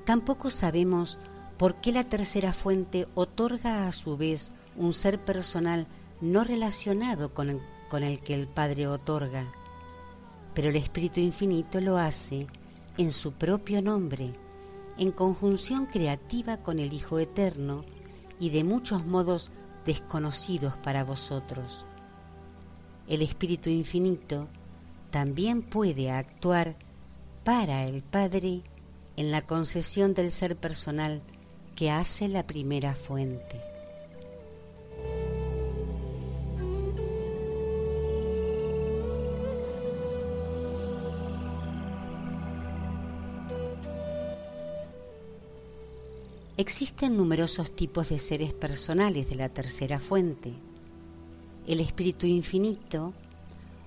Tampoco 0.05 0.51
sabemos 0.51 1.17
por 1.57 1.81
qué 1.81 1.91
la 1.91 2.03
tercera 2.03 2.53
fuente 2.53 3.07
otorga 3.15 3.87
a 3.87 3.91
su 3.91 4.15
vez 4.15 4.51
un 4.75 4.93
ser 4.93 5.25
personal 5.25 5.87
no 6.21 6.43
relacionado 6.43 7.33
con 7.33 7.49
el, 7.49 7.61
con 7.89 8.03
el 8.03 8.21
que 8.21 8.35
el 8.35 8.47
Padre 8.47 8.85
otorga. 8.85 9.51
Pero 10.53 10.69
el 10.69 10.75
Espíritu 10.75 11.19
Infinito 11.19 11.81
lo 11.81 11.97
hace 11.97 12.45
en 12.99 13.11
su 13.11 13.31
propio 13.31 13.81
nombre 13.81 14.35
en 14.97 15.11
conjunción 15.11 15.85
creativa 15.85 16.57
con 16.57 16.79
el 16.79 16.93
Hijo 16.93 17.19
Eterno 17.19 17.85
y 18.39 18.49
de 18.49 18.63
muchos 18.63 19.05
modos 19.05 19.51
desconocidos 19.85 20.77
para 20.77 21.03
vosotros. 21.03 21.85
El 23.07 23.21
Espíritu 23.21 23.69
Infinito 23.69 24.47
también 25.09 25.61
puede 25.61 26.11
actuar 26.11 26.75
para 27.43 27.85
el 27.85 28.03
Padre 28.03 28.61
en 29.15 29.31
la 29.31 29.41
concesión 29.41 30.13
del 30.13 30.31
ser 30.31 30.57
personal 30.57 31.21
que 31.75 31.91
hace 31.91 32.27
la 32.27 32.45
primera 32.45 32.93
fuente. 32.93 33.76
Existen 46.59 47.15
numerosos 47.15 47.75
tipos 47.75 48.09
de 48.09 48.17
seres 48.17 48.51
personales 48.51 49.29
de 49.29 49.35
la 49.35 49.47
tercera 49.47 49.99
fuente. 49.99 50.51
El 51.67 51.79
Espíritu 51.79 52.25
Infinito 52.25 53.13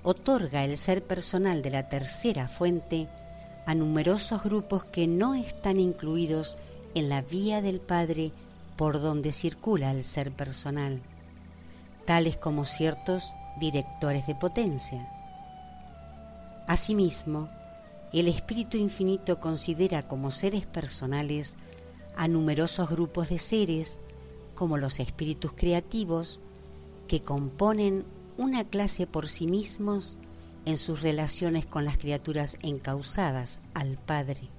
otorga 0.05 0.63
el 0.63 0.79
ser 0.79 1.05
personal 1.05 1.63
de 1.63 1.71
la 1.71 1.89
tercera 1.89 2.47
fuente 2.47 3.09
a 3.67 3.75
numerosos 3.75 4.45
grupos 4.45 4.85
que 4.85 5.09
no 5.09 5.35
están 5.35 5.81
incluidos 5.81 6.57
en 6.95 7.09
la 7.09 7.23
vía 7.23 7.61
del 7.61 7.81
Padre 7.81 8.31
por 8.77 9.01
donde 9.01 9.33
circula 9.33 9.91
el 9.91 10.05
ser 10.05 10.31
personal, 10.31 11.03
tales 12.05 12.37
como 12.37 12.65
ciertos 12.65 13.35
directores 13.59 14.29
de 14.29 14.37
potencia. 14.37 15.09
Asimismo, 16.69 17.49
el 18.13 18.29
Espíritu 18.29 18.77
Infinito 18.77 19.41
considera 19.41 20.05
como 20.05 20.31
seres 20.31 20.67
personales 20.67 21.57
a 22.21 22.29
numerosos 22.29 22.91
grupos 22.91 23.31
de 23.31 23.39
seres, 23.39 24.03
como 24.55 24.77
los 24.77 25.01
espíritus 25.01 25.55
creativos, 25.55 26.39
que 27.09 27.23
componen 27.23 28.05
una 28.37 28.65
clase 28.65 29.07
por 29.07 29.27
sí 29.27 29.47
mismos 29.47 30.19
en 30.67 30.77
sus 30.77 31.01
relaciones 31.01 31.65
con 31.65 31.87
las 31.87 31.97
criaturas 31.97 32.59
encausadas 32.61 33.63
al 33.73 33.97
Padre. 33.97 34.51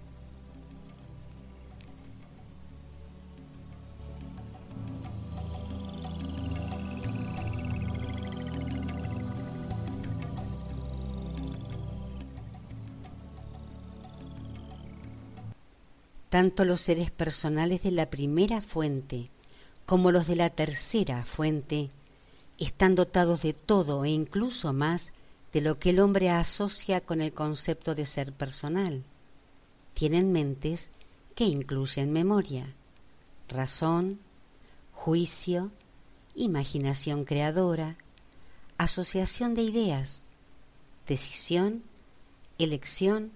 Tanto 16.31 16.63
los 16.63 16.79
seres 16.79 17.11
personales 17.11 17.83
de 17.83 17.91
la 17.91 18.09
primera 18.09 18.61
fuente 18.61 19.29
como 19.85 20.11
los 20.11 20.27
de 20.27 20.37
la 20.37 20.49
tercera 20.49 21.25
fuente 21.25 21.89
están 22.57 22.95
dotados 22.95 23.41
de 23.41 23.51
todo 23.51 24.05
e 24.05 24.11
incluso 24.11 24.71
más 24.71 25.11
de 25.51 25.59
lo 25.59 25.77
que 25.77 25.89
el 25.89 25.99
hombre 25.99 26.29
asocia 26.29 27.01
con 27.01 27.19
el 27.19 27.33
concepto 27.33 27.95
de 27.95 28.05
ser 28.05 28.31
personal. 28.31 29.03
Tienen 29.93 30.31
mentes 30.31 30.91
que 31.35 31.43
incluyen 31.43 32.13
memoria, 32.13 32.75
razón, 33.49 34.21
juicio, 34.93 35.69
imaginación 36.33 37.25
creadora, 37.25 37.97
asociación 38.77 39.53
de 39.53 39.63
ideas, 39.63 40.23
decisión, 41.05 41.83
elección 42.57 43.33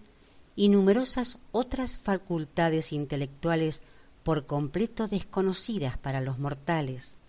y 0.55 0.69
numerosas 0.69 1.37
otras 1.51 1.97
facultades 1.97 2.93
intelectuales 2.93 3.83
por 4.23 4.45
completo 4.45 5.07
desconocidas 5.07 5.97
para 5.97 6.21
los 6.21 6.39
mortales. 6.39 7.19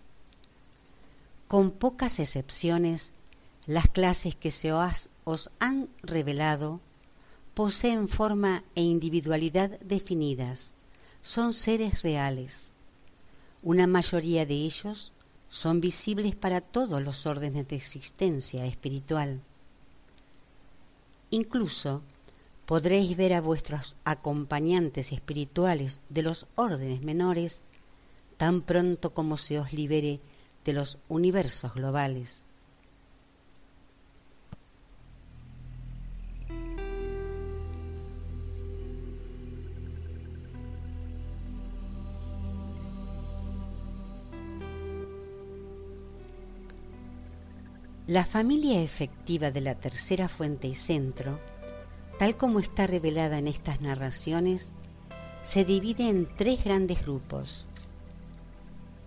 Con 1.48 1.70
pocas 1.70 2.18
excepciones, 2.18 3.12
las 3.66 3.88
clases 3.88 4.34
que 4.34 4.50
se 4.50 4.72
os, 4.72 5.50
han 5.58 5.88
revelado 6.02 6.80
poseen 7.54 8.08
forma 8.08 8.64
e 8.74 8.82
individualidad 8.82 9.78
definidas, 9.80 10.74
son 11.22 11.52
seres 11.52 12.02
reales. 12.02 12.74
Una 13.62 13.86
mayoría 13.86 14.46
de 14.46 14.54
ellos 14.54 15.12
son 15.48 15.80
visibles 15.80 16.36
para 16.36 16.60
todos 16.60 17.02
los 17.02 17.26
órdenes 17.26 17.66
de 17.68 17.76
existencia 17.76 18.66
espiritual. 18.66 19.42
Incluso 21.30 22.02
podréis 22.66 23.16
ver 23.16 23.32
a 23.32 23.40
vuestros 23.40 23.96
acompañantes 24.04 25.12
espirituales 25.12 26.02
de 26.08 26.22
los 26.22 26.46
órdenes 26.56 27.02
menores 27.02 27.62
tan 28.36 28.60
pronto 28.60 29.14
como 29.14 29.36
se 29.36 29.58
os 29.58 29.72
libere 29.72 30.20
de 30.64 30.72
los 30.72 30.98
universos 31.08 31.74
globales. 31.74 32.46
La 48.08 48.24
familia 48.24 48.80
efectiva 48.82 49.50
de 49.50 49.60
la 49.60 49.74
tercera 49.74 50.28
fuente 50.28 50.68
y 50.68 50.74
centro 50.76 51.40
tal 52.18 52.36
como 52.36 52.58
está 52.58 52.86
revelada 52.86 53.38
en 53.38 53.46
estas 53.46 53.80
narraciones, 53.80 54.72
se 55.42 55.64
divide 55.64 56.08
en 56.08 56.26
tres 56.26 56.64
grandes 56.64 57.04
grupos. 57.04 57.66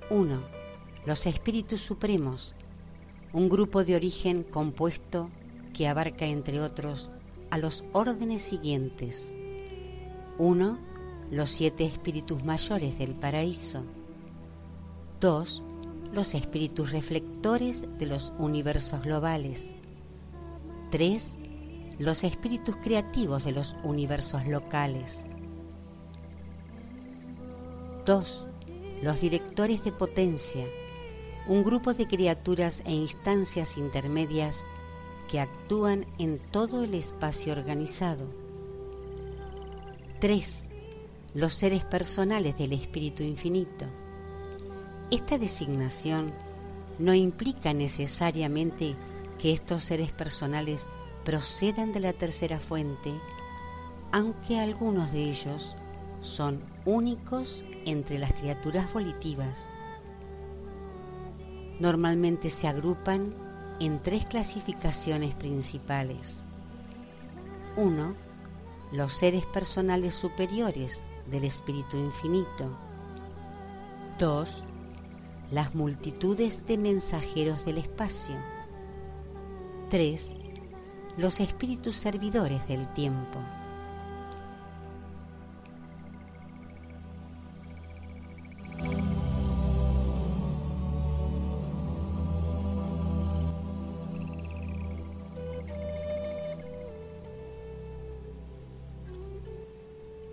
1. 0.10 0.42
Los 1.06 1.26
espíritus 1.26 1.82
supremos, 1.82 2.56
un 3.34 3.50
grupo 3.50 3.84
de 3.84 3.96
origen 3.96 4.44
compuesto 4.44 5.30
que 5.74 5.88
abarca, 5.88 6.26
entre 6.26 6.62
otros, 6.62 7.12
a 7.50 7.58
los 7.58 7.84
órdenes 7.94 8.42
siguientes. 8.42 9.36
1. 10.38 10.80
Los 11.32 11.50
siete 11.52 11.86
espíritus 11.86 12.44
mayores 12.44 12.98
del 13.00 13.16
paraíso. 13.16 13.84
2. 15.20 15.64
Los 16.14 16.34
espíritus 16.34 16.92
reflectores 16.92 17.88
de 17.98 18.08
los 18.08 18.34
universos 18.40 19.04
globales. 19.04 19.76
3 20.92 21.40
los 22.00 22.24
espíritus 22.24 22.78
creativos 22.78 23.44
de 23.44 23.52
los 23.52 23.76
universos 23.84 24.48
locales. 24.48 25.30
2. 28.06 28.48
Los 29.02 29.20
directores 29.20 29.84
de 29.84 29.92
potencia, 29.92 30.66
un 31.48 31.64
grupo 31.64 31.94
de 31.94 32.08
criaturas 32.08 32.84
e 32.86 32.94
instancias 32.94 33.78
intermedias 33.78 34.66
que 35.28 35.42
actúan 35.42 36.06
en 36.18 36.40
todo 36.40 36.86
el 36.86 36.94
espacio 36.94 37.52
organizado. 37.52 38.28
3. 40.20 40.70
Los 41.34 41.54
seres 41.54 41.84
personales 41.84 42.58
del 42.58 42.72
Espíritu 42.72 43.24
Infinito. 43.24 43.86
Esta 45.12 45.38
designación 45.38 46.34
no 46.98 47.14
implica 47.14 47.74
necesariamente 47.74 48.96
que 49.38 49.54
estos 49.54 49.84
seres 49.84 50.12
personales 50.12 50.88
procedan 51.24 51.92
de 51.92 52.00
la 52.00 52.14
tercera 52.14 52.60
fuente, 52.60 53.12
aunque 54.12 54.60
algunos 54.60 55.12
de 55.12 55.24
ellos 55.24 55.76
son 56.22 56.64
únicos 56.86 57.66
entre 57.86 58.20
las 58.20 58.34
criaturas 58.34 58.94
volitivas. 58.94 59.74
Normalmente 61.80 62.50
se 62.50 62.68
agrupan 62.68 63.34
en 63.80 64.02
tres 64.02 64.26
clasificaciones 64.26 65.36
principales. 65.36 66.46
1. 67.78 68.16
Los 68.92 69.14
seres 69.14 69.46
personales 69.46 70.16
superiores 70.16 71.06
del 71.30 71.46
Espíritu 71.46 71.98
Infinito. 71.98 72.78
2 74.18 74.68
las 75.52 75.74
multitudes 75.74 76.66
de 76.68 76.78
mensajeros 76.78 77.66
del 77.66 77.80
espacio. 77.80 78.36
3. 79.90 80.36
Los 81.20 81.42
espíritus 81.42 81.98
servidores 81.98 82.70
del 82.70 82.88
tiempo. 82.94 83.40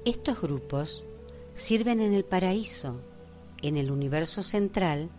Estos 0.05 0.41
grupos 0.41 1.03
sirven 1.55 2.01
en 2.01 2.15
el 2.15 2.25
paraíso 2.25 3.01
en 3.63 3.77
el 3.77 3.91
universo 3.91 4.45
central 4.45 5.11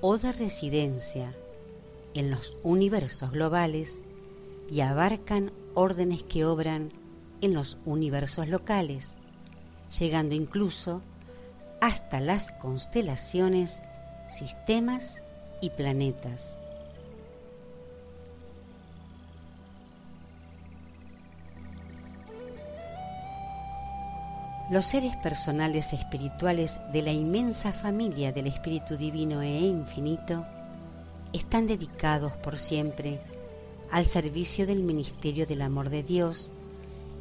o 0.00 0.16
de 0.16 0.32
residencia 0.32 1.36
en 2.14 2.30
los 2.30 2.56
universos 2.62 3.30
globales 3.30 4.02
y 4.72 4.80
abarcan 4.80 5.52
órdenes 5.74 6.22
que 6.22 6.46
obran 6.46 6.94
en 7.42 7.52
los 7.52 7.76
universos 7.84 8.48
locales, 8.48 9.20
llegando 9.98 10.34
incluso 10.34 11.02
hasta 11.82 12.20
las 12.20 12.52
constelaciones, 12.52 13.82
sistemas 14.26 15.22
y 15.60 15.68
planetas. 15.68 16.58
Los 24.70 24.86
seres 24.86 25.14
personales 25.18 25.92
espirituales 25.92 26.80
de 26.94 27.02
la 27.02 27.12
inmensa 27.12 27.74
familia 27.74 28.32
del 28.32 28.46
Espíritu 28.46 28.96
Divino 28.96 29.42
e 29.42 29.50
Infinito 29.50 30.46
están 31.34 31.66
dedicados 31.66 32.32
por 32.38 32.58
siempre 32.58 33.20
al 33.92 34.06
servicio 34.06 34.66
del 34.66 34.82
ministerio 34.82 35.46
del 35.46 35.60
amor 35.60 35.90
de 35.90 36.02
Dios 36.02 36.50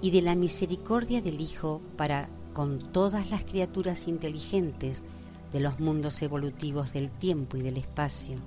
y 0.01 0.11
de 0.11 0.21
la 0.21 0.35
misericordia 0.35 1.21
del 1.21 1.41
Hijo 1.41 1.81
para 1.97 2.29
con 2.53 2.79
todas 2.93 3.29
las 3.29 3.43
criaturas 3.43 4.07
inteligentes 4.07 5.03
de 5.51 5.59
los 5.59 5.81
mundos 5.81 6.21
evolutivos 6.21 6.93
del 6.93 7.11
tiempo 7.11 7.57
y 7.57 7.61
del 7.61 7.75
espacio. 7.75 8.39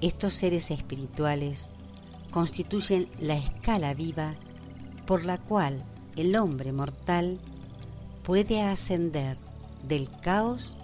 Estos 0.00 0.34
seres 0.34 0.72
espirituales 0.72 1.70
constituyen 2.32 3.08
la 3.20 3.36
escala 3.36 3.94
viva 3.94 4.34
por 5.06 5.24
la 5.24 5.38
cual 5.38 5.84
el 6.16 6.34
hombre 6.34 6.72
mortal 6.72 7.38
puede 8.24 8.62
ascender 8.62 9.38
del 9.86 10.10
caos 10.10 10.76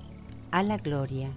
a 0.52 0.62
la 0.62 0.77
gloria. 0.77 1.32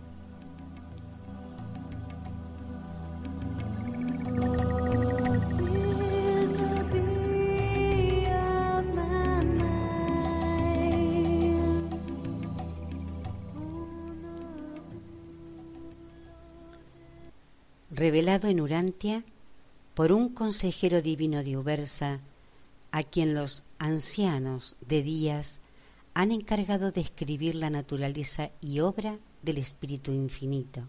En 18.34 18.62
Urantia 18.62 19.24
por 19.94 20.12
un 20.12 20.30
consejero 20.30 21.04
divino 21.04 21.44
de 21.44 21.56
Ubersa, 21.56 22.20
a 22.92 23.04
quien 23.04 23.36
los 23.36 23.64
ancianos 23.78 24.76
de 24.82 25.04
días 25.04 25.62
han 26.16 26.32
encargado 26.32 26.92
de 26.92 27.02
escribir 27.02 27.54
la 27.54 27.70
naturaleza 27.70 28.50
y 28.60 28.80
obra 28.80 29.20
del 29.44 29.60
Espíritu 29.60 30.12
Infinito. 30.12 30.88